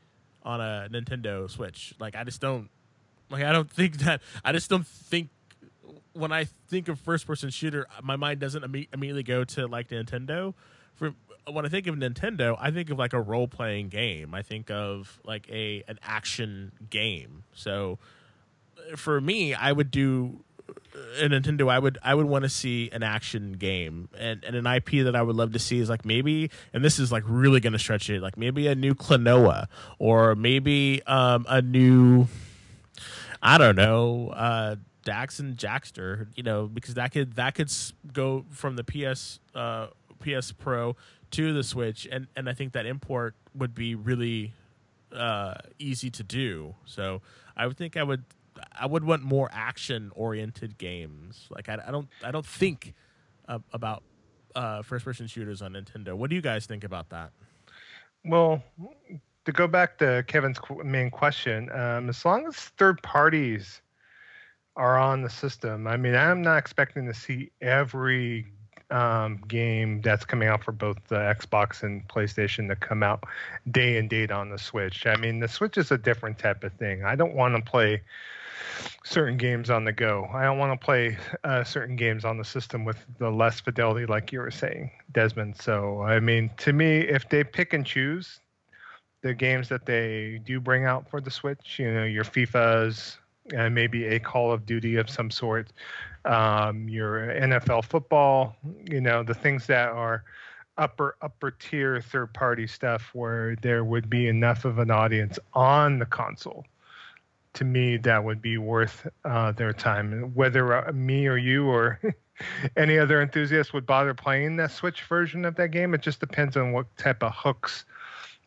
[0.43, 1.95] on a Nintendo Switch.
[2.01, 2.69] Like, I just don't.
[3.31, 4.21] Like, I don't think that.
[4.45, 5.31] I just don't think
[6.13, 10.55] when I think of first-person shooter, my mind doesn't imme- immediately go to like Nintendo.
[10.95, 11.15] For
[11.51, 14.35] when I think of Nintendo, I think of like a role-playing game.
[14.35, 17.45] I think of like a an action game.
[17.55, 17.99] So
[18.97, 20.45] for me, I would do
[21.21, 21.71] a Nintendo.
[21.71, 25.15] I would I would want to see an action game and, and an IP that
[25.15, 27.79] I would love to see is like maybe and this is like really going to
[27.79, 29.67] stretch it like maybe a new Klonoa
[29.99, 32.27] or maybe um, a new
[33.43, 36.29] I don't know uh, Dax and Jackster.
[36.35, 37.73] You know because that could that could
[38.13, 39.89] go from the PS uh,
[40.21, 40.97] PS Pro
[41.33, 44.53] to the Switch and and I think that import would be really
[45.15, 46.75] uh, easy to do.
[46.85, 47.23] So
[47.57, 48.25] I would think I would
[48.79, 51.47] I would want more action oriented games.
[51.51, 52.95] Like I, I don't I don't think
[53.49, 54.03] uh, about
[54.55, 56.15] uh, first person shooters on Nintendo.
[56.15, 57.31] What do you guys think about that?
[58.25, 58.63] Well,
[59.45, 63.81] to go back to Kevin's main question, um, as long as third parties
[64.77, 68.47] are on the system, I mean, I'm not expecting to see every
[68.91, 73.25] um, game that's coming out for both the Xbox and PlayStation to come out
[73.71, 75.07] day and date on the Switch.
[75.07, 77.03] I mean, the Switch is a different type of thing.
[77.03, 78.03] I don't want to play
[79.05, 80.29] certain games on the go.
[80.33, 84.07] I don't want to play uh, certain games on the system with the less fidelity,
[84.07, 85.57] like you were saying, Desmond.
[85.57, 88.41] So, I mean, to me, if they pick and choose
[89.23, 93.19] the games that they do bring out for the Switch, you know, your FIFA's,
[93.57, 95.73] uh, maybe a Call of Duty of some sort,
[96.25, 98.57] um, your NFL football,
[98.89, 100.25] you know, the things that are
[100.79, 105.99] upper upper tier third party stuff where there would be enough of an audience on
[105.99, 106.65] the console
[107.55, 112.01] to me that would be worth uh, their time whether uh, me or you or
[112.77, 116.57] any other enthusiast would bother playing that switch version of that game it just depends
[116.57, 117.85] on what type of hooks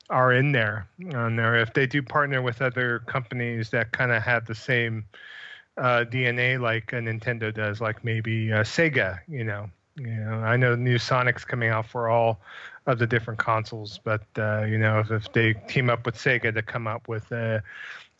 [0.09, 4.21] are in there on there if they do partner with other companies that kind of
[4.21, 5.05] have the same
[5.77, 9.19] uh, DNA like a Nintendo does, like maybe uh, Sega.
[9.27, 12.39] You know, you know, I know new Sonic's coming out for all
[12.85, 16.53] of the different consoles, but uh, you know, if, if they team up with Sega
[16.53, 17.61] to come up with a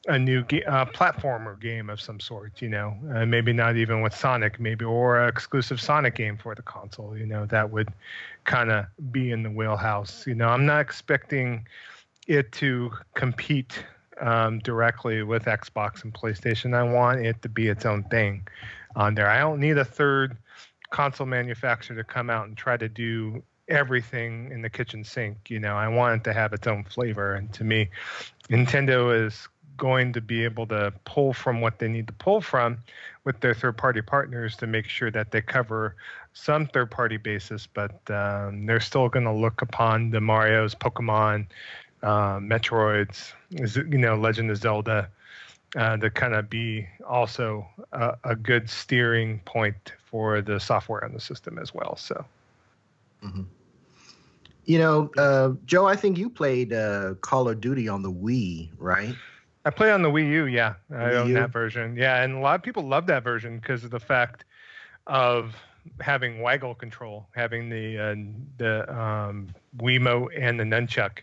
[0.08, 4.16] a new uh, platformer game of some sort, you know, uh, maybe not even with
[4.16, 7.90] Sonic, maybe or an exclusive Sonic game for the console, you know, that would
[8.44, 10.28] kind of be in the wheelhouse.
[10.28, 11.68] You know, I'm not expecting
[12.28, 13.84] it to compete
[14.22, 16.76] um, directly with Xbox and PlayStation.
[16.76, 18.48] I want it to be its own thing
[18.96, 19.30] on there.
[19.30, 20.38] I don't need a third
[20.92, 25.50] console manufacturer to come out and try to do everything in the kitchen sink.
[25.50, 27.34] You know, I want it to have its own flavor.
[27.34, 27.90] And to me,
[28.50, 32.78] Nintendo is going to be able to pull from what they need to pull from
[33.24, 35.96] with their third party partners to make sure that they cover
[36.34, 41.48] some third party basis, but um, they're still going to look upon the Mario's, Pokemon,
[42.04, 45.10] uh, Metroids, you know, Legend of Zelda,
[45.76, 51.14] uh, to kind of be also a, a, good steering point for the software on
[51.14, 51.96] the system as well.
[51.98, 52.24] So,
[53.24, 53.44] mm-hmm.
[54.66, 58.70] you know, uh, Joe, I think you played uh, Call of Duty on the Wii,
[58.78, 59.16] right?
[59.66, 60.46] I play on the Wii U.
[60.46, 61.34] Yeah, I Wii own U?
[61.34, 61.96] that version.
[61.98, 64.46] Yeah, and a lot of people love that version because of the fact
[65.08, 65.56] of
[66.00, 68.16] having waggle control, having the uh,
[68.58, 71.20] the um, Wiimote and the nunchuck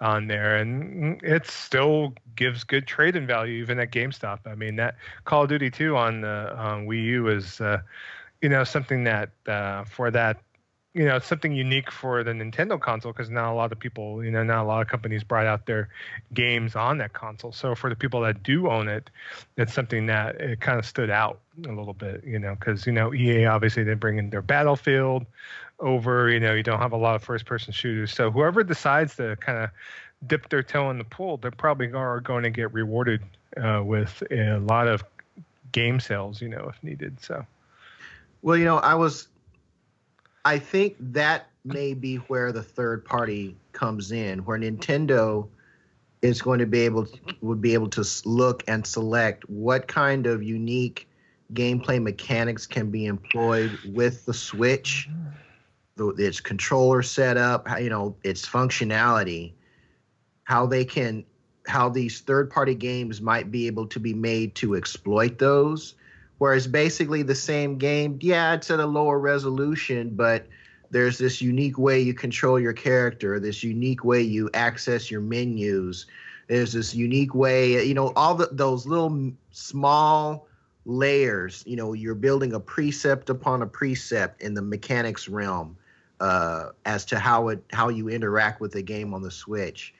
[0.00, 4.40] on there, and it still gives good trading value even at GameStop.
[4.46, 7.80] I mean, that Call of Duty 2 on the um, Wii U is, uh,
[8.42, 10.38] you know, something that uh, for that,
[10.94, 14.30] you know, something unique for the Nintendo console because not a lot of people, you
[14.30, 15.88] know, not a lot of companies brought out their
[16.32, 17.50] games on that console.
[17.50, 19.10] So for the people that do own it,
[19.56, 22.92] it's something that it kind of stood out a little bit, you know, because you
[22.92, 25.26] know EA obviously they bring in their Battlefield
[25.80, 26.30] over.
[26.30, 28.12] You know, you don't have a lot of first person shooters.
[28.12, 29.70] So whoever decides to kind of
[30.26, 33.20] dip their toe in the pool, they're probably are going to get rewarded
[33.56, 35.04] uh, with a lot of
[35.72, 37.20] game sales, you know, if needed.
[37.20, 37.44] So,
[38.42, 39.28] well, you know, I was,
[40.44, 45.48] I think that may be where the third party comes in, where Nintendo
[46.22, 50.26] is going to be able to, would be able to look and select what kind
[50.26, 51.08] of unique
[51.52, 55.08] gameplay mechanics can be employed with the Switch
[55.96, 59.52] the, its controller setup, you know, its functionality,
[60.44, 61.24] how they can,
[61.66, 65.94] how these third party games might be able to be made to exploit those.
[66.38, 70.46] Whereas basically the same game, yeah, it's at a lower resolution, but
[70.90, 76.06] there's this unique way you control your character, this unique way you access your menus.
[76.48, 80.46] There's this unique way, you know, all the, those little small
[80.84, 81.64] layers.
[81.66, 85.76] You know, you're building a precept upon a precept in the mechanics realm
[86.20, 89.94] uh, as to how it how you interact with the game on the Switch.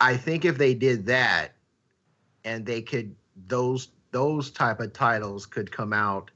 [0.00, 1.52] I think if they did that,
[2.44, 3.14] and they could
[3.46, 6.30] those those type of titles could come out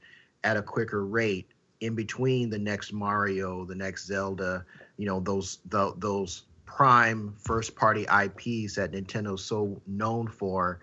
[0.44, 1.48] at a quicker rate
[1.80, 4.64] in between the next Mario, the next Zelda,
[4.96, 10.80] you know those the, those prime first party IPs that Nintendo's so known for,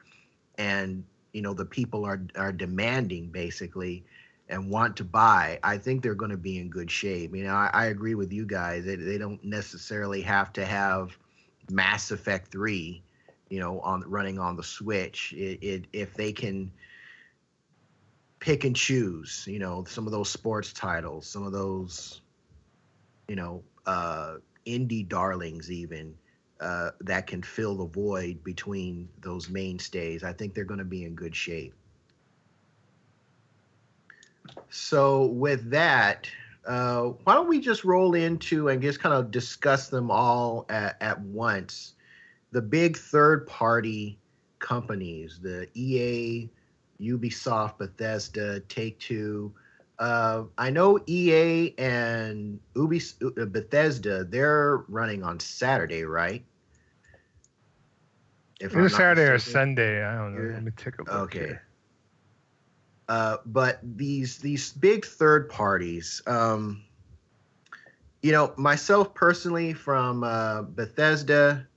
[0.58, 1.04] and
[1.34, 4.06] you know the people are are demanding basically
[4.50, 7.36] and want to buy, I think they're going to be in good shape.
[7.36, 8.86] You know, I, I agree with you guys.
[8.86, 11.18] They, they don't necessarily have to have
[11.72, 13.02] Mass Effect 3,
[13.54, 15.32] you know, on running on the Switch.
[15.38, 16.72] It, it if they can
[18.40, 22.22] pick and choose, you know, some of those sports titles, some of those,
[23.28, 26.16] you know, uh, indie darlings even
[26.62, 30.24] uh, that can fill the void between those mainstays.
[30.24, 31.76] I think they're going to be in good shape.
[34.72, 36.28] So with that,
[36.66, 40.98] uh, why don't we just roll into and just kind of discuss them all at,
[41.02, 41.93] at once?
[42.54, 44.18] The big third party
[44.60, 46.50] companies, the EA,
[47.02, 49.54] Ubisoft, Bethesda, Take Two,
[50.00, 56.44] Uh, I know EA and Ubi uh, Bethesda they're running on Saturday, right?
[58.60, 59.36] If Either Saturday mistaken.
[59.36, 60.04] or Sunday.
[60.04, 60.48] I don't know.
[60.48, 60.54] Yeah.
[60.54, 61.14] Let me take a look.
[61.26, 61.40] Okay.
[61.40, 61.64] Here.
[63.08, 66.84] Uh, but these these big third parties, um,
[68.22, 71.68] you know, myself personally from uh, Bethesda,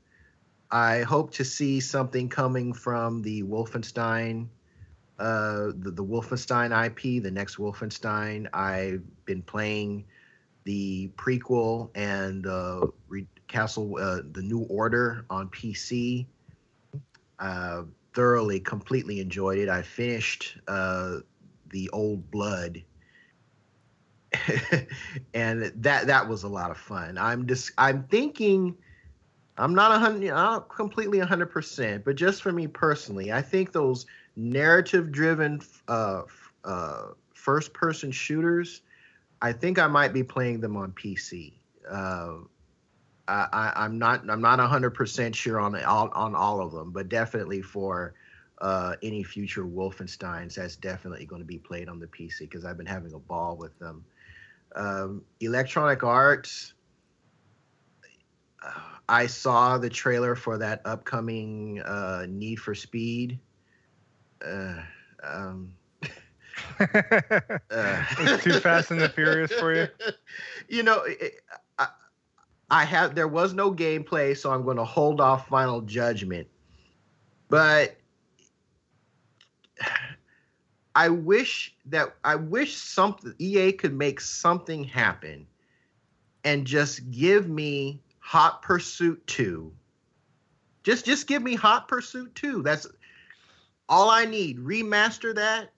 [0.71, 4.49] I hope to see something coming from the Wolfenstein,
[5.19, 8.49] uh, the, the Wolfenstein IP, the next Wolfenstein.
[8.53, 10.05] I've been playing
[10.65, 16.27] the prequel and uh, Re- Castle, uh, the New Order on PC.
[17.39, 17.83] Uh,
[18.15, 19.69] thoroughly, completely enjoyed it.
[19.69, 21.19] I finished uh,
[21.69, 22.83] the Old Blood,
[25.35, 27.19] and that that was a lot of fun.
[27.19, 28.77] I'm just I'm thinking.
[29.59, 33.73] I'm not a hundred, not completely hundred percent, but just for me personally, I think
[33.73, 34.07] those
[34.37, 36.23] narrative-driven uh,
[36.65, 38.83] uh, first-person shooters,
[39.41, 41.55] I think I might be playing them on PC.
[41.91, 42.35] Uh,
[43.29, 47.63] I, am not I'm not 100% sure on all on all of them, but definitely
[47.63, 48.15] for
[48.61, 52.77] uh, any future Wolfensteins, that's definitely going to be played on the PC because I've
[52.77, 54.05] been having a ball with them.
[54.75, 56.75] Um, Electronic Arts.
[59.09, 63.39] Uh, I saw the trailer for that upcoming uh, Need for Speed.
[64.45, 64.83] Uh,
[65.23, 65.73] um,
[66.81, 69.89] it's too fast and the furious for you.
[70.69, 71.43] You know, it,
[72.71, 76.49] I have there was no gameplay, so I'm going to hold off final judgment.
[77.49, 77.97] But
[80.95, 85.47] I wish that I wish something EA could make something happen
[86.43, 89.73] and just give me Hot Pursuit 2.
[90.83, 92.63] Just just give me Hot Pursuit 2.
[92.63, 92.85] That's
[93.89, 94.59] all I need.
[94.59, 95.71] Remaster that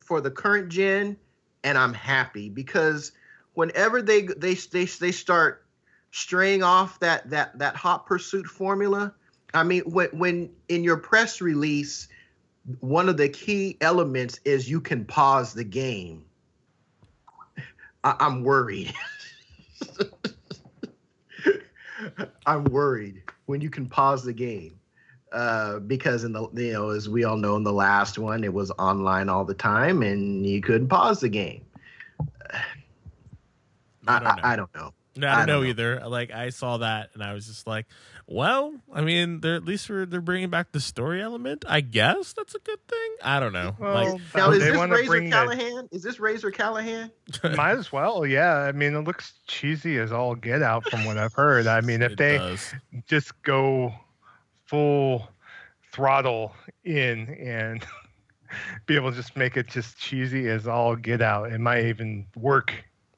[0.00, 1.16] for the current gen
[1.62, 3.12] and I'm happy because
[3.54, 5.64] whenever they they they, they start
[6.10, 9.14] straying off that that that hot pursuit formula.
[9.54, 12.08] I mean, when when in your press release,
[12.80, 16.24] one of the key elements is you can pause the game.
[18.02, 18.92] I, I'm worried.
[22.46, 24.78] I'm worried when you can pause the game.
[25.32, 28.52] Uh, because in the you know as we all know in the last one it
[28.52, 31.64] was online all the time and you couldn't pause the game.
[34.06, 34.92] I, I, I, don't know.
[35.14, 36.08] No, I don't, I don't know, know, either.
[36.08, 37.86] Like I saw that and I was just like,
[38.26, 41.64] well, I mean, they're at least for, they're bringing back the story element.
[41.68, 43.16] I guess that's a good thing.
[43.22, 43.76] I don't know.
[43.78, 45.88] Well, like, now is this Razor Callahan?
[45.90, 45.96] The...
[45.96, 47.10] Is this Razor Callahan?
[47.56, 48.24] Might as well.
[48.24, 48.54] Yeah.
[48.54, 51.66] I mean, it looks cheesy as all get out from what I've heard.
[51.66, 52.74] I mean, if they does.
[53.06, 53.92] just go
[54.64, 55.28] full
[55.92, 57.84] throttle in and
[58.86, 62.26] be able to just make it just cheesy as all get out, it might even
[62.34, 62.72] work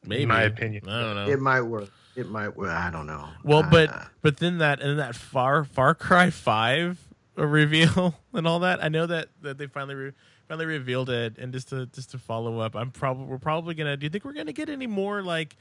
[0.07, 0.23] Maybe.
[0.23, 1.33] In my opinion, I don't know.
[1.33, 1.91] It might work.
[2.17, 2.57] It might.
[2.57, 3.29] Well, I don't know.
[3.43, 6.99] Well, uh, but but then that and that Far Far Cry Five
[7.37, 8.83] reveal and all that.
[8.83, 10.13] I know that that they finally re-
[10.49, 13.97] finally revealed it, and just to just to follow up, I'm probably we're probably gonna.
[13.97, 15.57] Do you think we're gonna get any more like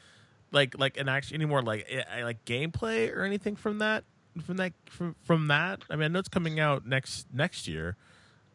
[0.51, 1.87] like like an action any more like
[2.21, 4.03] like gameplay or anything from that
[4.45, 5.83] from that from from that?
[5.89, 7.97] I mean, I know it's coming out next next year.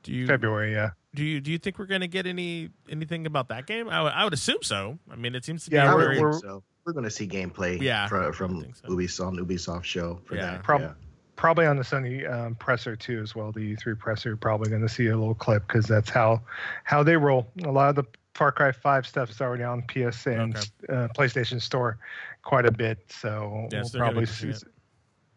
[0.02, 0.73] Do you February?
[0.73, 0.90] Yeah.
[1.14, 3.89] Do you do you think we're going to get any anything about that game?
[3.89, 4.98] I, w- I would assume so.
[5.10, 5.97] I mean, it seems to yeah, be.
[5.97, 6.62] we're, we're, so.
[6.85, 7.80] we're going to see gameplay.
[7.80, 8.89] Yeah, from, from so.
[8.89, 10.52] Ubisoft Ubisoft show for yeah.
[10.52, 10.62] that.
[10.62, 10.93] Prob- yeah.
[11.36, 13.52] Probably on the Sony um, presser too, as well.
[13.52, 16.43] The E3 presser, probably going to see a little clip because that's how
[16.85, 17.47] how they roll.
[17.64, 18.05] A lot of the
[18.35, 20.66] Far Cry Five stuff is already on PS and okay.
[20.89, 21.98] uh, PlayStation Store
[22.43, 24.52] quite a bit, so yeah, we'll probably see.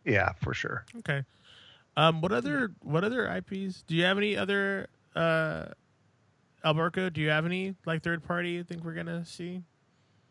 [0.05, 0.85] Yeah, for sure.
[0.99, 1.23] Okay.
[1.97, 3.83] Um, what other what other IPs?
[3.83, 5.65] Do you have any other uh,
[6.63, 7.09] Alberto?
[7.09, 9.63] Do you have any like third party you think we're gonna see?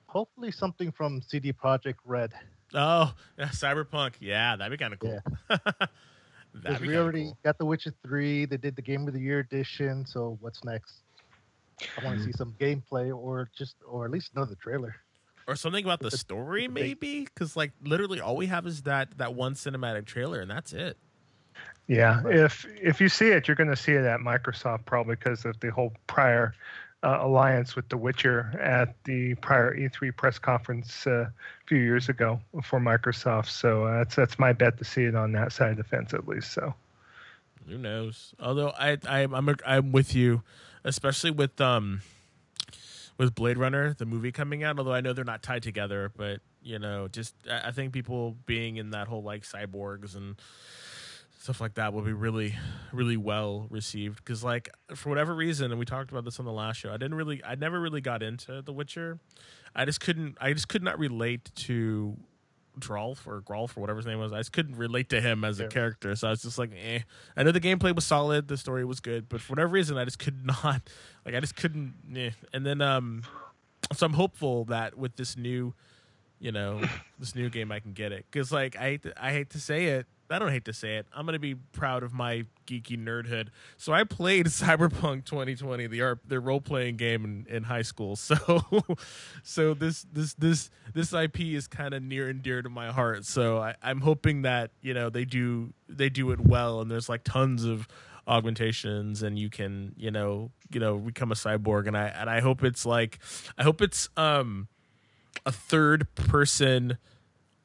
[0.07, 2.33] Hopefully, something from CD Projekt Red.
[2.75, 4.15] Oh, yeah, Cyberpunk.
[4.21, 5.21] Yeah, that'd be kind of cool.
[5.51, 5.87] Yeah.
[6.53, 7.39] Because we already cool.
[7.45, 8.47] got The Witcher 3.
[8.47, 10.05] They did the Game of the Year edition.
[10.05, 11.03] So what's next?
[11.97, 14.97] I want to see some gameplay or just, or at least another trailer.
[15.47, 17.25] Or something about the story, maybe?
[17.25, 20.97] Because like literally all we have is that that one cinematic trailer, and that's it.
[21.91, 25.45] Yeah, if if you see it, you're going to see it at Microsoft probably because
[25.45, 26.55] of the whole prior
[27.03, 31.33] uh, alliance with The Witcher at the prior E3 press conference uh, a
[31.67, 33.49] few years ago for Microsoft.
[33.49, 36.15] So uh, that's that's my bet to see it on that side of the fence
[36.15, 36.53] at least.
[36.53, 36.75] So
[37.69, 38.35] who knows?
[38.39, 40.43] Although I, I I'm I'm with you,
[40.85, 42.03] especially with um
[43.19, 44.79] with Blade Runner the movie coming out.
[44.79, 48.77] Although I know they're not tied together, but you know, just I think people being
[48.77, 50.37] in that whole like cyborgs and
[51.41, 52.55] stuff like that will be really
[52.93, 56.53] really well received because like for whatever reason and we talked about this on the
[56.53, 59.19] last show i didn't really i never really got into the witcher
[59.75, 62.15] i just couldn't i just could not relate to
[62.79, 64.33] Drolf or Grolf or whatever his name was.
[64.33, 65.69] I just couldn't relate to him as a Yeah.
[65.71, 67.01] character, so I was just like, eh.
[67.37, 70.05] I know the gameplay was solid, the story was good, but for whatever reason, I
[70.05, 70.81] just could not,
[71.27, 71.95] like, I just couldn't.
[72.15, 72.31] Eh.
[72.55, 73.25] And then, um,
[73.93, 75.75] so I'm hopeful that with this new,
[76.39, 76.81] you know,
[77.19, 78.25] this new game, I can get it.
[78.31, 80.07] Because like, I I hate to say it.
[80.31, 81.07] I don't hate to say it.
[81.13, 83.49] I'm gonna be proud of my geeky nerdhood.
[83.77, 88.17] So I played Cyberpunk 2020, the art, the role playing game in, in high school.
[88.31, 88.63] So,
[89.43, 93.25] so this this this this IP is kind of near and dear to my heart.
[93.25, 97.09] So I, I'm hoping that you know they do they do it well, and there's
[97.09, 97.89] like tons of
[98.29, 102.39] augmentations and you can you know you know become a cyborg and i and i
[102.39, 103.19] hope it's like
[103.59, 104.69] i hope it's um
[105.45, 106.97] a third person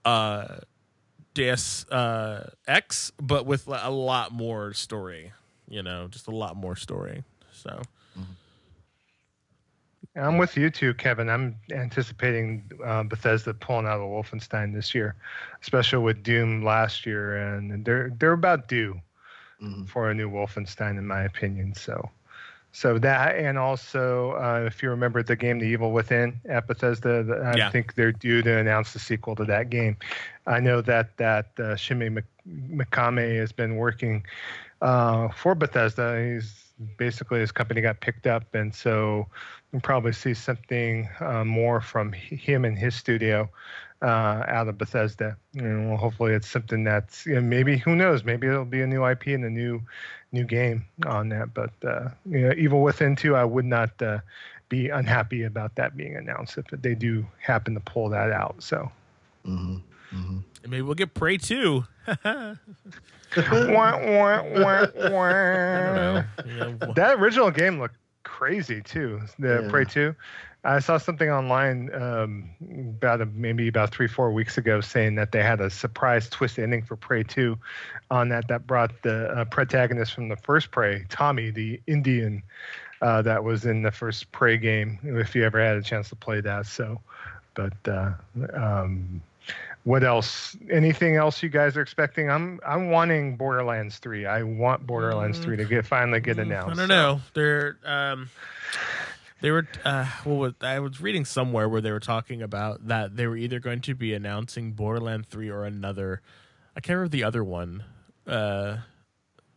[0.05, 0.57] uh
[1.35, 5.33] Deus uh, Ex, but with a lot more story.
[5.69, 7.23] You know, just a lot more story.
[7.51, 7.81] So
[10.15, 11.29] I'm with you too, Kevin.
[11.29, 15.15] I'm anticipating uh, Bethesda pulling out of Wolfenstein this year,
[15.61, 18.99] especially with Doom last year, and they're they're about due
[19.61, 19.87] Mhm.
[19.87, 21.73] for a new Wolfenstein, in my opinion.
[21.73, 22.09] So,
[22.75, 27.23] so that, and also, uh, if you remember the game The Evil Within at Bethesda,
[27.23, 27.69] the- I Yeah.
[27.69, 29.95] think they're due to announce the sequel to that game.
[30.45, 32.25] I know that that uh, Shinji Mik-
[32.69, 34.25] Mikami has been working
[34.81, 36.21] uh, for Bethesda.
[36.21, 39.25] He's basically his company got picked up, and so
[39.71, 43.49] we'll probably see something uh, more from him and his studio
[44.01, 45.37] uh, out of Bethesda.
[45.53, 48.87] You know, hopefully it's something that's you know, maybe who knows, maybe it'll be a
[48.87, 49.81] new IP and a new
[50.31, 51.53] new game on that.
[51.53, 54.19] But uh, you know, Evil Within two, I would not uh,
[54.69, 58.55] be unhappy about that being announced if they do happen to pull that out.
[58.59, 58.91] So.
[59.45, 59.81] Mhm.
[60.11, 60.43] Mhm.
[60.63, 61.85] and maybe we'll get Prey too.
[66.95, 69.21] That original game looked crazy too.
[69.39, 69.69] The Yeah.
[69.69, 70.15] Prey 2.
[70.65, 72.49] I saw something online um,
[72.97, 76.59] about a, maybe about three, four weeks ago saying that they had a surprise twist
[76.59, 77.57] ending for Prey 2
[78.11, 82.43] on that that brought the uh, protagonist from the first Prey, Tommy, the Indian
[83.01, 86.15] uh, that was in the first Prey game, if you ever had a chance to
[86.15, 86.65] play that.
[86.65, 87.01] So,
[87.53, 88.13] but uh,
[88.53, 89.21] um,
[89.83, 90.57] what else?
[90.71, 92.29] Anything else you guys are expecting?
[92.29, 94.25] I'm I'm wanting Borderlands 3.
[94.25, 95.43] I want Borderlands Mm.
[95.43, 96.71] 3 to get finally get Mm, announced.
[96.71, 97.21] I don't know.
[97.35, 98.29] They're um,
[99.41, 99.67] they were.
[99.83, 103.59] Uh, was I was reading somewhere where they were talking about that they were either
[103.59, 106.21] going to be announcing Borderland Three or another.
[106.75, 107.83] I can't remember the other one.
[108.27, 108.77] Uh,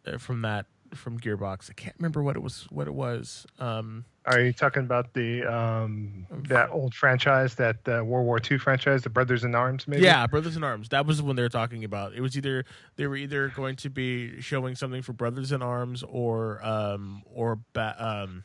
[0.07, 1.71] uh, from that from Gearbox.
[1.71, 2.67] I can't remember what it was.
[2.71, 3.47] What it was.
[3.59, 8.59] Um, Are you talking about the um that old franchise, that uh, World War II
[8.59, 9.87] franchise, the Brothers in Arms?
[9.87, 10.03] Maybe.
[10.03, 10.89] Yeah, Brothers in Arms.
[10.91, 12.15] That was the one they were talking about.
[12.15, 12.65] It was either
[12.97, 17.59] they were either going to be showing something for Brothers in Arms or um or
[17.73, 18.45] ba- um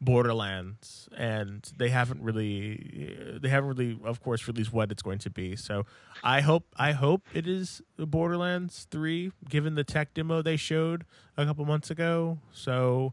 [0.00, 5.30] Borderlands, and they haven't really they haven't really, of course, released what it's going to
[5.30, 5.56] be.
[5.56, 5.84] So
[6.24, 11.04] I hope I hope it is Borderlands three, given the tech demo they showed
[11.36, 12.38] a couple months ago.
[12.52, 13.12] So.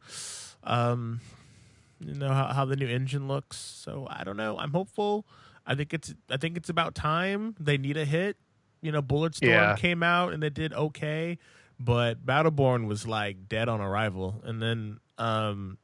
[0.63, 1.21] um
[1.99, 3.57] you know how, how the new engine looks.
[3.57, 4.55] So I don't know.
[4.59, 5.25] I'm hopeful.
[5.65, 8.37] I think it's I think it's about time they need a hit.
[8.81, 9.75] You know, Bulletstorm Yeah.
[9.75, 11.39] came out and they did okay,
[11.79, 15.79] but Battleborn was like dead on arrival, and then um,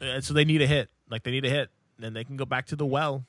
[0.00, 0.88] and so they need a hit.
[1.08, 1.70] Like they need a hit,
[2.00, 3.24] and they can go back to the well.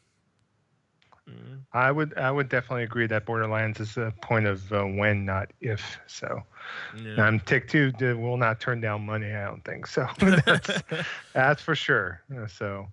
[1.30, 1.60] Mm.
[1.74, 5.52] I would I would definitely agree that Borderlands is a point of uh, when, not
[5.62, 6.00] if.
[6.08, 6.42] So
[7.04, 7.28] Yeah.
[7.28, 9.32] um, Take Two did, will not turn down money.
[9.32, 10.08] I don't think so.
[10.46, 10.82] that's
[11.34, 12.22] that's for sure.
[12.36, 12.88] Uh, So.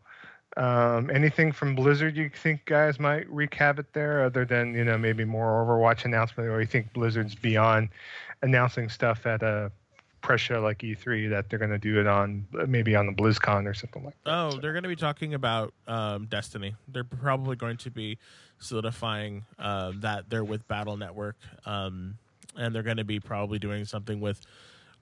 [0.56, 4.98] Um, anything from Blizzard you think guys might wreak havoc there, other than you know
[4.98, 7.90] maybe more Overwatch announcement, or you think Blizzard's beyond
[8.42, 9.70] announcing stuff at a
[10.20, 13.66] press show like E3 that they're going to do it on maybe on the BlizzCon
[13.66, 14.30] or something like that.
[14.32, 16.74] Oh, So- they're going to be talking about um, Destiny.
[16.88, 18.18] They're probably going to be
[18.58, 22.18] solidifying uh, that they're with Battle Network, um,
[22.56, 24.40] and they're going to be probably doing something with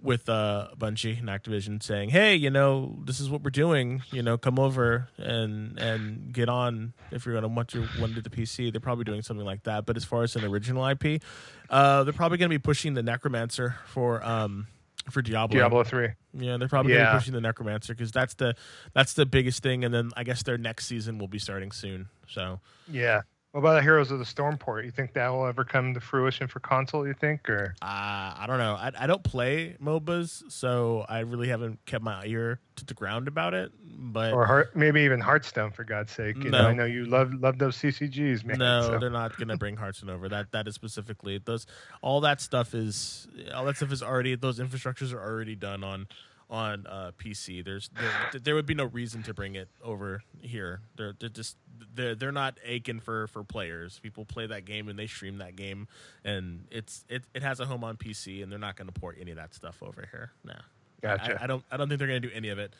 [0.02, 4.02] with uh, Bungie and Activision, saying, "Hey, you know, this is what we're doing.
[4.12, 8.14] You know, come over and and get on if you're going to want to want
[8.14, 9.86] to do the PC." They're probably doing something like that.
[9.86, 11.22] But as far as an original IP,
[11.70, 14.22] uh, they're probably going to be pushing the Necromancer for.
[14.22, 14.66] Um,
[15.10, 16.08] for Diablo, Diablo 3.
[16.34, 17.12] yeah, they're probably gonna Yeah.
[17.12, 18.54] be pushing the Necromancer because that's the
[18.92, 22.08] that's the biggest thing, and then I guess their next season will be starting soon.
[22.28, 23.22] So Yeah.
[23.56, 24.84] What about the Heroes of the Storm port?
[24.84, 27.06] You think that will ever come to fruition for console?
[27.06, 28.74] You think, or Uh, I don't know.
[28.74, 33.28] I, I don't play MOBAs, so I really haven't kept my ear to the ground
[33.28, 33.72] about it.
[33.82, 36.36] But or Heart, maybe even Hearthstone for God's sake?
[36.36, 36.68] You know, No.
[36.68, 38.58] I know you love love those CCGs, man.
[38.58, 40.28] no, so- they're not going to bring Hearthstone over.
[40.28, 41.66] That that is specifically those.
[42.02, 46.08] All that stuff is all that stuff is already those infrastructures are already done on
[46.50, 47.64] on uh, PC.
[47.64, 50.80] There's there, there would be no reason to bring it over here.
[50.96, 51.56] They're, they're just
[51.94, 53.98] they're they're not aching for for players.
[54.03, 55.89] People play that game and they stream that game,
[56.24, 59.19] and it's it it has a home on PC, and they're not going to port
[59.20, 60.32] any of that stuff over here.
[60.44, 60.55] No,
[61.03, 61.40] Gotcha.
[61.40, 62.74] I, I don't I don't think they're going to do any of it.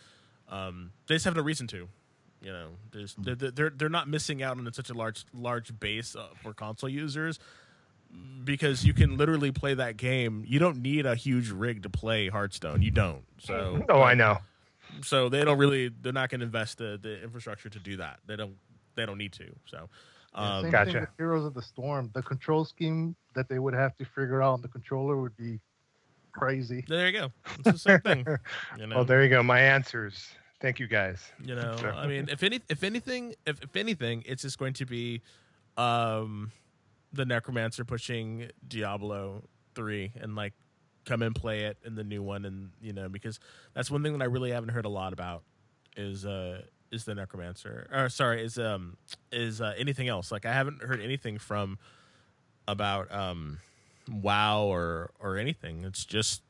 [0.49, 1.89] Um, they just have no reason to.
[2.43, 6.15] You know, there's they're, they're they're not missing out on such a large large base
[6.15, 7.39] uh, for console users
[8.45, 10.45] because you can literally play that game.
[10.47, 12.83] You don't need a huge rig to play Hearthstone.
[12.83, 13.25] You don't.
[13.39, 14.39] So oh, I know.
[15.03, 15.89] So they don't really.
[15.89, 18.21] They're not going to invest the, the infrastructure to do that.
[18.27, 18.57] They don't.
[18.97, 19.47] They don't need to.
[19.67, 19.89] So.
[20.35, 20.93] Yeah, Um, same Gotcha.
[20.93, 22.11] thing Heroes of the Storm.
[22.15, 25.61] The control scheme that they would have to figure out on the controller would be
[26.33, 26.85] crazy.
[26.89, 27.33] there you go.
[27.61, 28.27] It's the same thing.
[28.79, 28.97] You know.
[28.97, 29.43] Well, there you go.
[29.43, 30.29] My answers.
[30.61, 31.23] Thank you, guys.
[31.43, 34.73] You know, So- I mean, if any, if anything, if, if anything, it's just going
[34.75, 35.23] to be,
[35.77, 36.51] um,
[37.13, 39.45] the Necromancer pushing Diablo
[39.75, 40.53] three and like
[41.07, 43.39] come and play it in the new one, and you know, because
[43.75, 45.43] that's one thing that I really haven't heard a lot about
[45.97, 48.97] is uh is the Necromancer, or sorry, is um
[49.33, 50.31] is uh, anything else?
[50.31, 51.79] Like I haven't heard anything from
[52.69, 53.59] about um
[54.11, 55.85] WoW or or anything.
[55.85, 56.43] It's just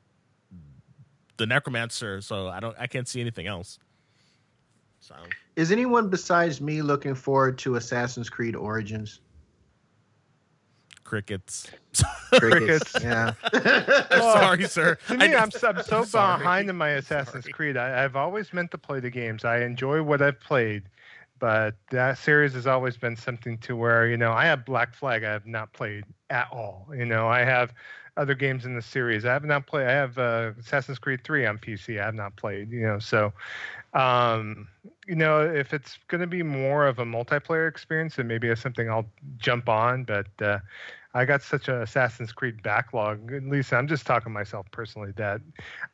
[1.36, 3.78] the Necromancer, so I don't, I can't see anything else.
[5.00, 5.14] So
[5.56, 9.20] Is anyone besides me looking forward to Assassin's Creed Origins?
[11.06, 11.70] Crickets.
[12.32, 12.94] Crickets.
[13.02, 13.32] yeah.
[13.52, 14.98] I'm sorry, sir.
[15.08, 16.38] To me, I- I'm, so- I'm so sorry.
[16.38, 17.52] behind in my Assassin's Sorry.
[17.52, 17.76] Creed.
[17.76, 19.44] I, I've always meant to play the games.
[19.44, 20.82] I enjoy what I've played,
[21.38, 25.22] but that series has always been something to where you know I have Black Flag.
[25.24, 26.88] I have not played at all.
[26.94, 27.72] You know, I have
[28.16, 29.24] other games in the series.
[29.24, 29.86] I have not played.
[29.86, 32.00] I have uh, Assassin's Creed 3 on PC.
[32.00, 32.70] I have not played.
[32.70, 33.32] You know, so
[33.94, 34.68] um,
[35.06, 38.60] you know if it's going to be more of a multiplayer experience, then maybe it's
[38.60, 39.06] something I'll
[39.38, 40.04] jump on.
[40.04, 40.58] But uh,
[41.14, 43.32] I got such an Assassin's Creed backlog.
[43.32, 45.40] At least I'm just talking myself personally that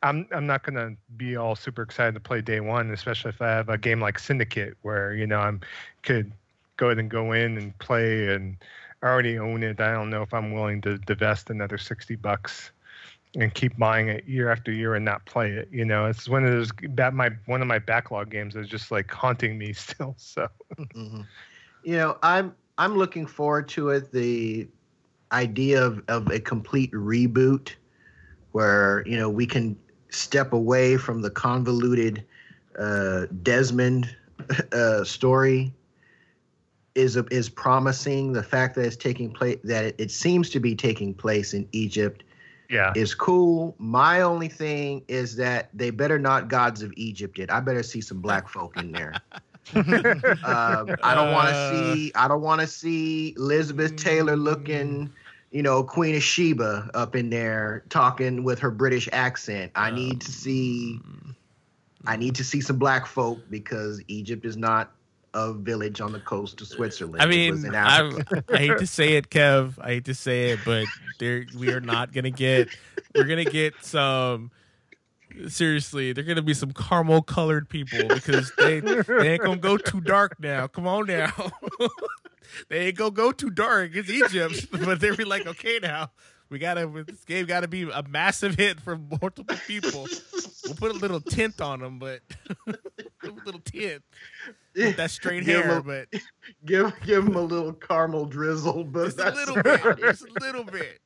[0.02, 3.50] I'm I'm not gonna be all super excited to play day one, especially if I
[3.50, 5.60] have a game like Syndicate where you know I'm
[6.02, 6.32] could
[6.76, 8.56] go ahead and go in and play and
[9.02, 9.80] already own it.
[9.80, 12.70] I don't know if I'm willing to divest another sixty bucks
[13.36, 15.68] and keep buying it year after year and not play it.
[15.70, 18.90] You know, it's one of those that my one of my backlog games is just
[18.90, 20.14] like haunting me still.
[20.18, 20.48] So
[20.78, 21.26] Mhm.
[21.84, 24.12] You know, I'm I'm looking forward to it.
[24.12, 24.68] The
[25.32, 27.74] idea of, of a complete reboot
[28.52, 29.76] where, you know, we can
[30.10, 32.24] step away from the convoluted
[32.78, 34.14] uh, Desmond
[34.72, 35.72] uh, story
[36.94, 38.32] is is promising.
[38.32, 41.68] The fact that it's taking place that it, it seems to be taking place in
[41.72, 42.24] Egypt
[42.68, 43.74] yeah, is cool.
[43.78, 47.50] My only thing is that they better not gods of Egypt it.
[47.50, 49.22] I better see some black folk in there.
[49.74, 51.68] Um, I don't want to Uh.
[51.70, 52.12] see.
[52.14, 55.10] I don't want to see Elizabeth Taylor looking,
[55.50, 59.72] you know, Queen of Sheba up in there talking with her British accent.
[59.74, 61.00] I need to see.
[61.04, 61.36] Um,
[62.06, 64.92] I need to see some black folk because Egypt is not
[65.34, 67.22] a village on the coast of Switzerland.
[67.22, 68.10] I mean, I
[68.50, 69.78] hate to say it, Kev.
[69.80, 70.86] I hate to say it, but
[71.18, 72.68] there we are not gonna get.
[73.14, 74.50] We're gonna get some.
[75.48, 80.02] Seriously, they're gonna be some caramel colored people because they they ain't gonna go too
[80.02, 80.66] dark now.
[80.66, 81.32] Come on now,
[82.68, 83.92] they ain't gonna go too dark.
[83.94, 86.10] It's Egypt, but they'll be like, okay, now
[86.52, 90.06] we gotta this game got to be a massive hit for multiple people.
[90.66, 92.20] We'll put a little tint on them, but
[92.68, 94.02] a little tint.
[94.76, 96.20] With that straight Give 'em hair, a- but
[96.64, 100.64] give give him a little caramel drizzle, but just a little bit, just a little
[100.64, 101.00] bit.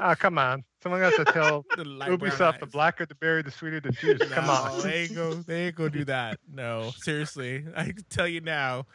[0.00, 3.80] oh come on, someone got to tell The Ubisoft the blacker the berry, the sweeter
[3.80, 4.22] the juice.
[4.30, 4.82] Come no, on.
[4.82, 5.34] they ain't go.
[5.34, 6.38] They ain't gonna do that.
[6.50, 8.86] No, seriously, I can tell you now.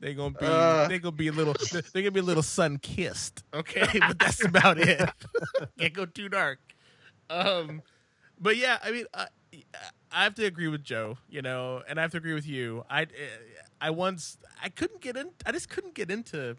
[0.00, 0.46] They gonna be.
[0.46, 0.88] Uh.
[0.88, 1.54] they gonna be a little.
[1.92, 3.44] They gonna be a little sun kissed.
[3.52, 5.08] Okay, but that's about it.
[5.78, 6.58] Can't go too dark.
[7.28, 7.82] Um,
[8.40, 9.26] but yeah, I mean, I,
[10.10, 11.18] I have to agree with Joe.
[11.28, 12.84] You know, and I have to agree with you.
[12.88, 13.06] I,
[13.80, 15.30] I once I couldn't get in.
[15.44, 16.56] I just couldn't get into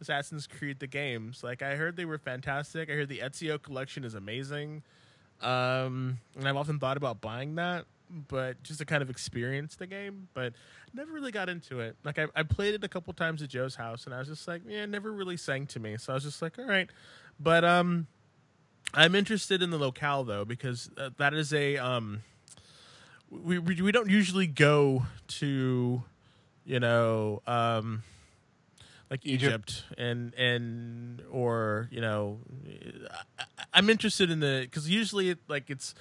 [0.00, 1.42] Assassin's Creed the games.
[1.42, 2.88] Like I heard they were fantastic.
[2.90, 4.82] I heard the Ezio collection is amazing.
[5.40, 7.86] Um, and I've often thought about buying that,
[8.28, 10.28] but just to kind of experience the game.
[10.34, 10.54] But
[10.94, 11.96] never really got into it.
[12.04, 14.46] Like I, I played it a couple times at Joe's house, and I was just
[14.46, 15.96] like, yeah, it never really sang to me.
[15.96, 16.88] So I was just like, all right.
[17.40, 18.06] But um,
[18.94, 22.22] I'm interested in the locale though because uh, that is a um,
[23.30, 26.02] we, we we don't usually go to,
[26.64, 28.04] you know um
[29.12, 29.84] like Egypt.
[29.90, 32.38] Egypt, and and or you know,
[33.38, 33.44] I,
[33.74, 35.94] I'm interested in the because usually it, like it's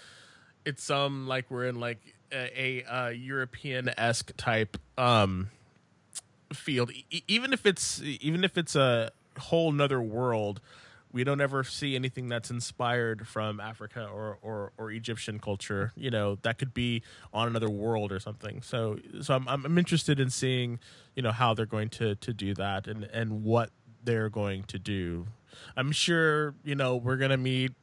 [0.66, 5.50] it's some like we're in like a, a uh, European esque type um
[6.54, 10.62] field, E- even if it's even if it's a whole nother world.
[11.14, 15.92] We don't ever see anything that's inspired from Africa or, or, or Egyptian culture.
[15.98, 18.62] You know that could be on another world or something.
[18.62, 20.80] So so I'm I'm interested in seeing
[21.14, 23.72] you know how they're going to to do that and and what
[24.02, 25.28] they're going to do.
[25.76, 27.74] I'm sure you know we're gonna meet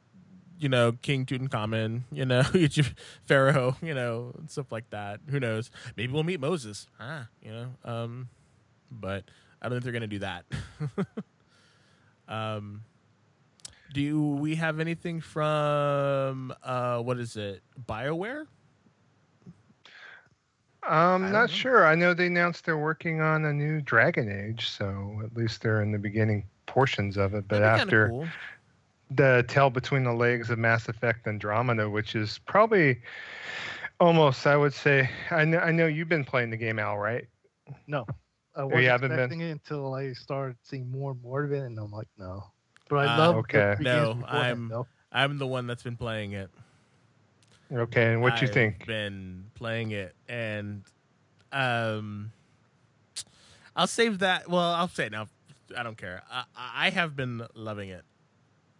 [0.59, 2.93] you know King Tutankhamun, you know Egypt,
[3.25, 5.21] Pharaoh, you know stuff like that.
[5.29, 5.71] Who knows?
[5.95, 6.87] Maybe we'll meet Moses.
[6.99, 7.67] Ah, you know.
[7.83, 8.29] Um,
[8.91, 9.23] but
[9.61, 10.45] I don't think they're gonna do that.
[12.27, 12.81] um,
[13.93, 17.61] do we have anything from uh what is it?
[17.87, 18.45] Bioware?
[20.81, 21.47] I'm don't know.
[21.47, 21.85] sure.
[21.85, 25.81] I know they announced they're working on a new Dragon Age, so at least they're
[25.81, 27.47] in the beginning portions of it.
[27.47, 28.27] But That'd be kinda after cool.
[29.11, 33.01] The tail between the legs of Mass Effect Andromeda, which is probably
[33.99, 37.25] almost, I would say, I know, I know you've been playing the game, Al, right?
[37.87, 38.05] No,
[38.55, 39.41] I wasn't haven't been?
[39.41, 42.43] it until I started seeing more and more of it, and I'm like, no.
[42.87, 43.75] But I Ah, love okay.
[43.77, 44.87] the No, I'm- though.
[45.11, 46.51] I'm the one that's been playing it.
[47.71, 48.85] Okay, and what you I've think?
[48.85, 50.83] Been playing it, and
[51.51, 52.31] um,
[53.75, 54.49] I'll save that.
[54.49, 55.27] Well, I'll say it now.
[55.77, 56.23] I don't care.
[56.31, 58.03] I, I have been loving it.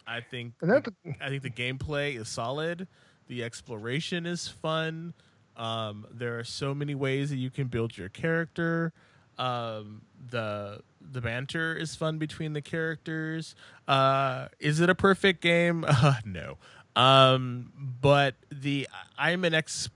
[0.10, 0.88] I think that,
[1.22, 2.88] I think the gameplay is solid.
[3.28, 5.14] The exploration is fun.
[5.56, 8.92] Um, there are so many ways that you can build your character.
[9.38, 13.56] Um, the the banter is fun between the characters.
[13.88, 15.86] Uh, is it a perfect game?
[16.02, 16.58] Uh, no.
[16.96, 17.72] Um,
[18.02, 18.88] but the
[19.18, 19.90] I'm an ex.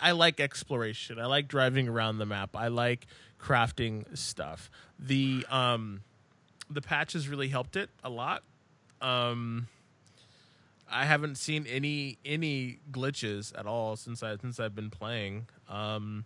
[0.00, 1.18] I like exploration.
[1.18, 2.54] I like driving around the map.
[2.54, 3.06] I like
[3.40, 4.70] crafting stuff.
[4.98, 6.02] The um,
[6.70, 8.42] the patch has really helped it a lot.
[9.00, 9.68] Um,
[10.90, 15.48] I haven't seen any any glitches at all since I since I've been playing.
[15.68, 16.24] Um,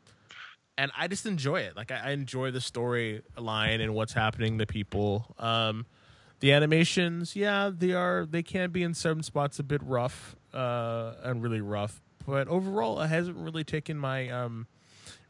[0.79, 1.77] and I just enjoy it.
[1.77, 5.35] Like I, I enjoy the storyline and what's happening to people.
[5.39, 5.87] Um,
[6.41, 11.15] the animations, yeah, they are they can be in some spots a bit rough uh,
[11.23, 14.67] and really rough, but overall, it hasn't really taken my um,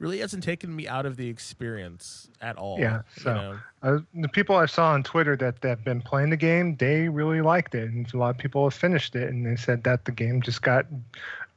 [0.02, 2.78] really hasn't taken me out of the experience at all.
[2.78, 3.58] Yeah, you so- know?
[3.82, 7.08] uh, the people I saw on Twitter that that have been playing the game, they
[7.08, 10.04] really liked it, and a lot of people have finished it, and they said that
[10.04, 10.86] the game just got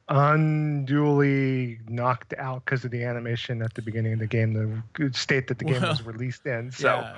[0.08, 5.48] unduly knocked out because of the animation at the beginning of the game, the state
[5.48, 6.70] that the game was released in.
[6.76, 7.16] So, Yeah.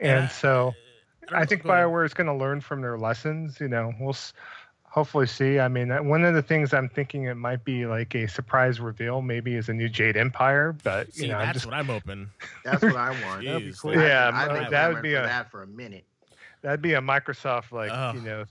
[0.00, 0.74] and I- so
[1.32, 3.60] I think Bioware is going to learn from their lessons.
[3.60, 4.16] You know, we'll
[4.90, 5.58] hopefully see.
[5.60, 9.22] I mean, one of the things I'm thinking it might be like a surprise reveal,
[9.22, 10.76] maybe is a new Jade Empire.
[10.82, 12.28] But you See, know, I'm that's just what I'm hoping.
[12.64, 13.44] That's what I want.
[13.44, 13.94] That'd be cool.
[13.94, 16.04] Yeah, I've been that would be for a- that for a minute.
[16.62, 18.16] that'd be a Microsoft like Ugh.
[18.16, 18.44] you know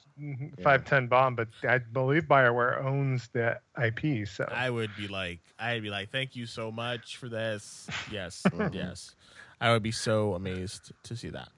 [0.63, 1.35] five ten bomb.
[1.35, 4.27] But I believe Bioware owns the IP.
[4.27, 7.87] So I would be like, I'd be like, thank you so much for this.
[8.11, 8.73] Yes, Mhm.
[8.73, 9.15] yes.
[9.59, 11.49] I would be so amazed to see that.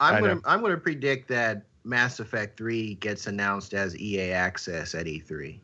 [0.00, 0.40] I'm I gonna know.
[0.46, 5.60] I'm gonna predict that Mass Effect 3 gets announced as EA Access at E3.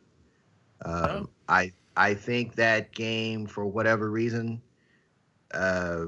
[0.85, 1.29] Um, Oh.
[1.49, 4.61] I I think that game for whatever reason,
[5.53, 6.05] uh,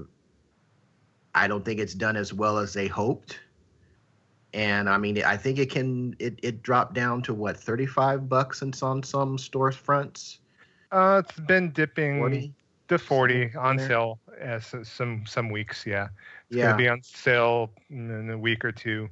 [1.36, 3.40] I don't think it's done as well as they hoped.
[4.54, 6.16] And I mean, I think it can.
[6.18, 10.38] It, it dropped down to what 35 bucks and on some storefronts.
[10.92, 12.54] uh, it's been dipping 40.
[12.88, 13.88] to forty on there.
[13.88, 15.86] sale as some some weeks.
[15.86, 16.08] Yeah.
[16.50, 16.66] It's Yeah.
[16.68, 19.10] gonna be on sale in a week or two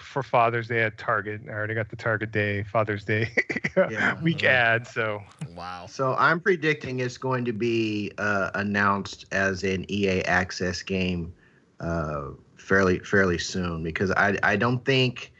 [0.00, 1.42] for Father's Day at Target.
[1.48, 3.30] I already got the Target Day Father's Day
[3.76, 4.20] Yeah.
[4.22, 5.22] week ad, so
[5.54, 5.86] Wow.
[5.86, 11.32] So I'm predicting it's going to be uh, announced as an EA Access game
[11.80, 15.32] uh, fairly fairly soon because I I don't think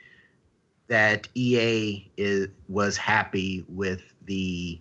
[0.89, 4.81] that EA is was happy with the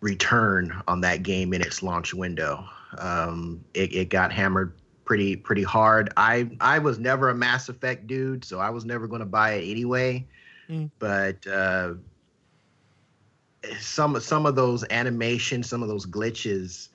[0.00, 2.64] return on that game in its launch window.
[2.98, 4.74] Um, it, it got hammered
[5.04, 6.12] pretty pretty hard.
[6.16, 9.52] I I was never a Mass Effect dude, so I was never going to buy
[9.52, 10.26] it anyway.
[10.68, 10.90] Mm.
[10.98, 11.94] But uh,
[13.78, 16.88] some some of those animations, some of those glitches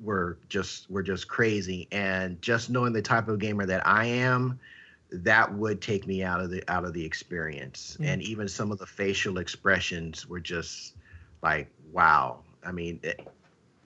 [0.00, 1.88] were just were just crazy.
[1.92, 4.58] And just knowing the type of gamer that I am,
[5.10, 7.96] that would take me out of the out of the experience.
[8.00, 8.06] Mm.
[8.06, 10.94] And even some of the facial expressions were just
[11.42, 12.40] like, wow.
[12.64, 13.26] I mean, it,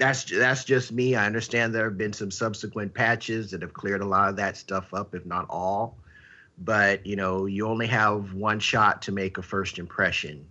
[0.03, 1.15] that's that's just me.
[1.15, 4.57] I understand there have been some subsequent patches that have cleared a lot of that
[4.57, 5.97] stuff up, if not all.
[6.59, 10.45] But you know, you only have one shot to make a first impression,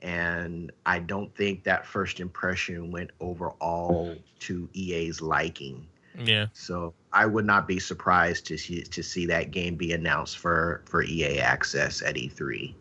[0.00, 5.86] and I don't think that first impression went overall to EA's liking.
[6.18, 6.46] Yeah.
[6.54, 10.82] So I would not be surprised to see to see that game be announced for
[10.86, 12.72] for EA Access at E3.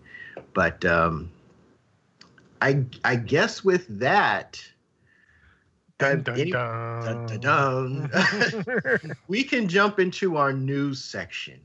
[0.53, 1.29] But um,
[2.61, 4.63] I I guess with that,
[5.99, 7.27] Dun, uh, dun, any- dun.
[7.27, 8.09] dun, dun,
[8.83, 9.15] dun.
[9.27, 11.59] we can jump into our news section.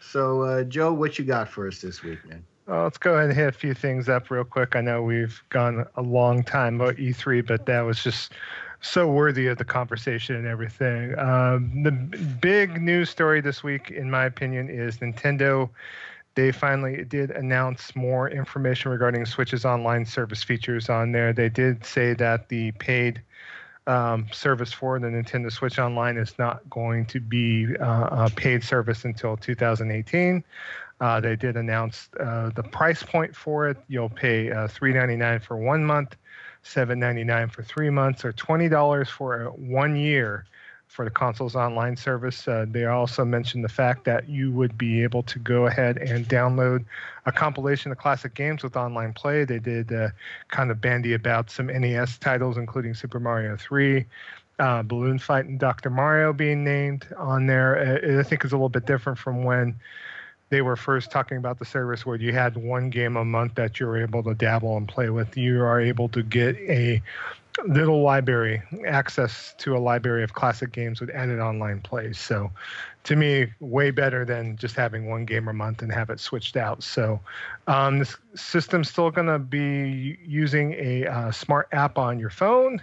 [0.00, 2.44] So, uh, Joe, what you got for us this week, man?
[2.66, 4.76] Well, let's go ahead and hit a few things up real quick.
[4.76, 8.32] I know we've gone a long time about E3, but that was just
[8.80, 11.18] so worthy of the conversation and everything.
[11.18, 15.70] Um, the big news story this week, in my opinion, is Nintendo.
[16.34, 21.32] They finally did announce more information regarding Switch's online service features on there.
[21.32, 23.20] They did say that the paid
[23.86, 28.62] um, service for the Nintendo Switch Online is not going to be uh, a paid
[28.62, 30.44] service until 2018.
[31.00, 33.76] Uh, they did announce uh, the price point for it.
[33.88, 36.16] You'll pay uh, $3.99 for one month,
[36.64, 40.46] $7.99 for three months, or $20 for one year
[40.92, 42.46] for the console's online service.
[42.46, 46.28] Uh, they also mentioned the fact that you would be able to go ahead and
[46.28, 46.84] download
[47.24, 49.44] a compilation of classic games with online play.
[49.44, 50.08] They did uh,
[50.48, 54.04] kind of bandy about some NES titles, including Super Mario 3.
[54.58, 55.88] Uh, Balloon Fight and Dr.
[55.88, 58.02] Mario being named on there.
[58.04, 59.74] Uh, I think is a little bit different from when
[60.50, 63.80] they were first talking about the service where you had one game a month that
[63.80, 65.38] you were able to dabble and play with.
[65.38, 67.00] You are able to get a
[67.66, 72.18] little library, access to a library of classic games with added online plays.
[72.18, 72.50] So,
[73.04, 76.56] to me, way better than just having one game a month and have it switched
[76.56, 76.82] out.
[76.82, 77.20] So,
[77.66, 82.80] um, this system's still going to be using a uh, smart app on your phone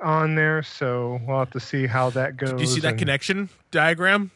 [0.00, 0.62] on there.
[0.62, 2.50] So, we'll have to see how that goes.
[2.50, 4.30] Did you see that and- connection diagram?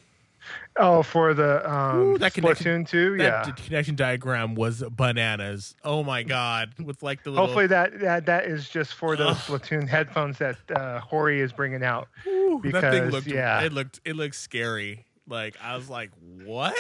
[0.79, 3.17] Oh, for the um, Ooh, that connection- Splatoon 2?
[3.19, 3.45] Yeah.
[3.45, 5.75] That d- connection diagram was bananas.
[5.85, 6.75] Oh my god!
[6.79, 7.47] With like the little.
[7.47, 9.61] Hopefully that, that that is just for those Ugh.
[9.61, 12.09] Splatoon headphones that uh, Hori is bringing out.
[12.27, 13.27] Ooh, that thing because, looked.
[13.27, 13.63] yeah.
[13.63, 14.01] It looked.
[14.05, 15.05] It looked scary.
[15.29, 16.11] Like I was like,
[16.45, 16.77] what?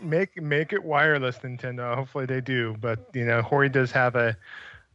[0.00, 1.94] Make make it wireless, Nintendo.
[1.94, 2.74] Hopefully they do.
[2.80, 4.36] But you know, Hori does have a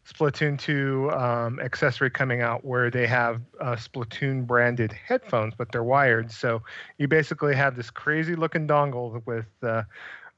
[0.08, 5.84] Splatoon 2 um, accessory coming out where they have uh, Splatoon branded headphones, but they're
[5.84, 6.32] wired.
[6.32, 6.62] So
[6.98, 9.84] you basically have this crazy looking dongle with uh,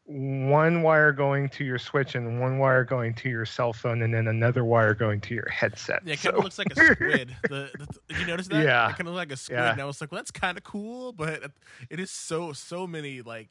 [0.05, 4.11] one wire going to your Switch and one wire going to your cell phone, and
[4.11, 6.01] then another wire going to your headset.
[6.03, 7.35] Yeah, it So- kind of looks like a squid.
[7.43, 7.69] The,
[8.07, 8.63] the, you notice that?
[8.63, 8.89] Yeah.
[8.89, 9.59] it kind of like a squid.
[9.59, 9.71] Yeah.
[9.73, 11.51] And I was like, well, that's kind of cool, but
[11.91, 13.49] it is so so many like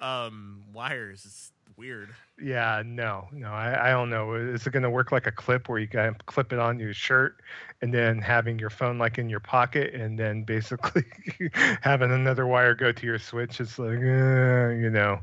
[0.00, 1.24] um wires.
[1.26, 2.14] It's weird.
[2.40, 4.34] Yeah, no, no, I, I don't know.
[4.34, 6.92] Is it going to work like a clip where you can clip it on your
[6.92, 7.40] shirt
[7.82, 11.04] and then having your phone like in your pocket and then basically
[11.80, 13.60] having another wire go to your switch?
[13.60, 15.20] It's like, uh, you know,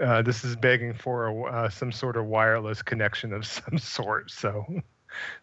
[0.00, 4.30] uh, this is begging for a, uh, some sort of wireless connection of some sort.
[4.30, 4.64] So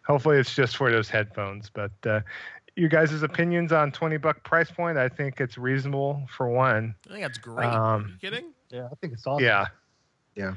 [0.06, 1.70] hopefully it's just for those headphones.
[1.70, 2.20] But uh,
[2.76, 4.98] you guys' opinions on 20 buck price point?
[4.98, 6.94] I think it's reasonable for one.
[7.06, 7.66] I think that's great.
[7.66, 8.52] Um, Are you kidding?
[8.70, 9.44] Yeah, I think it's awesome.
[9.44, 9.66] Yeah.
[10.38, 10.54] Yeah.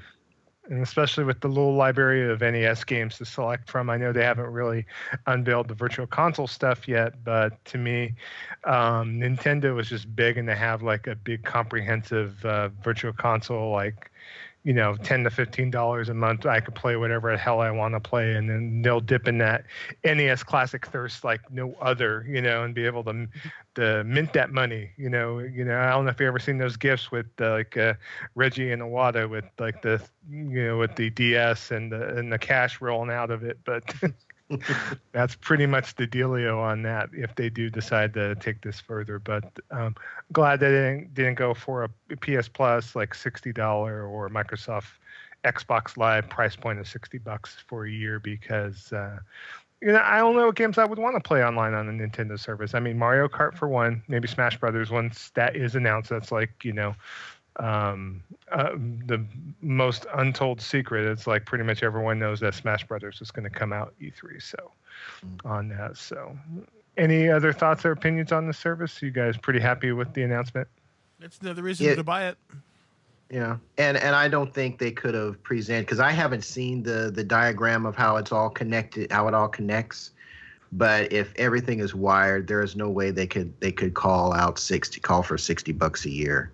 [0.70, 3.90] And especially with the little library of NES games to select from.
[3.90, 4.86] I know they haven't really
[5.26, 8.14] unveiled the virtual console stuff yet, but to me,
[8.66, 14.11] um, Nintendo was just begging to have like a big comprehensive uh, virtual console, like,
[14.64, 16.46] you know, 10 to $15 a month.
[16.46, 18.36] I could play whatever the hell I want to play.
[18.36, 19.64] And then they'll dip in that
[20.04, 23.28] NES classic thirst like no other, you know, and be able to,
[23.76, 26.60] to mint that money, you know, you know, I don't know if you ever seen
[26.60, 27.96] those gifts with uh, like uh,
[28.36, 32.40] Reggie and Iwata with like the, you know, with the DS and the, and the
[32.40, 33.58] cash rolling out of it.
[33.66, 33.84] But
[35.12, 39.20] that's pretty much the dealio on that if they do decide to take this further.
[39.20, 39.96] But um,
[40.32, 43.58] glad they didn't, didn't go for a PS Plus like $60
[44.10, 44.92] or Microsoft
[45.44, 49.18] Xbox Live price point of 60 bucks for a year because uh,
[49.82, 51.92] you know I don't know what games I would want to play online on a
[51.92, 52.76] Nintendo service.
[52.76, 56.10] I mean Mario Kart for one, maybe Smash Brothers once that is announced.
[56.10, 56.96] That's like you know
[57.58, 58.72] um, uh,
[59.06, 59.24] the
[59.62, 61.06] most untold secret.
[61.06, 64.42] It's like pretty much everyone knows that Smash Brothers is going to come out E3.
[64.42, 64.72] So
[65.46, 65.98] on that.
[65.98, 66.38] So
[66.98, 69.02] any other thoughts or opinions on the service?
[69.02, 70.68] You guys pretty happy with the announcement?
[71.22, 71.96] It's another reason Yeah.
[71.96, 72.38] to buy it.
[73.30, 77.10] Yeah, and and I don't think they could have presented because I haven't seen the
[77.14, 80.12] the diagram of how it's all connected, how it all connects.
[80.74, 84.60] But if everything is wired, there is no way they could they could call out
[84.60, 86.52] sixty call for sixty bucks a year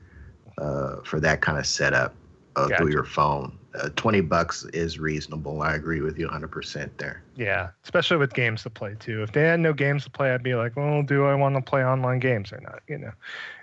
[0.57, 2.15] uh, for that kind of setup
[2.57, 2.77] uh, Gotcha.
[2.77, 3.57] through your phone.
[3.75, 5.61] Uh, Twenty bucks is reasonable.
[5.61, 7.21] I agree with you 100 percent there.
[7.35, 9.21] Yeah, especially with games to play too.
[9.21, 11.61] If they had no games to play, I'd be like, well, do I want to
[11.61, 12.81] play online games or not?
[12.87, 13.11] You know.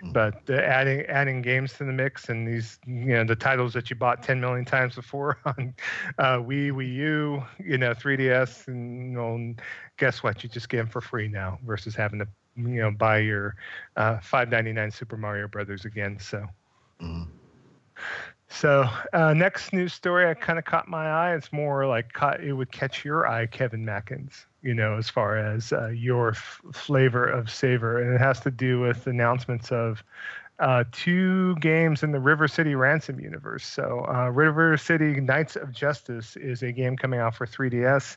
[0.01, 0.13] Mm.
[0.13, 3.89] But uh, adding adding games to the mix and these, you know, the titles that
[3.89, 5.73] you bought 10 million times before on
[6.17, 9.53] uh, Wii, Wii U, you know, 3DS, and you know,
[9.97, 10.41] guess what?
[10.41, 13.57] You just get them for free now versus having to you know buy your
[13.97, 16.17] uh, 5.99 Super Mario Brothers again.
[16.17, 16.45] So.
[18.55, 21.35] So uh, next news story, I kind of caught my eye.
[21.35, 24.45] It's more like caught, it would catch your eye, Kevin Mackins.
[24.61, 28.51] You know, as far as uh, your f- flavor of savor, and it has to
[28.51, 30.03] do with announcements of
[30.59, 33.65] uh, two games in the River City Ransom universe.
[33.65, 38.15] So, uh, River City Knights of Justice is a game coming out for 3DS.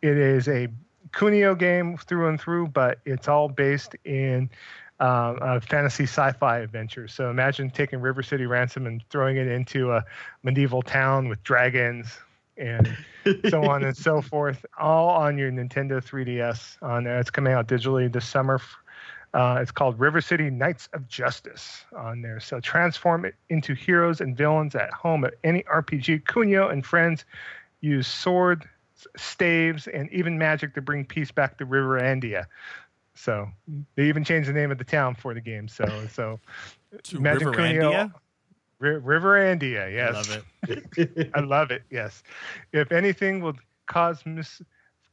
[0.00, 0.68] It is a
[1.10, 4.48] Kunio game through and through, but it's all based in
[5.00, 7.08] uh, a fantasy sci-fi adventure.
[7.08, 10.04] So imagine taking River City Ransom and throwing it into a
[10.42, 12.18] medieval town with dragons
[12.56, 12.96] and
[13.48, 16.82] so on and so forth, all on your Nintendo 3DS.
[16.82, 18.60] On there, it's coming out digitally this summer.
[19.32, 22.38] Uh, it's called River City Knights of Justice on there.
[22.38, 26.22] So transform it into heroes and villains at home at any RPG.
[26.22, 27.24] Kunio and friends
[27.80, 28.68] use sword,
[29.16, 32.46] staves, and even magic to bring peace back to River Andia.
[33.14, 33.48] So
[33.94, 35.68] they even changed the name of the town for the game.
[35.68, 36.40] So so
[37.04, 38.14] To Imagine River Cuneo- Andia?
[38.78, 40.14] Ri- River Andia, yes.
[40.14, 41.30] I love it.
[41.34, 41.82] I love it.
[41.90, 42.22] Yes.
[42.72, 44.60] If anything would cause Miss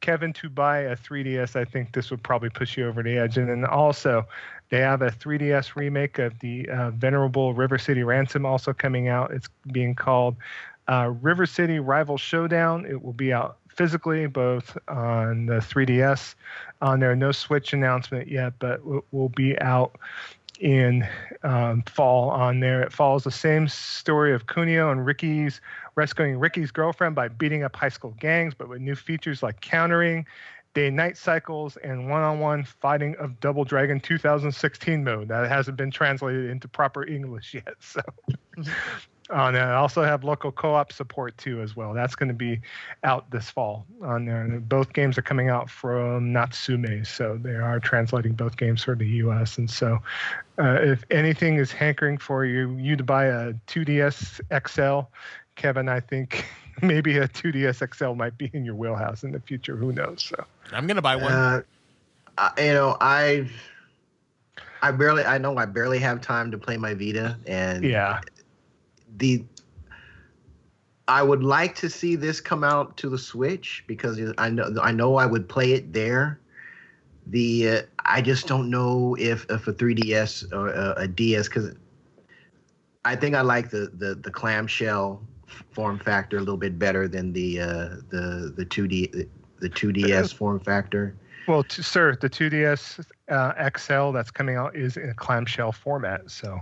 [0.02, 3.38] Kevin to buy a 3DS, I think this would probably push you over the edge.
[3.38, 4.26] And then also,
[4.70, 9.32] they have a 3DS remake of the uh, venerable River City Ransom also coming out.
[9.32, 10.36] It's being called
[10.88, 12.86] uh, River City Rival Showdown.
[12.86, 16.36] It will be out physically both on the 3DS.
[16.82, 18.82] On there, no Switch announcement yet, but
[19.14, 19.98] will be out
[20.60, 21.08] in
[21.44, 22.82] um, fall on there.
[22.82, 25.60] It follows the same story of Kunio and Ricky's
[25.96, 30.26] rescuing Ricky's girlfriend by beating up high school gangs, but with new features like countering,
[30.74, 35.28] day night cycles, and one on one fighting of Double Dragon 2016 mode.
[35.28, 37.76] That hasn't been translated into proper English yet.
[37.80, 38.02] So.
[39.32, 41.94] On there, I also have local co-op support too as well.
[41.94, 42.60] That's going to be
[43.04, 44.42] out this fall on there.
[44.42, 48.96] And both games are coming out from Natsume, so they are translating both games for
[48.96, 49.58] the U.S.
[49.58, 50.00] And so,
[50.60, 55.08] uh, if anything is hankering for you, you to buy a 2DS XL,
[55.56, 56.46] Kevin, I think
[56.82, 59.78] maybe a 2DS XL might be in your wheelhouse in the future.
[59.78, 60.24] Who knows?
[60.24, 60.44] So,
[60.74, 61.32] I'm gonna buy one.
[61.32, 61.62] Uh,
[62.38, 63.50] I, you know, I
[64.82, 68.22] I barely I know I barely have time to play my Vita and yeah,
[69.18, 69.44] the
[71.08, 74.92] I would like to see this come out to the Switch because I know I
[74.92, 76.40] know I would play it there.
[77.28, 81.76] The uh, I just don't know if if a 3DS or a, a DS because
[83.04, 85.22] I think I like the the the clamshell
[85.72, 89.28] form factor a little bit better than the uh, the the 2D
[89.60, 91.16] the 2DS form factor.
[91.48, 96.30] well, t- sir, the 2DS uh, XL that's coming out is in a clamshell format.
[96.32, 96.60] So,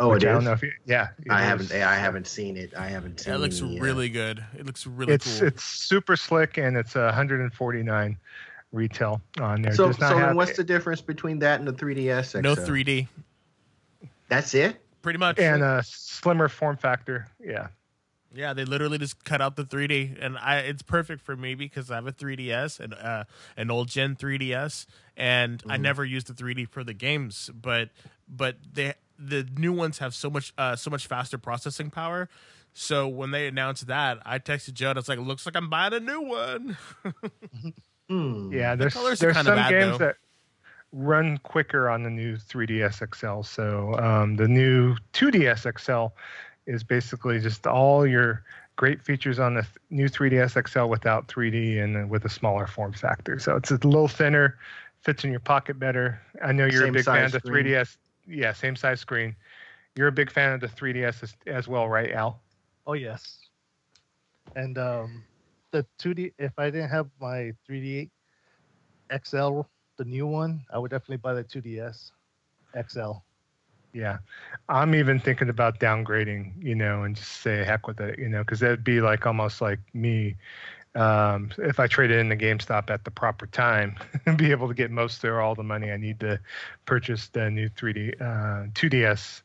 [0.00, 1.48] Oh, which it I don't know if you, yeah, it I is.
[1.48, 2.72] haven't I haven't seen it.
[2.76, 4.44] I haven't seen It looks the, uh, really good.
[4.56, 5.48] It looks really it's cool.
[5.48, 8.16] it's super slick and it's a 149
[8.72, 9.74] retail on there.
[9.74, 12.30] So, Does not so then have- what's the difference between that and the 3DS?
[12.32, 12.40] XL?
[12.42, 13.08] no 3D.
[14.28, 14.80] That's it.
[15.02, 15.38] Pretty much.
[15.38, 17.26] and a slimmer form factor.
[17.40, 17.68] Yeah.
[18.34, 21.90] Yeah, they literally just cut out the 3D, and I it's perfect for me because
[21.90, 23.24] I have a 3DS and uh,
[23.56, 24.84] an old Gen 3DS,
[25.16, 25.80] and I Mhm.
[25.80, 27.88] never used the 3D for the games, but
[28.28, 32.28] but they the new ones have so much uh, so much faster processing power.
[32.72, 34.90] So when they announced that, I texted Joe.
[34.90, 36.76] and I was like, "Looks like I'm buying a new one."
[38.08, 38.50] Hmm.
[38.52, 38.74] Yeah.
[38.74, 40.06] There's colors are there's kinda some bad, games though.
[40.06, 40.16] that
[40.92, 43.42] run quicker on the new 3DS XL.
[43.42, 46.14] So um, the new 2DS XL
[46.66, 48.42] is basically just all your
[48.76, 52.92] great features on the th- new 3DS XL without 3D and with a smaller form
[52.92, 53.38] factor.
[53.38, 54.56] So it's a little thinner,
[55.02, 56.20] fits in your pocket better.
[56.42, 57.96] I know you're Same a big fan size of the 3DS.
[58.28, 59.36] Yeah, same size screen.
[59.96, 62.40] You're a big fan of the 3DS as, as well, right, Al?
[62.86, 63.50] Oh yes.
[64.54, 65.24] And um,
[65.72, 66.32] the 2D.
[66.38, 68.10] If I didn't have my 3D
[69.10, 72.12] XL, the new one, I would definitely buy the 2DS
[72.74, 73.24] XL.
[73.92, 74.18] Yeah,
[74.68, 78.40] I'm even thinking about downgrading, you know, and just say heck with it, you know,
[78.42, 80.36] because that'd be like almost like me
[80.94, 83.96] um, if I traded in the GameStop at the proper time
[84.26, 86.40] and be able to get most or all the money I need to
[86.86, 89.42] purchase the new 3D uh, 2DS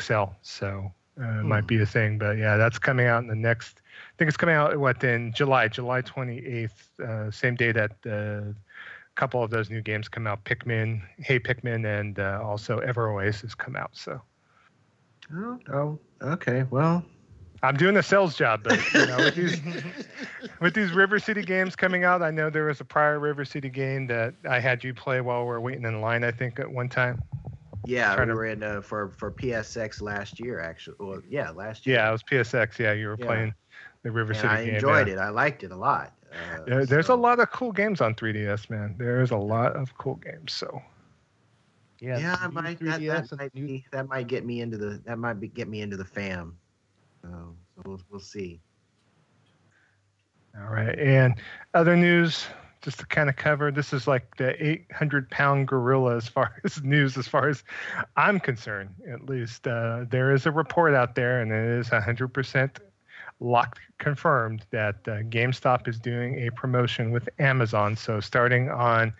[0.00, 0.24] XL.
[0.42, 3.80] So uh, it might be a thing, but yeah, that's coming out in the next.
[3.80, 8.52] I think it's coming out what in July, July 28th, uh, same day that uh,
[9.14, 13.52] couple of those new games come out pikmin hey pikmin and uh, also ever oasis
[13.52, 14.22] come out so
[15.34, 16.64] Oh, oh, okay.
[16.70, 17.04] Well,
[17.62, 19.60] i'm doing a sales job but you know with these
[20.60, 23.68] with these river city games coming out i know there was a prior river city
[23.68, 26.70] game that i had you play while we are waiting in line i think at
[26.70, 27.20] one time
[27.86, 30.96] yeah, Trying we to- were in uh, for for PSX last year, actually.
[31.00, 31.96] Well, yeah, last year.
[31.96, 33.24] yeah it was psx yeah you were Yeah.
[33.26, 33.54] playing
[34.02, 35.14] the river and city I game enjoyed yeah.
[35.14, 35.18] it.
[35.18, 36.12] I liked it a lot.
[36.30, 39.74] Uh, There- there's so- a lot of cool games on 3ds man there's a lot
[39.74, 40.82] of cool games so
[42.00, 45.00] Yeah, yeah, I new might that, that might be, that might get me into the
[45.06, 46.58] that might be, get me into the fam.
[47.22, 47.28] So,
[47.74, 48.60] so we'll we'll see.
[50.56, 50.98] All right.
[50.98, 51.34] And
[51.74, 52.46] other news,
[52.82, 56.82] just to kind of cover, this is like the 800 pound gorilla as far as
[56.82, 57.62] news, as far as
[58.16, 59.66] I'm concerned, at least.
[59.66, 62.78] Uh, there is a report out there, and it is 100%
[63.40, 67.94] locked, confirmed that uh, GameStop is doing a promotion with Amazon.
[67.94, 69.12] So starting on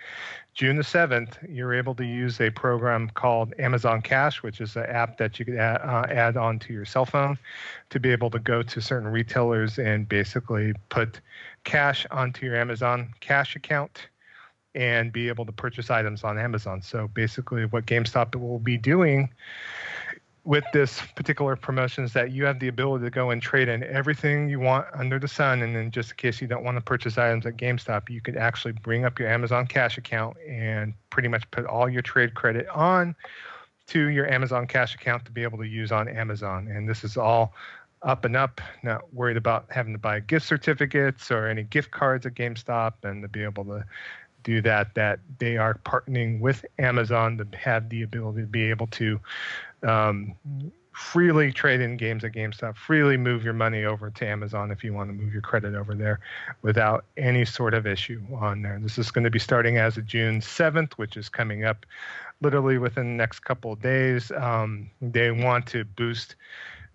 [0.59, 4.87] June the 7th, you're able to use a program called Amazon Cash, which is an
[4.87, 7.39] app that you could add, uh, add onto your cell phone
[7.91, 11.21] to be able to go to certain retailers and basically put
[11.63, 14.09] cash onto your Amazon Cash account
[14.75, 16.83] and be able to purchase items on Amazon.
[16.83, 19.33] So basically, what GameStop will be doing
[20.49, 23.85] with this particular promotion is that you have the ability to go and trade in
[23.85, 25.61] everything you want under the sun.
[25.61, 28.35] And then, just in case you don't want to purchase items at GameStop, you could
[28.35, 32.67] actually bring up your Amazon Cash account and pretty much put all your trade credit
[32.71, 33.15] on
[33.89, 36.67] to your Amazon Cash account to be able to use on Amazon.
[36.69, 37.53] And this is all
[38.01, 42.25] up and up, not worried about having to buy gift certificates or any gift cards
[42.25, 43.85] at GameStop and to be able to
[44.49, 48.87] do that, that they are partnering with Amazon to have the ability to be able
[48.87, 49.21] to
[49.83, 50.35] um,
[50.93, 54.95] freely trade in games at GameStop, freely move your money over to Amazon if you
[54.95, 56.21] want to move your credit over there
[56.63, 58.79] without any sort of issue on there.
[58.83, 61.85] This is going to be starting as of June 7th, which is coming up
[62.41, 64.33] literally within the next couple of days.
[64.33, 66.37] Um, they want to boost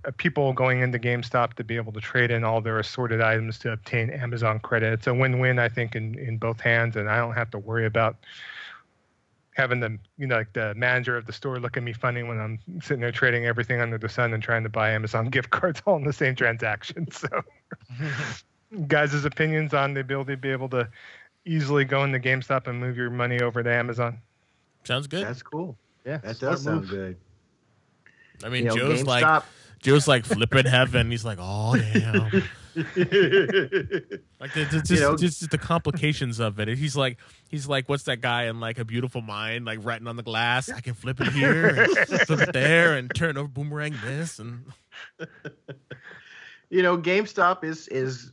[0.06, 3.58] Uh, people going into GameStop to be able to trade in all their assorted items
[3.60, 4.94] to obtain Amazon credit.
[4.94, 7.86] It's a win-win, I think, in, in both hands, and I don't have to worry
[7.86, 8.18] about
[9.56, 12.40] having the you know like the manager of the store look at me funny when
[12.40, 15.82] I'm sitting there trading everything under the sun and trying to buy Amazon gift cards
[15.86, 17.10] all in the same transaction.
[17.12, 17.28] So,
[18.88, 20.90] guys' opinions on the ability to be able to
[21.46, 24.20] easily go into GameStop and move your money over to Amazon.
[24.84, 25.26] Sounds good.
[25.26, 25.78] That's cool.
[26.06, 26.90] Yeah, That does sound move.
[26.90, 27.18] good.
[28.44, 29.44] I mean, You know, Joe's like GameStop.
[29.84, 31.12] Joe's like flipping heaven.
[31.12, 32.44] He's like, oh damn.
[32.76, 36.68] Like the, the, just, You know- just the complications of it.
[36.70, 40.16] He's like, he's like, what's that guy in like a beautiful mind, like writing on
[40.16, 40.70] the glass?
[40.70, 41.92] I can flip it here, and
[42.22, 44.66] flip it there, and turn over boomerang this, and
[46.70, 48.32] you know, GameStop is is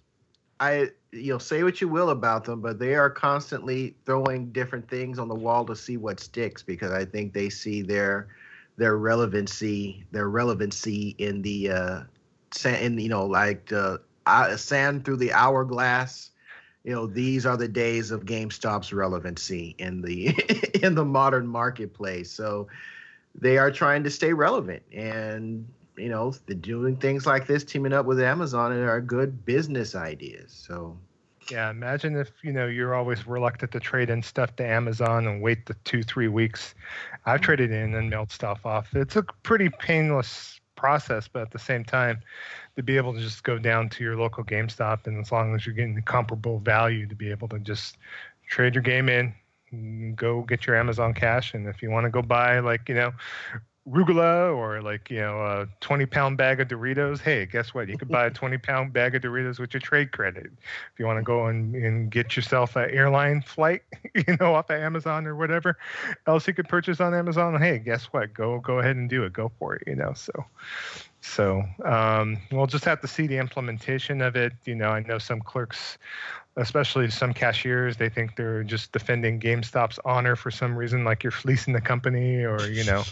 [0.59, 4.89] I you know say what you will about them, but they are constantly throwing different
[4.89, 8.28] things on the wall to see what sticks because I think they see their
[8.81, 12.01] their relevancy their relevancy in the uh
[12.98, 13.98] you know like uh,
[14.57, 16.31] sand through the hourglass.
[16.85, 20.28] You know, these are the days of GameStop's relevancy in the
[20.82, 22.32] in the modern marketplace.
[22.32, 22.69] So
[23.35, 28.07] they are trying to stay relevant and you know doing things like this teaming up
[28.07, 30.97] with amazon are good business ideas so
[31.51, 35.43] Yeah, imagine if you know you're always reluctant to trade in stuff to Amazon and
[35.43, 36.74] wait the two three weeks.
[37.27, 37.44] I've mm-hmm.
[37.44, 38.94] traded in and mailed stuff off.
[38.94, 42.20] It's a pretty painless process, but at the same time,
[42.77, 45.66] to be able to just go down to your local GameStop and as long as
[45.66, 47.98] you're getting the comparable value, to be able to just
[48.48, 52.22] trade your game in, go get your Amazon cash, and if you want to go
[52.22, 53.12] buy like you know
[53.89, 57.89] rugula or like you know a 20 pound bag of doritos hey guess what?
[57.89, 60.47] You could buy a 20 pound bag of doritos with your trade credit.
[60.47, 63.82] If you want to go and, and get yourself an airline flight
[64.15, 65.78] you know off of amazon or whatever
[66.27, 68.35] else you could purchase on amazon hey guess what?
[68.35, 69.32] Go go ahead and do it.
[69.32, 70.32] Go for it you know so
[71.23, 74.52] so um, we'll just have to see the implementation of it.
[74.66, 75.97] You know i know some clerks
[76.57, 81.31] especially some cashiers they think they're just defending gamestop's honor for some reason like you're
[81.31, 83.02] fleecing the company or you know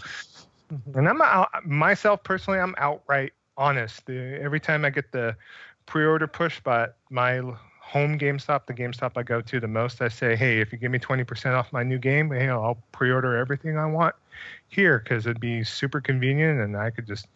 [0.69, 4.09] and I'm out, myself personally, I'm outright honest.
[4.09, 5.35] Every time I get the
[5.85, 7.41] pre-order push by my
[7.81, 10.91] home GameStop, the GameStop I go to the most, I say, hey, if you give
[10.91, 14.13] me 20% off my new game, hey, I'll pre-order everything I want
[14.67, 17.27] here because it'd be super convenient and I could just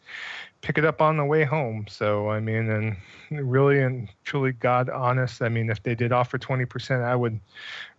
[0.61, 1.85] pick it up on the way home.
[1.89, 2.95] So I mean, and
[3.31, 7.39] really and truly, God honest, I mean, if they did offer 20%, I would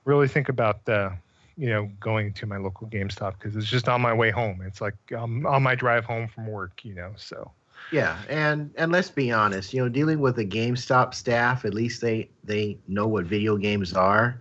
[0.05, 1.11] really think about uh,
[1.57, 4.61] you know going to my local GameStop because it's just on my way home.
[4.67, 7.13] It's like um, on my drive home from work, you know.
[7.17, 7.53] So
[7.91, 12.01] yeah and and let's be honest you know dealing with a gamestop staff at least
[12.01, 14.41] they they know what video games are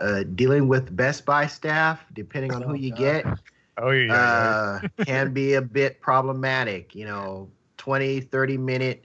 [0.00, 3.34] uh, dealing with best buy staff depending on who Oh, you get
[3.78, 6.94] oh yeah, yeah, uh, can be a bit problematic.
[6.94, 7.48] You know,
[7.78, 9.04] 20, 30 minute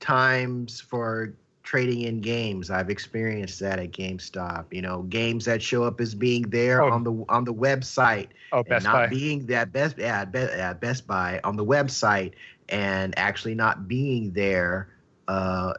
[0.00, 1.34] times for
[1.70, 2.68] trading in games.
[2.68, 4.64] I've experienced that at GameStop.
[4.72, 6.90] You know, games that show up as being there Oh.
[6.90, 9.06] on the on the website oh and Best not Buy.
[9.06, 12.32] being that best yeah, Be- yeah, Best Buy on the website
[12.70, 14.88] and actually not being there
[15.28, 15.74] uh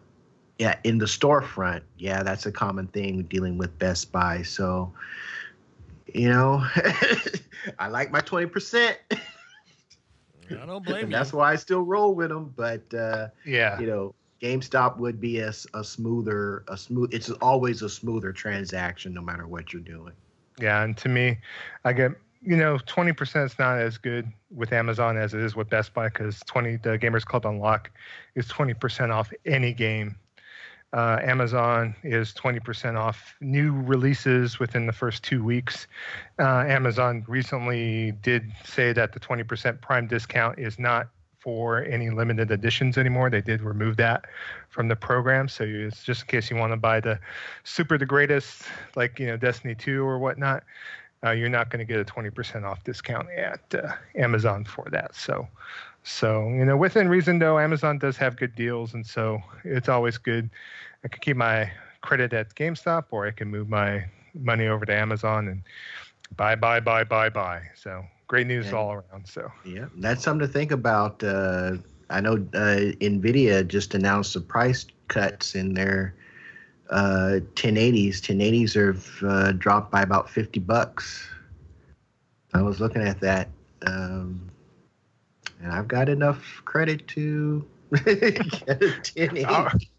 [0.59, 4.93] yeah in the storefront yeah that's a common thing dealing with Best Buy so
[6.13, 6.63] you know,
[7.79, 8.97] I like my twenty percent.
[9.11, 11.11] I don't blame you.
[11.11, 12.53] That's why I still roll with them.
[12.55, 13.79] But uh, Yeah.
[13.79, 17.13] you know, GameStop would be a smoother, a smooth.
[17.13, 20.13] It's always a smoother transaction, no matter what you're doing.
[20.59, 21.37] Yeah, and to me,
[21.85, 22.11] I get
[22.41, 25.93] you know twenty percent is not as good with Amazon as it is with Best
[25.93, 27.91] Buy because twenty the Gamers Club Unlock
[28.35, 30.15] is twenty percent off any game.
[30.91, 35.85] Uh, Amazon is twenty percent off new releases within the first two weeks.
[36.39, 41.09] Uh, Amazon recently did say that the twenty percent Prime discount is not
[41.41, 43.29] for any limited editions anymore.
[43.29, 44.25] They did remove that
[44.69, 47.19] from the program, so it's just in case you want to buy the
[47.63, 48.63] super the greatest,
[48.95, 50.63] like you know Destiny 2 or whatnot,
[51.25, 55.15] uh, you're not going to get a 20% off discount at uh, Amazon for that.
[55.15, 55.47] So,
[56.03, 60.17] so you know, within reason though, Amazon does have good deals, and so it's always
[60.17, 60.49] good.
[61.03, 64.05] I can keep my credit at GameStop, or I can move my
[64.35, 65.63] money over to Amazon and
[66.35, 67.63] buy, buy, buy, buy, buy.
[67.75, 69.27] So great news And- all around.
[69.27, 71.21] So Yeah, that's something to think about.
[71.21, 71.75] Uh,
[72.09, 76.15] I know uh, Nvidia just announced the price cuts in their
[76.89, 78.21] uh, 1080s.
[78.21, 81.27] 1080s have uh, dropped by about 50 bucks.
[82.53, 83.49] I was looking at that,
[83.85, 84.49] um,
[85.61, 87.65] and I've got enough credit to
[88.05, 88.17] get
[88.67, 89.90] a 1080.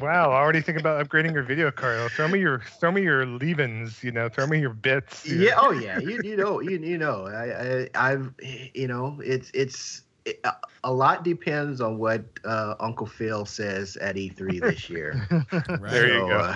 [0.00, 2.12] Wow, already thinking about upgrading your video card.
[2.12, 4.02] Throw me your, throw me your leavings.
[4.04, 5.28] You know, throw me your bits.
[5.28, 8.32] your- yeah oh yeah you, you know you, you know I, I i've
[8.74, 10.52] you know it's it's it, a-
[10.84, 15.26] a lot depends on what uh, uncle phil says at e3 this year
[15.68, 15.92] Right.
[15.92, 16.38] There you go.
[16.38, 16.54] uh,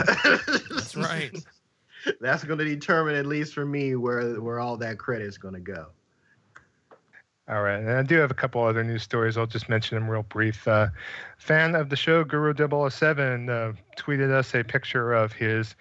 [0.70, 1.32] That's right.
[2.20, 5.60] that's going to determine at least for me where where all that credit's going to
[5.60, 5.88] go
[7.48, 9.36] All right, and I do have a couple other news stories.
[9.36, 10.66] I'll just mention them real brief.
[10.68, 10.88] Uh,
[11.38, 15.74] fan of the show, Guru 007, uh, tweeted us a picture of his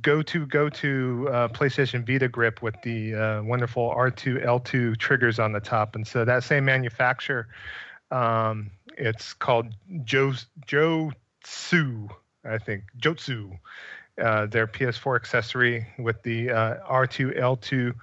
[0.00, 5.60] go-to go-to uh, PlayStation Vita grip with the uh, wonderful R2 L2 triggers on the
[5.60, 7.48] top, and so that same manufacturer,
[8.10, 9.74] um, it's called
[10.04, 10.32] Jo
[10.66, 12.08] Jotsu,
[12.44, 13.58] I think Jotsu.
[14.20, 17.94] Uh, their PS4 accessory with the uh, R2 L2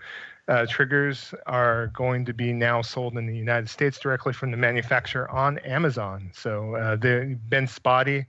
[0.50, 4.58] uh, triggers are going to be now sold in the United States directly from the
[4.58, 6.32] manufacturer on Amazon.
[6.34, 8.26] So uh, they've been spotty,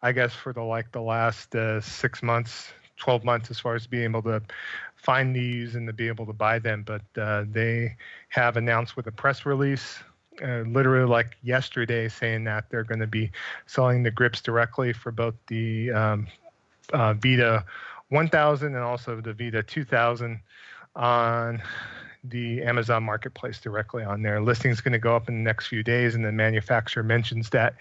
[0.00, 3.86] I guess, for the like the last uh, six months, twelve months, as far as
[3.86, 4.40] being able to
[4.94, 6.84] find these and to be able to buy them.
[6.86, 7.96] But uh, they
[8.28, 9.98] have announced with a press release.
[10.40, 13.30] Uh, literally like yesterday saying that they're going to be
[13.64, 16.26] selling the grips directly for both the um,
[16.92, 17.64] uh, Vita
[18.10, 20.38] 1000 and also the Vita 2000
[20.96, 21.62] on
[22.24, 24.40] the Amazon Marketplace directly on there.
[24.40, 27.50] Listing is going to go up in the next few days, and the manufacturer mentions
[27.50, 27.74] that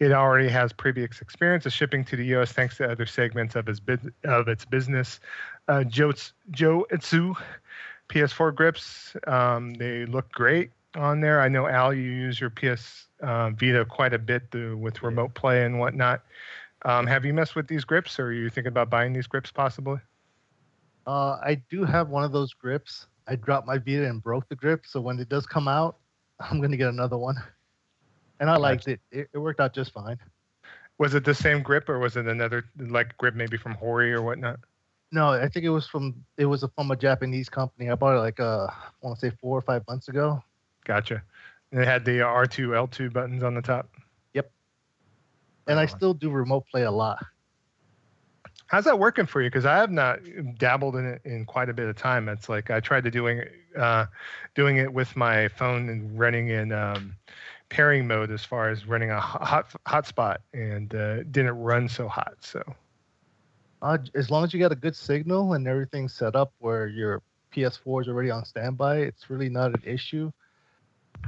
[0.00, 2.52] it already has previous experience of shipping to the U.S.
[2.52, 3.80] thanks to other segments of its
[4.24, 5.20] of its business.
[5.68, 6.12] Uh, Joe
[6.50, 7.36] Joe Itsu
[8.08, 11.40] PS4 grips, um, they look great on there.
[11.40, 15.34] I know Al, you use your PS uh, Vita quite a bit to, with remote
[15.34, 16.22] play and whatnot.
[16.84, 19.52] Um, have you messed with these grips, or are you thinking about buying these grips
[19.52, 19.98] possibly?
[21.06, 23.06] Uh, I do have one of those grips.
[23.26, 25.96] I dropped my Vita and broke the grip, so when it does come out,
[26.40, 27.36] I'm gonna get another one.
[28.40, 29.00] And I liked it.
[29.10, 29.28] it.
[29.32, 30.18] It worked out just fine.
[30.98, 34.22] Was it the same grip, or was it another like grip maybe from Hori or
[34.22, 34.58] whatnot?
[35.12, 37.90] No, I think it was from it was from a Japanese company.
[37.90, 40.42] I bought it like uh, I want to say four or five months ago.
[40.84, 41.22] Gotcha.
[41.70, 43.88] And it had the R2 L2 buttons on the top.
[44.34, 44.50] Yep.
[45.68, 47.24] And I still do remote play a lot.
[48.72, 49.50] How's that working for you?
[49.50, 50.20] Because I have not
[50.56, 52.26] dabbled in it in quite a bit of time.
[52.30, 53.44] It's like I tried to doing
[53.76, 54.06] uh,
[54.54, 57.14] doing it with my phone and running in um,
[57.68, 62.36] pairing mode as far as running a hot hotspot, and uh, didn't run so hot.
[62.40, 62.62] So
[63.82, 67.20] Uh, as long as you got a good signal and everything's set up where your
[67.52, 70.32] PS4 is already on standby, it's really not an issue.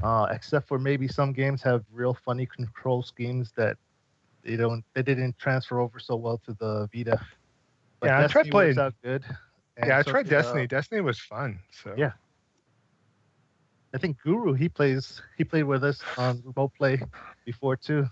[0.03, 3.77] Uh, except for maybe some games have real funny control schemes that
[4.45, 7.21] they don't they didn't transfer over so well to the Vita.
[8.03, 9.25] Yeah, I tried Destiny playing- out good.
[9.79, 10.67] yeah, I so tried did, uh, Destiny.
[10.67, 11.59] Destiny was fun.
[11.83, 12.13] So Yeah.
[13.95, 17.01] I think Guru he plays he played with us on remote play
[17.45, 18.07] before too.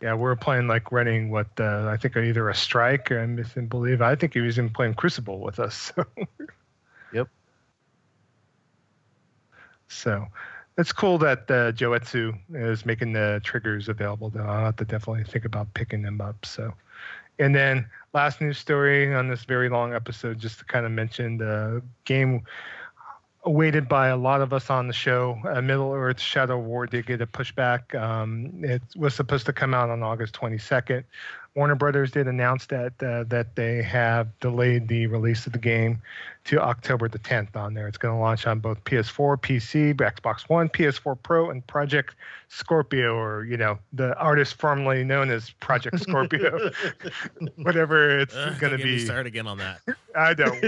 [0.00, 3.26] Yeah, we were playing like running what uh, I think either a strike or I
[3.26, 4.00] miss and believe.
[4.02, 5.92] I think he was even playing Crucible with us.
[5.96, 6.04] So.
[7.12, 7.28] Yep.
[9.88, 10.26] So
[10.78, 14.30] it's cool that uh, Joetsu is making the triggers available.
[14.30, 16.46] Though I'll have to definitely think about picking them up.
[16.46, 16.72] So,
[17.40, 21.38] and then last news story on this very long episode, just to kind of mention
[21.38, 22.44] the game
[23.44, 25.38] awaited by a lot of us on the show.
[25.48, 27.94] Uh, Middle Earth Shadow War did get a pushback.
[28.00, 31.02] Um, it was supposed to come out on August 22nd.
[31.58, 36.00] Warner Brothers did announce that uh, that they have delayed the release of the game
[36.44, 37.88] to October the 10th on there.
[37.88, 42.14] It's going to launch on both PS4, PC, Xbox One, PS4 Pro, and Project
[42.46, 46.70] Scorpio, or you know the artist formerly known as Project Scorpio,
[47.56, 49.04] whatever it's Uh, going to don't get me be.
[49.04, 49.80] Start again on that.
[50.16, 50.62] I don't.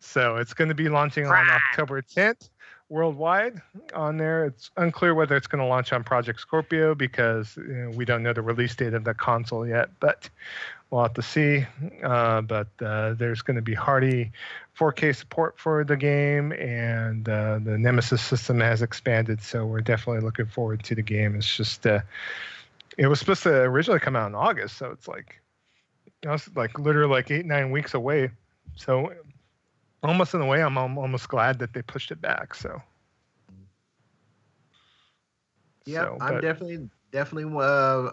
[0.00, 2.48] so it's going to be launching on October 10th
[2.88, 3.60] worldwide
[3.94, 4.46] on there.
[4.46, 8.22] It's unclear whether it's going to launch on Project Scorpio because you know, we don't
[8.22, 10.28] know the release date of the console yet, but
[10.90, 11.66] we'll have to see.
[12.02, 14.30] Uh, but uh, there's going to be hearty
[14.78, 20.22] 4K support for the game, and uh, the Nemesis system has expanded, so we're definitely
[20.22, 21.36] looking forward to the game.
[21.36, 21.86] It's just.
[21.86, 22.00] Uh,
[22.98, 25.42] it was supposed to originally come out in August, so it's like,
[26.26, 28.30] know, it's like literally like eight nine weeks away.
[28.74, 29.12] So
[30.02, 32.54] almost in a way, I'm, I'm almost glad that they pushed it back.
[32.54, 32.80] So
[35.86, 37.52] Yeah, So, I'm but- definitely definitely.
[37.62, 38.10] Uh,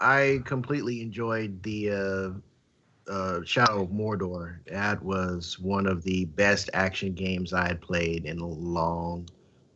[0.00, 4.58] I completely enjoyed the uh, uh, Shadow of Mordor.
[4.66, 9.28] That was one of the best action games I had played in a long,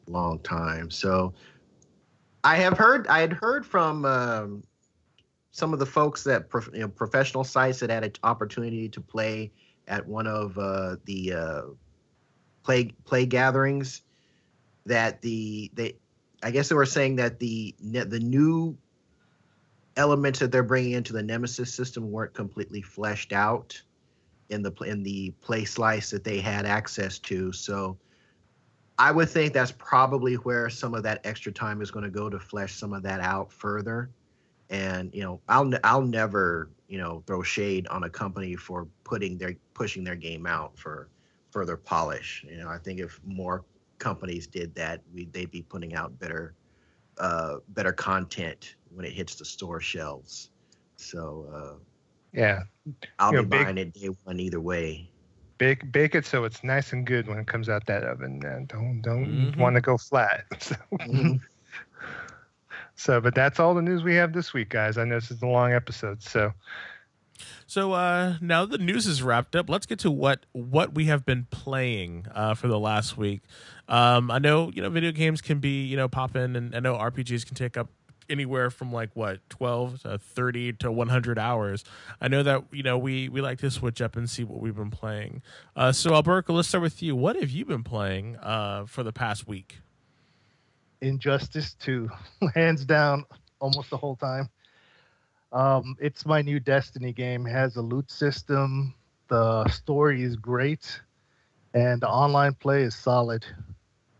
[0.07, 0.91] long time.
[0.91, 1.33] So
[2.45, 3.07] I have heard.
[3.09, 4.63] I had heard from um,
[5.53, 9.01] some of the folks that prof- you know, professional sites that had an opportunity to
[9.01, 9.51] play
[9.91, 11.63] at one of uh, the uh,
[12.63, 14.03] play play gatherings
[14.87, 15.97] that the they
[16.43, 18.79] I guess they were saying that the the new
[19.97, 23.81] elements that they're bringing into the Nemesis system weren't completely fleshed out
[24.49, 27.53] in the in the play slice that they had access to.
[27.53, 27.99] So
[28.99, 32.31] I would think that's probably where some of that extra time is going to go
[32.31, 34.11] to flesh some of that out further.
[34.71, 39.39] And you know, I'll I'll never you know throw shade on a company for putting
[39.39, 41.11] their pushing their game out for
[41.51, 42.45] further polish.
[42.49, 43.65] You know, I think if more
[43.99, 46.55] companies did that, we they'd be putting out better
[47.19, 50.51] uh, better content when it hits the store shelves.
[50.97, 51.85] So uh,
[52.33, 52.63] yeah,
[53.21, 55.13] I'll You know, be big- buying it day one either way.
[55.59, 58.41] bake bake it so it's nice and good when it comes out that oven.
[58.45, 59.57] And don't don't Mhm.
[59.57, 60.45] want to go flat.
[60.61, 61.41] So, Mhm.
[63.01, 64.99] So, but that's all the news we have this week, guys.
[64.99, 66.53] I know this is a long episode, so
[67.67, 69.71] So uh, now the news is wrapped up.
[69.71, 73.41] Let's get to what what we have been playing uh, for the last week.
[73.89, 76.81] Um, I know you know video games can be you know pop in, and I
[76.81, 77.89] know RPGs can take up
[78.29, 81.83] anywhere from like what 12 to 30 to 100 hours
[82.21, 84.77] i know that you know we we like to switch up and see what we've
[84.77, 85.43] been playing
[85.75, 89.13] uh so alberto let's start with you what have you been playing uh for the
[89.13, 89.79] past week
[91.01, 92.09] Injustice 2,
[92.55, 93.25] hands down,
[93.61, 94.49] almost the whole time.
[95.53, 97.47] Um, it's my new Destiny game.
[97.47, 98.95] It has a loot system.
[99.29, 101.01] The story is great,
[101.75, 103.45] and the online play is solid.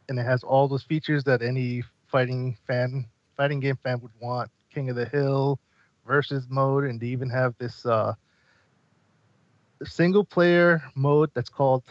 [0.09, 4.51] And it has all those features that any fighting fan, fighting game fan would want:
[4.73, 5.59] King of the Hill,
[6.07, 8.15] versus mode, and they even have this uh,
[9.85, 11.85] single player mode that's called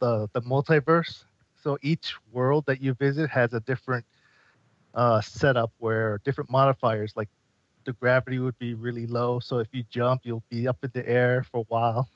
[0.00, 1.24] the the multiverse.
[1.64, 4.06] So each world that you visit has a different
[4.94, 7.30] uh, setup where different modifiers, like
[7.86, 9.40] the gravity would be really low.
[9.40, 12.08] So if you jump, you'll be up in the air for a while.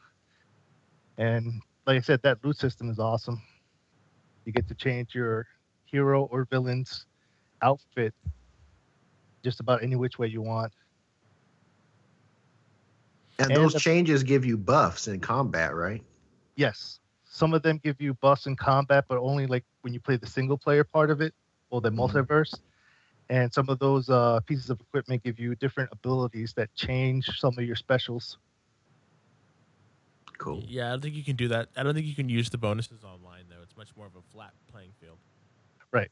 [1.19, 3.43] And like I said, that loot system is awesome.
[4.45, 5.47] You get to change your
[5.85, 7.07] hero or villain's
[7.63, 8.15] outfit
[9.45, 10.73] just about any which way you want.
[13.39, 16.03] And And those the- changes give you buffs in combat, right?
[16.57, 17.01] Yes,
[17.39, 20.27] some of them give you buffs in combat, but only like when you play the
[20.27, 21.33] single player part of it
[21.71, 21.99] or the Mhm.
[21.99, 22.59] multiverse.
[23.31, 27.55] And some of those uh, pieces of equipment give you different abilities that change some
[27.59, 28.39] of your specials.
[30.39, 30.63] Cool.
[30.69, 32.59] yeah i don't think you can do that i don't think you can use the
[32.59, 35.19] bonuses online though it's much more of a flat playing field
[35.93, 36.11] Right.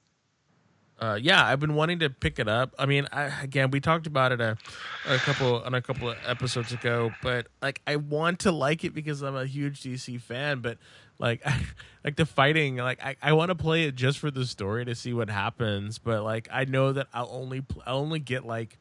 [0.98, 2.74] uh, yeah, I've been wanting to pick it up.
[2.78, 4.56] I mean, I, again, we talked about it a,
[5.04, 8.94] a couple on a couple of episodes ago, but like, I want to like it
[8.94, 10.60] because I'm a huge DC fan.
[10.60, 10.78] But
[11.18, 11.44] like,
[12.05, 14.94] like the fighting, like I, I want to play it just for the story to
[14.94, 15.98] see what happens.
[15.98, 18.78] But like, I know that I'll only I'll only get like,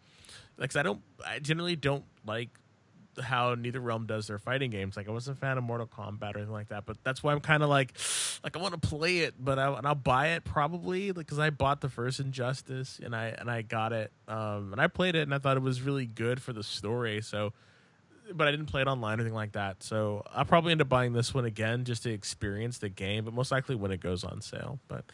[0.58, 2.50] like I don't, I generally don't like
[3.22, 4.98] how NetherRealm does their fighting games.
[4.98, 7.32] Like I wasn't a fan of Mortal Kombat or anything like that, but that's why
[7.32, 7.94] I'm kind of like,
[8.44, 11.50] like I want to play it, but I, and I'll buy it probably because I
[11.50, 15.22] bought the first Injustice and I and I got it, um, and I played it
[15.22, 17.22] and I thought it was really good for the story.
[17.22, 17.54] So,
[18.34, 19.84] but I didn't play it online or anything like that.
[19.84, 23.34] So I'll probably end up buying this one again just to experience the game, but
[23.34, 24.80] most likely when it goes on sale.
[24.88, 25.06] But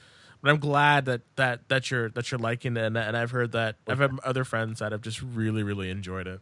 [0.41, 3.51] but I'm glad that that that you're that you're liking it, and, and I've heard
[3.51, 6.39] that I've had other friends that have just really really enjoyed it.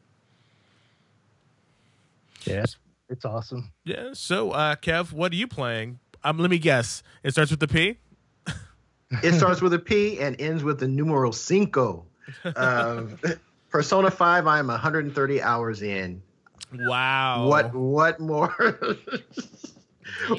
[2.46, 2.78] Yes,
[3.10, 3.72] it's awesome.
[3.84, 4.10] Yeah.
[4.14, 6.00] So, uh, Kev, what are you playing?
[6.24, 7.04] Um, let me guess.
[7.24, 7.98] It starts with the P.
[9.24, 12.06] It starts with a P and ends with the numeral cinco.
[12.56, 13.18] Um,
[13.70, 16.22] Persona 5, I'm 130 hours in.
[16.74, 17.48] Wow.
[17.48, 18.78] What what more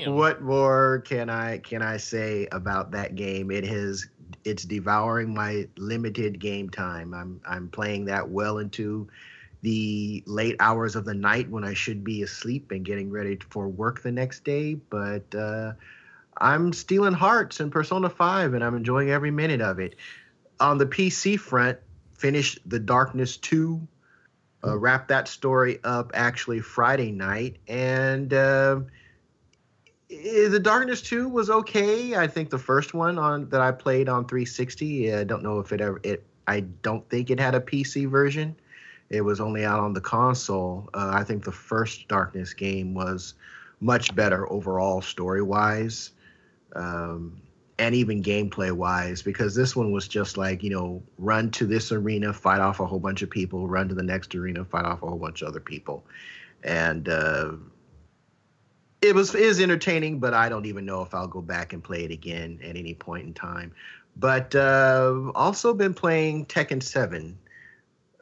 [0.07, 3.51] what more can I can I say about that game?
[3.51, 4.07] It has
[4.45, 7.15] it's devouring my limited game time.
[7.15, 9.09] I'm I'm playing that well into
[9.63, 13.69] the late hours of the night when I should be asleep and getting ready for
[13.69, 15.73] work the next day, but uh
[16.41, 19.97] I'm stealing hearts in Persona 5 and I'm enjoying every minute of it.
[20.59, 21.79] On the PC front,
[22.15, 23.87] finished The Darkness 2,
[24.63, 24.77] uh,
[25.09, 28.81] that story up actually Friday night, and uh,
[30.11, 32.15] eh, The Darkness 2 was okay.
[32.15, 35.73] I think the first one on that I played on 360, I don't know if
[35.73, 38.57] it ever it I don't think it had a PC version.
[39.09, 40.89] It was only out on the console.
[40.95, 43.35] Uh, I think the first Darkness game was
[43.81, 46.11] much better overall story wise
[46.77, 47.41] um,
[47.81, 51.91] and even gameplay wise, because this one was just like, you know, run to this
[51.91, 55.03] arena, fight off a whole bunch of people, run to the next arena, fight off
[55.03, 56.05] a whole bunch of other people.
[56.63, 57.53] And uh,
[59.01, 62.05] it was is entertaining, but I don't even know if I'll go back and play
[62.05, 63.73] it again at any point in time.
[64.15, 67.39] But uh, also been playing Tekken 7.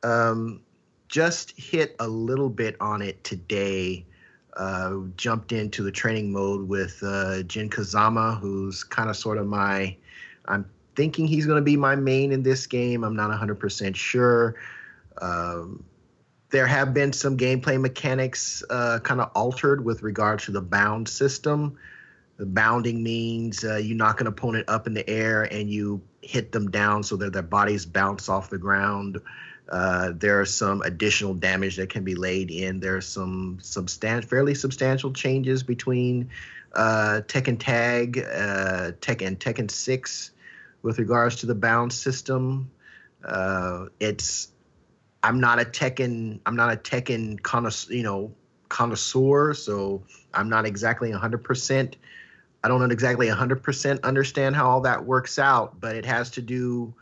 [0.04, 0.60] Um,
[1.08, 4.06] just hit a little bit on it today
[4.58, 9.46] uh, jumped into the training mode with uh, Jin Kazama, who's kind of sort of
[9.46, 9.96] my.
[10.46, 13.04] I'm thinking he's going to be my main in this game.
[13.04, 14.56] I'm not 100% sure.
[15.22, 15.84] Um,
[16.50, 21.08] there have been some gameplay mechanics uh, kind of altered with regard to the bound
[21.08, 21.78] system.
[22.38, 26.52] The bounding means uh, you knock an opponent up in the air and you hit
[26.52, 29.20] them down so that their bodies bounce off the ground.
[29.68, 32.80] Uh, there are some additional damage that can be laid in.
[32.80, 36.30] There's some substan- fairly substantial changes between
[36.74, 40.30] uh, Tekken Tag, uh, Tekken Tekken Six,
[40.82, 42.70] with regards to the bound system.
[43.24, 44.48] Uh, it's
[45.22, 48.32] I'm not a Tekken I'm not a Tekken connoisseur, you know
[48.68, 51.96] connoisseur, so I'm not exactly 100 percent.
[52.64, 56.42] I don't exactly 100 percent understand how all that works out, but it has to
[56.42, 56.94] do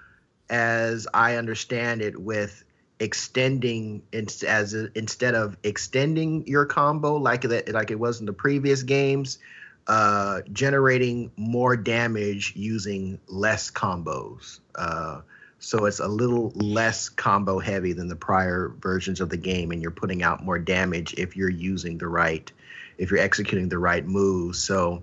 [0.51, 2.64] as I understand it, with
[2.98, 8.82] extending as instead of extending your combo like that like it was in the previous
[8.82, 9.39] games,
[9.86, 14.60] uh, generating more damage using less combos.
[14.74, 15.20] Uh,
[15.59, 19.82] so it's a little less combo heavy than the prior versions of the game, and
[19.82, 22.51] you're putting out more damage if you're using the right,
[22.98, 24.62] if you're executing the right moves.
[24.62, 25.02] So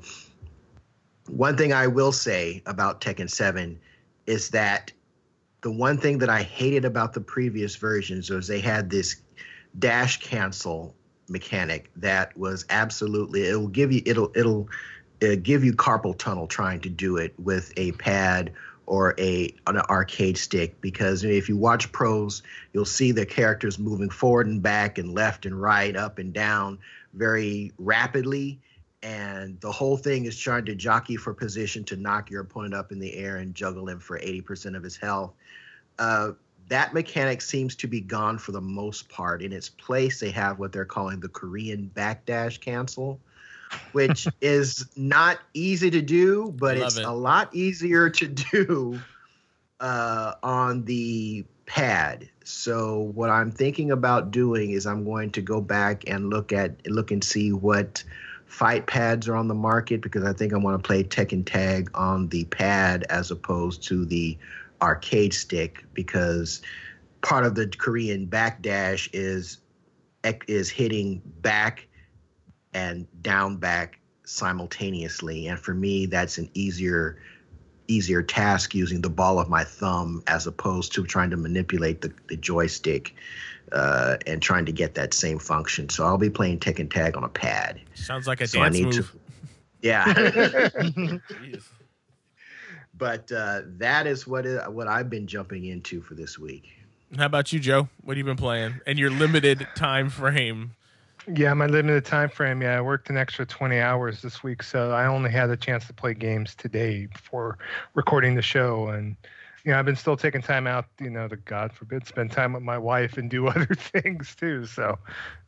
[1.27, 3.79] one thing I will say about Tekken 7
[4.25, 4.91] is that
[5.63, 9.15] the one thing that I hated about the previous versions was they had this
[9.79, 10.93] dash cancel
[11.29, 14.67] mechanic that was absolutely it'll give you it'll it'll
[15.23, 18.51] uh, give you carpal tunnel trying to do it with a pad
[18.85, 24.09] or a an arcade stick because if you watch pros you'll see the characters moving
[24.09, 26.77] forward and back and left and right up and down
[27.13, 28.59] very rapidly
[29.03, 32.93] and the whole thing is trying to jockey for position to knock your opponent up
[32.93, 35.33] in the air and juggle him for 80% of his health.
[35.99, 36.31] Uh,
[36.69, 39.41] that mechanic seems to be gone for the most part.
[39.41, 43.19] In its place, they have what they're calling the Korean backdash cancel,
[43.91, 47.05] which is not easy to do, but Love it's it.
[47.05, 48.97] a lot easier to do
[49.81, 52.29] uh, on the pad.
[52.45, 56.87] So what I'm thinking about doing is I'm going to go back and look at
[56.87, 58.01] look and see what
[58.53, 61.89] fight pads are on the market because I think I want to play Tekken Tag
[61.95, 64.37] on the pad as opposed to the
[64.79, 66.61] arcade stick because
[67.23, 69.57] part of the Korean backdash is
[70.47, 71.87] is hitting back
[72.75, 75.47] and down back simultaneously.
[75.47, 77.17] And for me that's an easier
[77.87, 82.13] easier task using the ball of my thumb as opposed to trying to manipulate the,
[82.27, 83.15] the joystick
[83.73, 87.23] uh, and trying to get that same function so i'll be playing Tekken Tag on
[87.23, 89.11] a pad Sounds like a so i dance need move.
[89.11, 89.19] to
[89.81, 91.17] yeah
[92.93, 96.69] but uh, that is what it, what I've been jumping into for this week.
[97.17, 97.89] How about you, Joe?
[98.03, 98.79] What have you been playing?
[98.87, 100.71] And your limited time frame.
[101.33, 102.61] Yeah, my limited time frame.
[102.61, 105.85] Yeah, I worked an extra 20 hours this week, so I only had a chance
[105.87, 107.57] to play games today before
[107.93, 108.87] recording the show.
[108.87, 109.15] And
[109.63, 112.53] you know, I've been still taking time out, you know, to God forbid, spend time
[112.53, 114.65] with my wife and do other things too.
[114.65, 114.99] So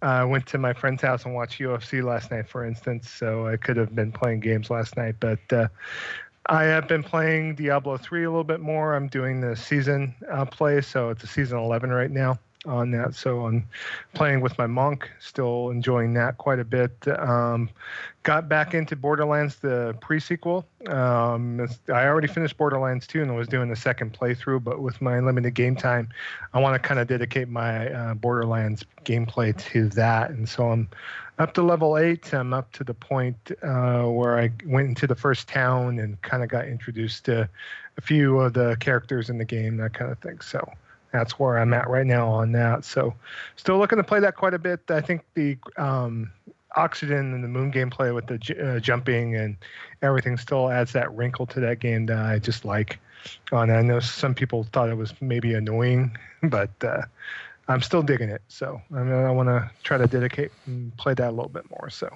[0.01, 3.09] uh, I went to my friend's house and watched UFC last night, for instance.
[3.09, 5.67] So I could have been playing games last night, but uh,
[6.47, 8.95] I have been playing Diablo 3 a little bit more.
[8.95, 12.39] I'm doing the season uh, play, so it's a season 11 right now.
[12.65, 13.15] On that.
[13.15, 13.67] So I'm
[14.13, 17.07] playing with my monk, still enjoying that quite a bit.
[17.07, 17.69] Um,
[18.23, 20.65] got back into Borderlands the pre-sequel.
[20.87, 25.01] Um, I already finished Borderlands 2 and I was doing the second playthrough, but with
[25.01, 26.09] my limited game time,
[26.53, 30.31] I want to kind of dedicate my uh, Borderlands gameplay to that.
[30.31, 30.89] And so I'm
[31.37, 32.33] up to level eight.
[32.33, 36.43] I'm up to the point uh, where I went into the first town and kind
[36.43, 37.49] of got introduced to
[37.97, 40.39] a few of the characters in the game, that kind of thing.
[40.41, 40.67] So
[41.11, 42.85] that's where I'm at right now on that.
[42.85, 43.13] So
[43.55, 44.81] still looking to play that quite a bit.
[44.89, 46.31] I think the um,
[46.75, 49.55] Oxygen and the Moon gameplay with the uh, jumping and
[50.01, 52.99] everything still adds that wrinkle to that game that I just like.
[53.51, 57.03] Oh, and I know some people thought it was maybe annoying, but uh,
[57.67, 58.41] I'm still digging it.
[58.47, 61.69] So I, mean, I want to try to dedicate and play that a little bit
[61.69, 61.89] more.
[61.89, 62.09] So,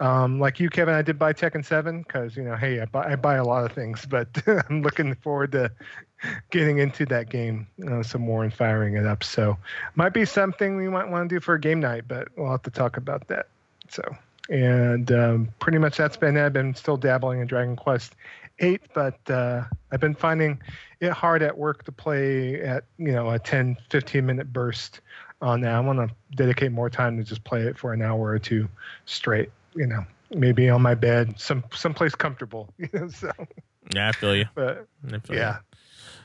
[0.00, 3.12] um, like you, Kevin, I did buy Tekken 7 because, you know, hey, I buy,
[3.12, 5.70] I buy a lot of things, but I'm looking forward to
[6.50, 9.24] getting into that game uh, some more and firing it up.
[9.24, 9.56] So,
[9.94, 12.62] might be something we might want to do for a game night, but we'll have
[12.62, 13.48] to talk about that.
[13.88, 14.02] So,
[14.48, 16.46] and um, pretty much that's been it.
[16.46, 18.14] I've been still dabbling in Dragon Quest
[18.58, 20.60] eight, but uh, I've been finding
[21.00, 25.00] it hard at work to play at you know a 10, 15 minute burst
[25.40, 25.74] on that.
[25.74, 28.68] I want to dedicate more time to just play it for an hour or two
[29.04, 29.50] straight.
[29.74, 32.72] You know, maybe on my bed, some someplace comfortable.
[32.78, 33.32] You know, so
[33.94, 34.46] yeah, I feel you.
[34.54, 34.86] But
[35.24, 35.58] feel yeah.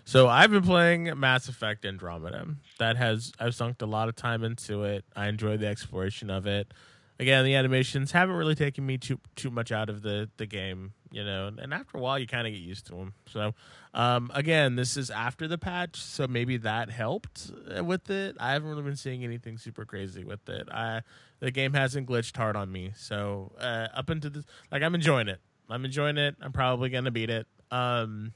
[0.08, 2.48] So I've been playing Mass Effect Andromeda.
[2.80, 5.04] That has I've sunk a lot of time into it.
[5.16, 6.72] I enjoy the exploration of it
[7.20, 10.94] again, the animations haven't really taken me too too much out of the the game,
[11.12, 11.52] you know.
[11.58, 13.14] And after a while, you kind of get used to them.
[13.28, 13.54] So,
[13.94, 18.36] um, again, this is after the patch, so maybe that helped uh, with it.
[18.40, 20.68] I haven't really been seeing anything super crazy with it.
[20.72, 21.02] I
[21.40, 25.28] the game hasn't glitched hard on me, so uh, up into this, like I'm enjoying
[25.28, 25.40] it.
[25.70, 26.36] I'm enjoying it.
[26.42, 27.48] I'm probably gonna beat it.
[27.72, 28.34] Um,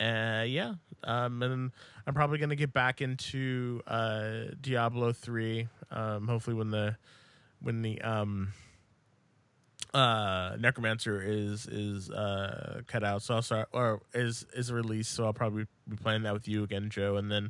[0.00, 0.74] uh, yeah.
[1.04, 1.70] Um, and
[2.06, 5.68] I'm probably gonna get back into uh Diablo three.
[5.90, 6.96] Um, hopefully when the
[7.60, 8.52] when the um
[9.94, 15.24] uh necromancer is is uh cut out so i'll start or is is released so
[15.24, 17.44] i'll probably be playing that with you again joe and then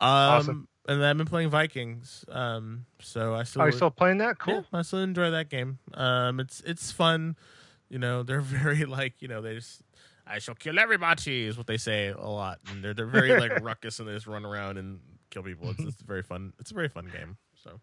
[0.00, 0.68] um Awesome.
[0.86, 4.38] and then i've been playing vikings um so i still Are you still playing that?
[4.38, 4.64] Cool.
[4.72, 7.34] yeah, i still enjoy that game um it's it's fun
[7.88, 9.82] you know they're very like you know they just
[10.26, 13.60] i shall kill everybody is what they say a lot and they're they're very like
[13.62, 16.74] ruckus and they just run around and kill people it's, it's very fun it's a
[16.74, 17.80] very fun game so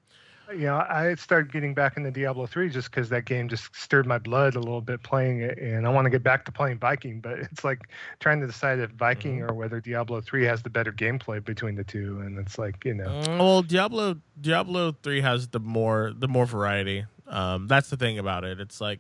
[0.53, 4.06] you know, I started getting back into Diablo 3 just because that game just stirred
[4.06, 5.58] my blood a little bit playing it.
[5.58, 7.80] And I want to get back to playing Viking, but it's like
[8.20, 9.50] trying to decide if Viking Mhm.
[9.50, 12.20] or whether Diablo 3 has the better gameplay between the two.
[12.20, 16.45] And it's like, you know, Uh, well, Diablo Diablo three has the more the more
[16.45, 17.06] variety.
[17.28, 18.60] Um, that's the thing about it.
[18.60, 19.00] It's like,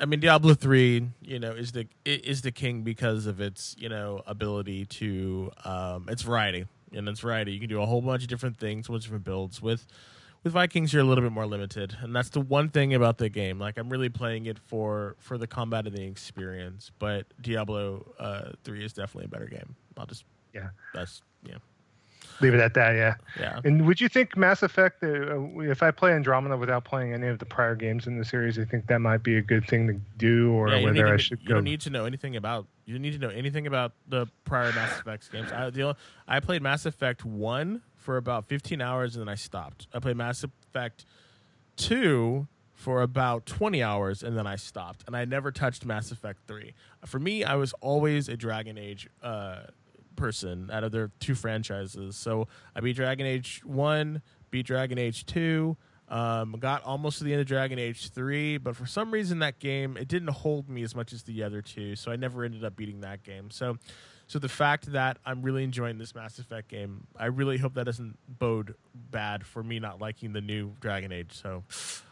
[0.00, 3.88] I mean, Diablo three, you know, is the is the king because of its you
[3.88, 7.52] know ability to um, its variety and its variety.
[7.52, 9.60] You can do a whole bunch of different things, bunch of different builds.
[9.60, 9.86] With
[10.42, 13.28] with Vikings, you're a little bit more limited, and that's the one thing about the
[13.28, 13.58] game.
[13.58, 16.90] Like, I'm really playing it for for the combat and the experience.
[16.98, 19.76] But Diablo uh, three is definitely a better game.
[19.98, 20.70] I'll just Yeah.
[20.94, 21.58] That's yeah
[22.40, 22.92] leave it at that.
[22.94, 23.14] Yeah.
[23.38, 23.60] yeah.
[23.64, 27.38] And would you think Mass Effect, uh, if I play Andromeda without playing any of
[27.38, 29.94] the prior games in the series, I think that might be a good thing to
[30.18, 31.54] do, or Yeah, whether I to- should you go.
[31.54, 32.66] don't need to know anything about.
[32.86, 35.52] You don't need to know anything about the prior Mass Effect games.
[35.52, 35.70] I,
[36.26, 39.86] I played Mass Effect one for about 15 hours and then I stopped.
[39.94, 41.04] I played Mass Effect
[41.76, 45.04] two for about 20 hours and then I stopped.
[45.06, 46.74] And I never touched Mass Effect three.
[47.04, 49.64] For me, I was always a Dragon Age uh,
[50.20, 52.16] person out of their two franchises.
[52.16, 55.76] So I beat Dragon Age one, beat Dragon Age two.
[56.08, 59.60] Um, got almost to the end of Dragon Age 3, but for some reason that
[59.60, 62.64] game it didn't hold me as much as the other two, so I never ended
[62.64, 63.48] up beating that game.
[63.52, 63.78] So,
[64.26, 67.84] so the fact that I'm really enjoying this Mass Effect game, I really hope that
[67.84, 71.30] doesn't bode bad for me not liking the new Dragon Age.
[71.30, 71.62] So,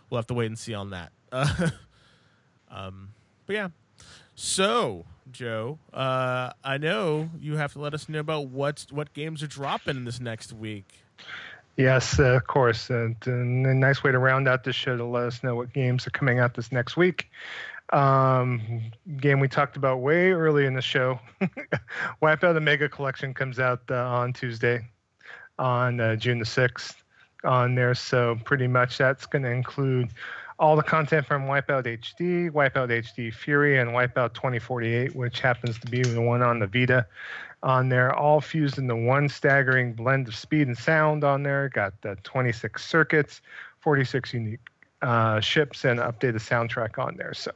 [0.08, 1.10] we'll have to wait and see on that.
[1.32, 1.70] Uh,
[2.70, 3.08] um,
[3.46, 3.68] but yeah.
[4.36, 9.42] So, Joe, uh, I know you have to let us know about what what games
[9.42, 11.02] are dropping this next week.
[11.78, 12.90] Yes, uh, of course.
[12.90, 16.08] And, a nice way to round out this show to let us know what games
[16.08, 17.30] are coming out this next week.
[17.92, 21.20] Um, game we talked about way early in the show.
[22.22, 24.84] Wipeout the Mega Collection comes out uh, on Tuesday,
[25.58, 26.96] on uh, June the 6th,
[27.44, 27.94] on there.
[27.94, 30.10] So pretty much that's going to include
[30.58, 35.90] all the content from Wipeout HD, Wipeout HD Fury, and Wipeout 2048, which happens to
[35.90, 37.06] be the one on the Vita
[37.62, 41.68] on there, all fused into one staggering blend of speed and sound on there.
[41.68, 43.40] Got the 26 circuits,
[43.80, 44.60] 46 unique
[45.02, 47.34] uh, ships, and updated soundtrack on there.
[47.34, 47.52] So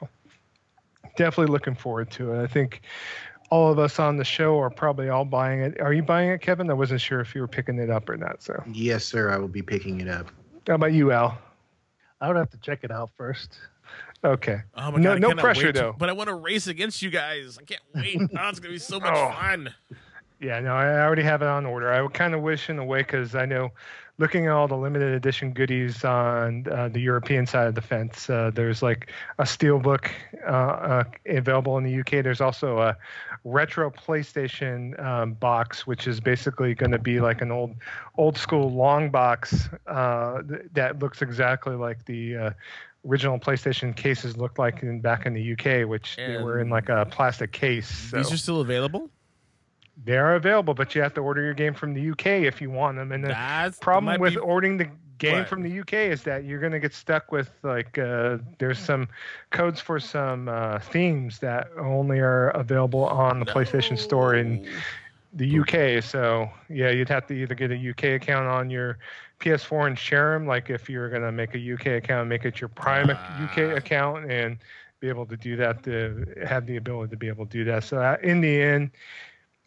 [1.16, 2.42] definitely looking forward to it.
[2.42, 2.82] I think
[3.50, 5.80] all of us on the show are probably all buying it.
[5.80, 6.70] Are you buying it, Kevin?
[6.70, 8.42] I wasn't sure if you were picking it up or not.
[8.42, 9.30] So, Yes, sir.
[9.30, 10.28] I will be picking it up.
[10.66, 11.36] how about you, Al?
[12.22, 13.58] I would have to check it out first.
[14.24, 14.60] Okay.
[14.76, 15.94] Oh my No- God, I no pressure, wait though.
[15.98, 17.58] but I want to race against you guys.
[17.60, 18.16] I can't wait.
[18.38, 19.32] Oh, it's gonna be so much Oh.
[19.32, 19.74] fun.
[20.40, 21.92] Yeah, no, I already have it on order.
[21.92, 23.70] I would kind of wish in a way because I know
[24.18, 28.28] looking at all the limited edition goodies on uh, the European side of the fence,
[28.30, 30.08] uh, there's like a steelbook
[30.46, 32.22] uh, uh, available in the UK.
[32.24, 32.96] There's also a
[33.44, 37.74] retro PlayStation um, box, which is basically going to be like an old,
[38.16, 42.36] old school long box uh, th- that looks exactly like the.
[42.36, 42.50] Uh,
[43.04, 46.88] Original PlayStation cases looked like in back in the UK, which they were in like
[46.88, 47.88] a plastic case.
[47.88, 48.18] So.
[48.18, 49.10] These are still available.
[50.04, 52.70] They are available, but you have to order your game from the UK if you
[52.70, 53.12] want them.
[53.12, 54.88] And the That's problem with be- ordering the
[55.22, 55.48] game Right.
[55.48, 59.08] from the UK is that you're going to get stuck with like uh, there's some
[59.50, 64.66] codes for some uh, themes that only are available on the PlayStation Store in
[65.32, 66.02] the UK.
[66.02, 68.98] So yeah, you'd have to either get a UK account on your
[69.40, 70.46] PS4 and share them.
[70.46, 73.44] Like if you're going to make a UK account, make it your Prime Ah.
[73.44, 74.58] UK account and
[75.00, 77.82] be able to do that to have the ability to be able to do that.
[77.84, 78.90] So uh, in the end,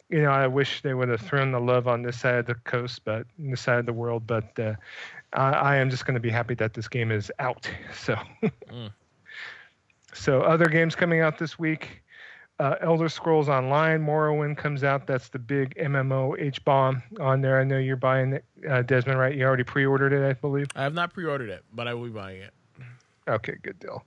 [0.08, 2.54] you know, I wish they would have thrown the love on this side of the
[2.54, 4.24] coast, but this side of the world.
[4.26, 4.74] But uh,
[5.36, 7.70] I, I am just going to be happy that this game is out.
[7.94, 8.16] So,
[8.70, 8.90] Mm.
[10.12, 12.02] so other games coming out this week.
[12.58, 15.06] Uh, Elder Scrolls Online, Morrowind comes out.
[15.06, 17.60] That's the big MMO H bomb on there.
[17.60, 19.34] I know you're buying it, uh, Desmond, right?
[19.36, 20.68] You already pre-ordered it, I believe.
[20.74, 22.54] I have not pre-ordered it, but I will be buying it.
[23.28, 24.04] Okay, good deal.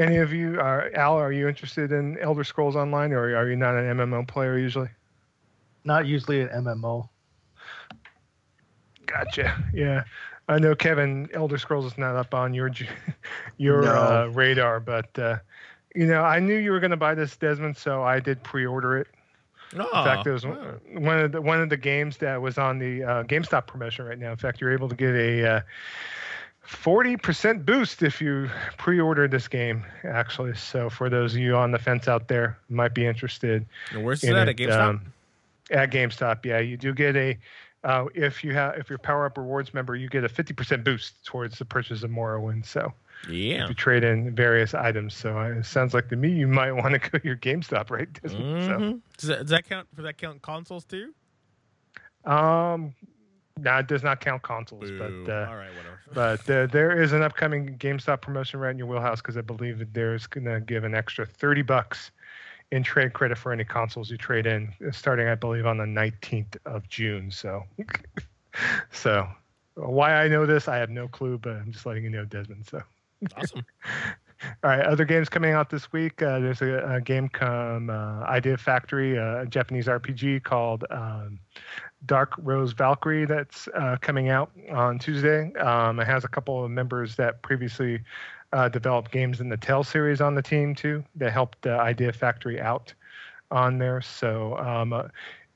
[0.00, 3.54] Any of you, are, Al, are you interested in Elder Scrolls Online, or are you
[3.54, 4.88] not an MMO player usually?
[5.84, 7.08] Not usually an MMO.
[9.06, 9.62] Gotcha.
[9.72, 10.02] Yeah,
[10.48, 11.28] I know Kevin.
[11.34, 12.70] Elder Scrolls is not up on your
[13.58, 13.92] your No.
[13.92, 15.38] uh, radar, but uh,
[15.94, 18.98] you know, I knew you were going to buy this, Desmond, so I did pre-order
[18.98, 19.08] it.
[19.76, 22.58] Oh, In fact, it was one one of the one of the games that was
[22.58, 24.30] on the uh, GameStop promotion right now.
[24.30, 25.60] In fact, you're able to get a uh,
[26.62, 29.84] forty percent boost if you pre-order this game.
[30.04, 34.04] Actually, so for those of you on the fence out there, might be interested And
[34.04, 34.88] where's in that it, at GameStop?
[34.88, 35.12] um,
[35.72, 37.36] at GameStop, yeah, you do get a.
[37.86, 40.82] Uh, if you have, if you're a Power Up Rewards member, you get a 50%
[40.82, 42.66] boost towards the purchase of Morrowind.
[42.66, 42.92] So
[43.30, 43.62] yeah.
[43.62, 46.72] if you trade in various items, so uh, it sounds like to me you might
[46.72, 48.12] want to go to your GameStop, right?
[48.22, 48.44] Desmond?
[48.44, 49.00] Mhm.
[49.18, 49.86] Does, that, does that count?
[49.94, 51.14] Does that count consoles too?
[52.24, 52.92] Um,
[53.56, 55.24] no, it does not count consoles, Boo.
[55.24, 56.00] but uh, All right, whatever.
[56.12, 59.78] but uh, there is an upcoming GameStop promotion right in your wheelhouse because I believe
[59.78, 62.10] that there's gonna give an extra 30 bucks
[62.72, 65.84] in trade credit for any consoles you trade in, uh, starting I believe on the
[65.84, 67.30] 19th of June.
[67.30, 67.62] So,
[68.92, 69.28] so
[69.74, 72.66] why I know this, I have no clue, but I'm just letting you know, Desmond.
[72.66, 72.82] So.
[73.36, 73.64] awesome.
[74.62, 76.20] All right, other games coming out this week.
[76.20, 81.38] Uh, there's a, a game come uh, Idea Factory, a Japanese RPG called um,
[82.04, 85.54] Dark Rose Valkyrie that's uh, coming out on Tuesday.
[85.54, 88.00] Um, it has a couple of members that previously
[88.56, 92.10] uh, developed games in the Tales series on the team too that helped uh, Idea
[92.10, 92.92] Factory out
[93.50, 94.00] on there.
[94.00, 95.08] So um, uh,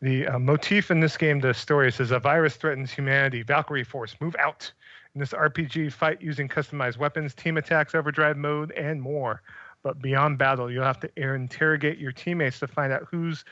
[0.02, 3.42] the uh, motif in this game, the story says a virus threatens humanity.
[3.42, 4.70] Valkyrie Force, move out.
[5.14, 9.42] In this RPG, fight using customized weapons, team attacks, overdrive mode, and more.
[9.82, 13.44] But beyond battle, you'll have to interrogate your teammates to find out who's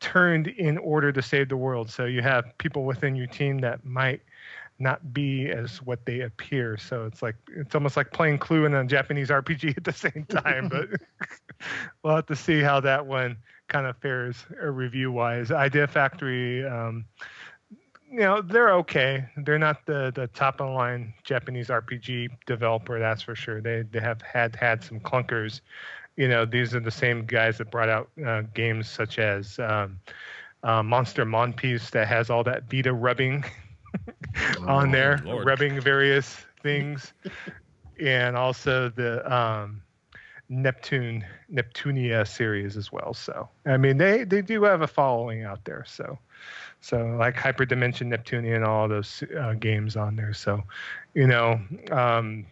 [0.00, 1.90] turned in order to save the world.
[1.90, 4.20] So you have people within your team that might
[4.78, 6.76] not be as what they appear.
[6.76, 10.24] So it's like it's almost like playing Clue in a Japanese RPG at the same
[10.28, 10.68] time.
[10.68, 10.88] but
[12.02, 13.36] we'll have to see how that one
[13.68, 15.50] kind of fares uh, review wise.
[15.50, 17.04] Idea Factory, um,
[18.10, 19.24] you know, they're okay.
[19.38, 23.60] They're not the the top of the line Japanese RPG developer, that's for sure.
[23.60, 25.60] They they have had had some clunkers.
[26.16, 30.00] You know, these are the same guys that brought out uh, games such as um,
[30.62, 33.44] uh, Monster Monpiece that has all that Vita rubbing
[34.66, 35.46] on Oh, there, Lord.
[35.46, 37.12] rubbing various things,
[38.00, 39.82] and also the um,
[40.48, 43.14] Neptune Neptunia series as well.
[43.14, 45.84] So I mean, they they do have a following out there.
[45.86, 46.18] So
[46.80, 50.32] so like Hyperdimension Neptunia and all those uh, games on there.
[50.34, 50.62] So
[51.14, 51.60] you know.
[51.90, 52.46] Um,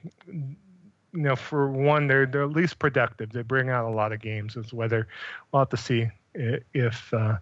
[1.17, 3.31] you know, for one, they're they're at least productive.
[3.31, 4.57] They bring out a lot of games.
[4.57, 5.07] It's whether
[5.53, 7.37] we'll have to see if uh,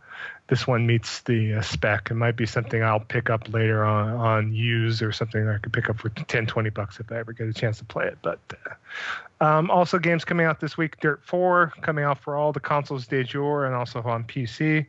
[0.48, 2.10] this one meets the uh, spec.
[2.10, 5.72] It might be something I'll pick up later on on use or something I could
[5.72, 8.18] pick up for 10, 20 bucks if I ever get a chance to play it.
[8.22, 12.52] But uh, um, also games coming out this week: Dirt 4 coming out for all
[12.52, 14.86] the consoles de jour and also on PC.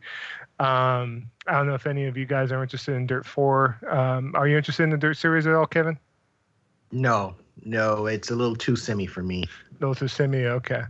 [0.59, 3.79] Um, I don't know if any of you guys are interested in Dirt 4.
[3.89, 5.97] Um, are you interested in the Dirt series at all, Kevin?
[6.91, 9.45] No, no, it's a little too semi for me.
[9.83, 10.83] Are semi okay.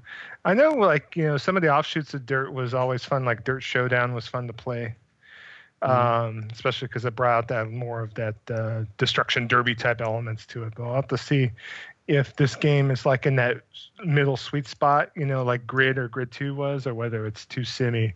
[0.45, 3.25] I know, like you know, some of the offshoots of Dirt was always fun.
[3.25, 4.95] Like Dirt Showdown was fun to play,
[5.81, 10.45] um, especially because it brought out that more of that uh, destruction derby type elements
[10.47, 10.73] to it.
[10.75, 11.51] But I'll have to see
[12.07, 13.61] if this game is like in that
[14.05, 17.63] middle sweet spot, you know, like Grid or Grid Two was, or whether it's too
[17.63, 18.13] semi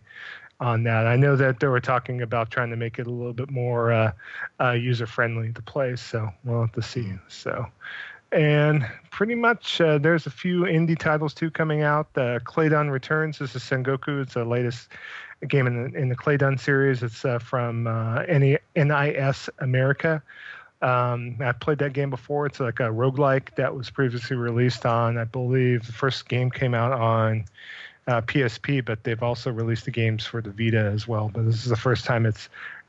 [0.60, 1.06] on that.
[1.06, 3.92] I know that they were talking about trying to make it a little bit more
[3.92, 4.12] uh,
[4.60, 7.12] uh, user friendly to play, so we'll have to see.
[7.28, 7.66] So,
[8.32, 12.08] and pretty much uh, there's a few indie titles too coming out.
[12.14, 14.22] Uh, Cladun Returns this is Sengoku.
[14.22, 14.88] It's the latest
[15.46, 17.02] game in the in the Cladun series.
[17.02, 20.22] It's uh, from uh, NIS America.
[20.80, 22.46] Um, I played that game before.
[22.46, 26.72] It's like a roguelike that was previously released on, I believe, the first game came
[26.72, 27.46] out on
[28.06, 31.30] uh, PSP, but they've also released the games for the Vita as well.
[31.34, 32.48] But this is the first time it's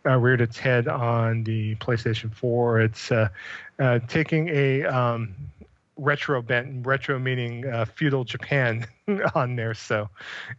[0.10, 2.82] uh, reared its head on the PlayStation 4.
[2.82, 3.30] It's uh,
[3.78, 5.36] uh taking a um,
[6.00, 8.88] retro bent, retro meaning uh, feudal Japan
[9.36, 10.10] on there, so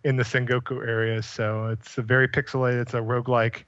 [0.05, 1.23] in the Sengoku area.
[1.23, 2.83] So it's a very pixelated.
[2.83, 3.65] It's a roguelike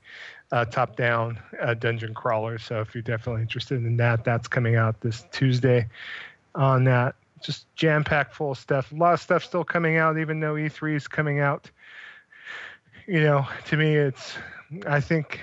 [0.53, 2.59] uh, top down uh, dungeon crawler.
[2.59, 5.89] So if you're definitely interested in that, that's coming out this Tuesday
[6.55, 7.15] on that.
[7.41, 8.93] Just jam packed full of stuff.
[8.93, 11.71] A lot of stuff still coming out, even though E3 is coming out.
[13.07, 14.35] You know, to me, it's,
[14.87, 15.41] I think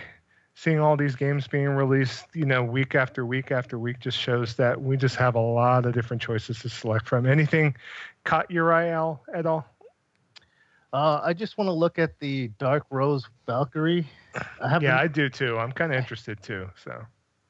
[0.59, 4.55] seeing all these games being released, you know, week after week after week just shows
[4.55, 7.25] that we just have a lot of different choices to select from.
[7.25, 7.73] Anything
[8.25, 9.65] caught your eye, Al, at all?
[10.91, 14.05] Uh, I just want to look at the Dark Rose Valkyrie.
[14.61, 15.57] I yeah, I do too.
[15.57, 16.69] I'm kind of interested too.
[16.83, 17.05] So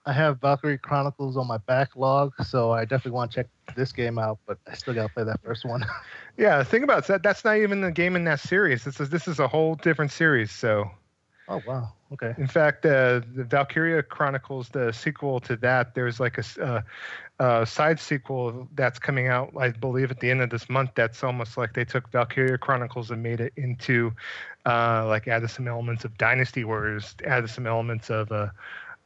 [0.05, 4.19] I have Valkyria Chronicles on my backlog, so I definitely want to check this game
[4.19, 4.37] out.
[4.45, 5.83] But I still got to play that first one.
[6.37, 8.83] yeah, the thing about that, that's not even the game in that series.
[8.83, 10.51] This is this is a whole different series.
[10.51, 10.91] So.
[11.49, 11.91] Oh wow.
[12.13, 12.33] Okay.
[12.37, 16.81] In fact, uh, the Valkyria Chronicles, the sequel to that, there's like a, uh,
[17.39, 20.91] uh, side sequel that's coming out, I believe, at the end of this month.
[20.95, 24.11] That's almost like they took Valkyria Chronicles and made it into,
[24.65, 28.51] uh, like, added some elements of Dynasty Warriors, added some elements of a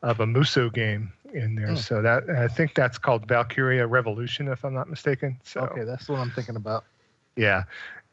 [0.02, 1.70] of a Musou game in there.
[1.70, 1.78] Mm.
[1.78, 5.40] So that I think that's called Valkyria Revolution, if I'm not mistaken.
[5.44, 6.84] So okay, that's what I'm thinking about.
[7.36, 7.64] Yeah,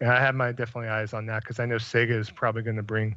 [0.00, 2.76] yeah I have my definitely eyes on that because I know Sega is probably going
[2.76, 3.16] to bring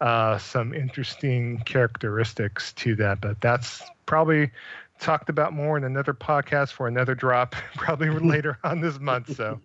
[0.00, 4.50] uh, some interesting characteristics to that, but that's probably
[4.98, 9.36] talked about more in another podcast for another drop, probably later on this month.
[9.36, 9.60] So,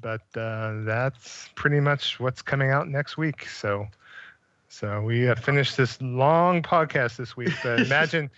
[0.00, 3.48] but uh, that's pretty much what's coming out next week.
[3.48, 3.86] So,
[4.68, 7.52] so we have finished this long podcast this week.
[7.62, 8.30] But imagine,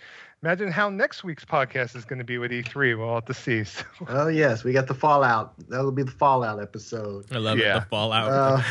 [0.43, 2.97] imagine how next week's podcast is going to be with E3.
[2.97, 3.65] We'll have to see.
[3.65, 3.85] So.
[4.09, 5.53] Oh yes, we got the Fallout.
[5.69, 7.27] That'll be the Fallout episode.
[7.31, 7.77] I love yeah.
[7.77, 7.81] it.
[7.81, 8.31] The Fallout.
[8.31, 8.63] Uh,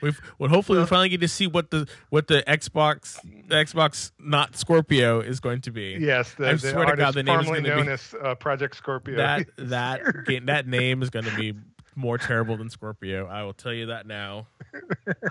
[0.00, 4.12] We've well, hopefully we finally get to see what the what the Xbox the Xbox
[4.18, 5.96] not Scorpio is going to be.
[6.00, 8.34] Yes, the, I the swear to God, the name is going to be as, uh,
[8.34, 9.16] Project Scorpio.
[9.16, 11.54] That that game, that name is going to be
[11.96, 13.26] more terrible than Scorpio.
[13.26, 14.46] I will tell you that now.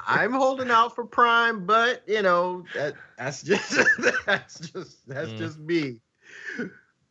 [0.08, 3.78] I'm holding out for Prime, but you know that that's just
[4.26, 5.38] that's just that's mm.
[5.38, 6.00] just me.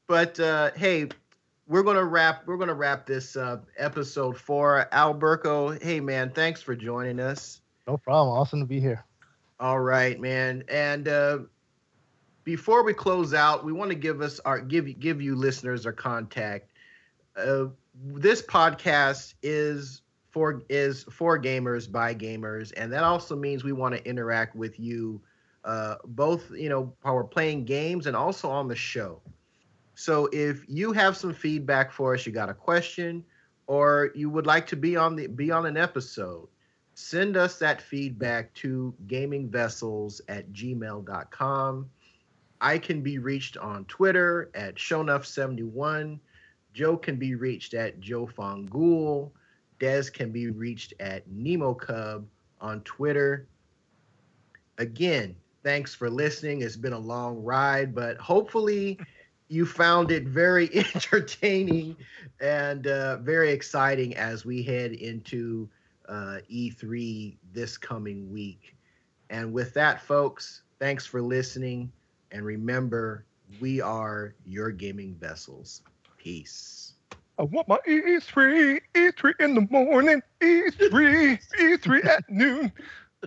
[0.06, 1.08] But uh, hey,
[1.68, 5.70] we're gonna wrap we're gonna wrap this uh, episode for Alberto.
[5.70, 7.60] Hey man, thanks for joining us.
[7.86, 8.36] No problem.
[8.36, 9.04] Awesome to be here.
[9.60, 10.64] All right, man.
[10.68, 11.38] And uh,
[12.44, 15.92] before we close out, we want to give us our give give you listeners our
[15.92, 16.70] contact.
[17.36, 23.72] Uh, this podcast is for is for gamers by gamers, and that also means we
[23.72, 25.20] want to interact with you,
[25.64, 29.20] uh, both you know while we're playing games and also on the show.
[29.98, 33.24] So if you have some feedback for us, you got a question,
[33.66, 36.46] or you would like to be on the be on an episode,
[36.94, 41.90] send us that feedback to gamingvessels at gmail.com.
[42.60, 46.20] I can be reached on Twitter at Shonuff71.
[46.72, 49.32] Joe can be reached at Joe Fongul.
[49.80, 52.24] Des can be reached at Nemo Cub
[52.60, 53.48] on Twitter.
[54.78, 56.62] Again, thanks for listening.
[56.62, 58.96] It's been a long ride, but hopefully
[59.48, 61.96] you found it very entertaining
[62.40, 65.68] and uh, very exciting as we head into
[66.08, 68.76] uh, E3 this coming week.
[69.30, 71.92] And with that, folks, thanks for listening.
[72.30, 73.24] And remember,
[73.60, 75.82] we are your gaming vessels.
[76.16, 76.94] Peace.
[77.38, 82.72] I want my E3, E3 in the morning, E3, E3 at noon.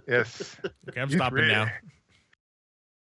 [0.08, 0.58] Yes.
[0.90, 1.16] Okay, I'm E3.
[1.16, 1.67] stopping now.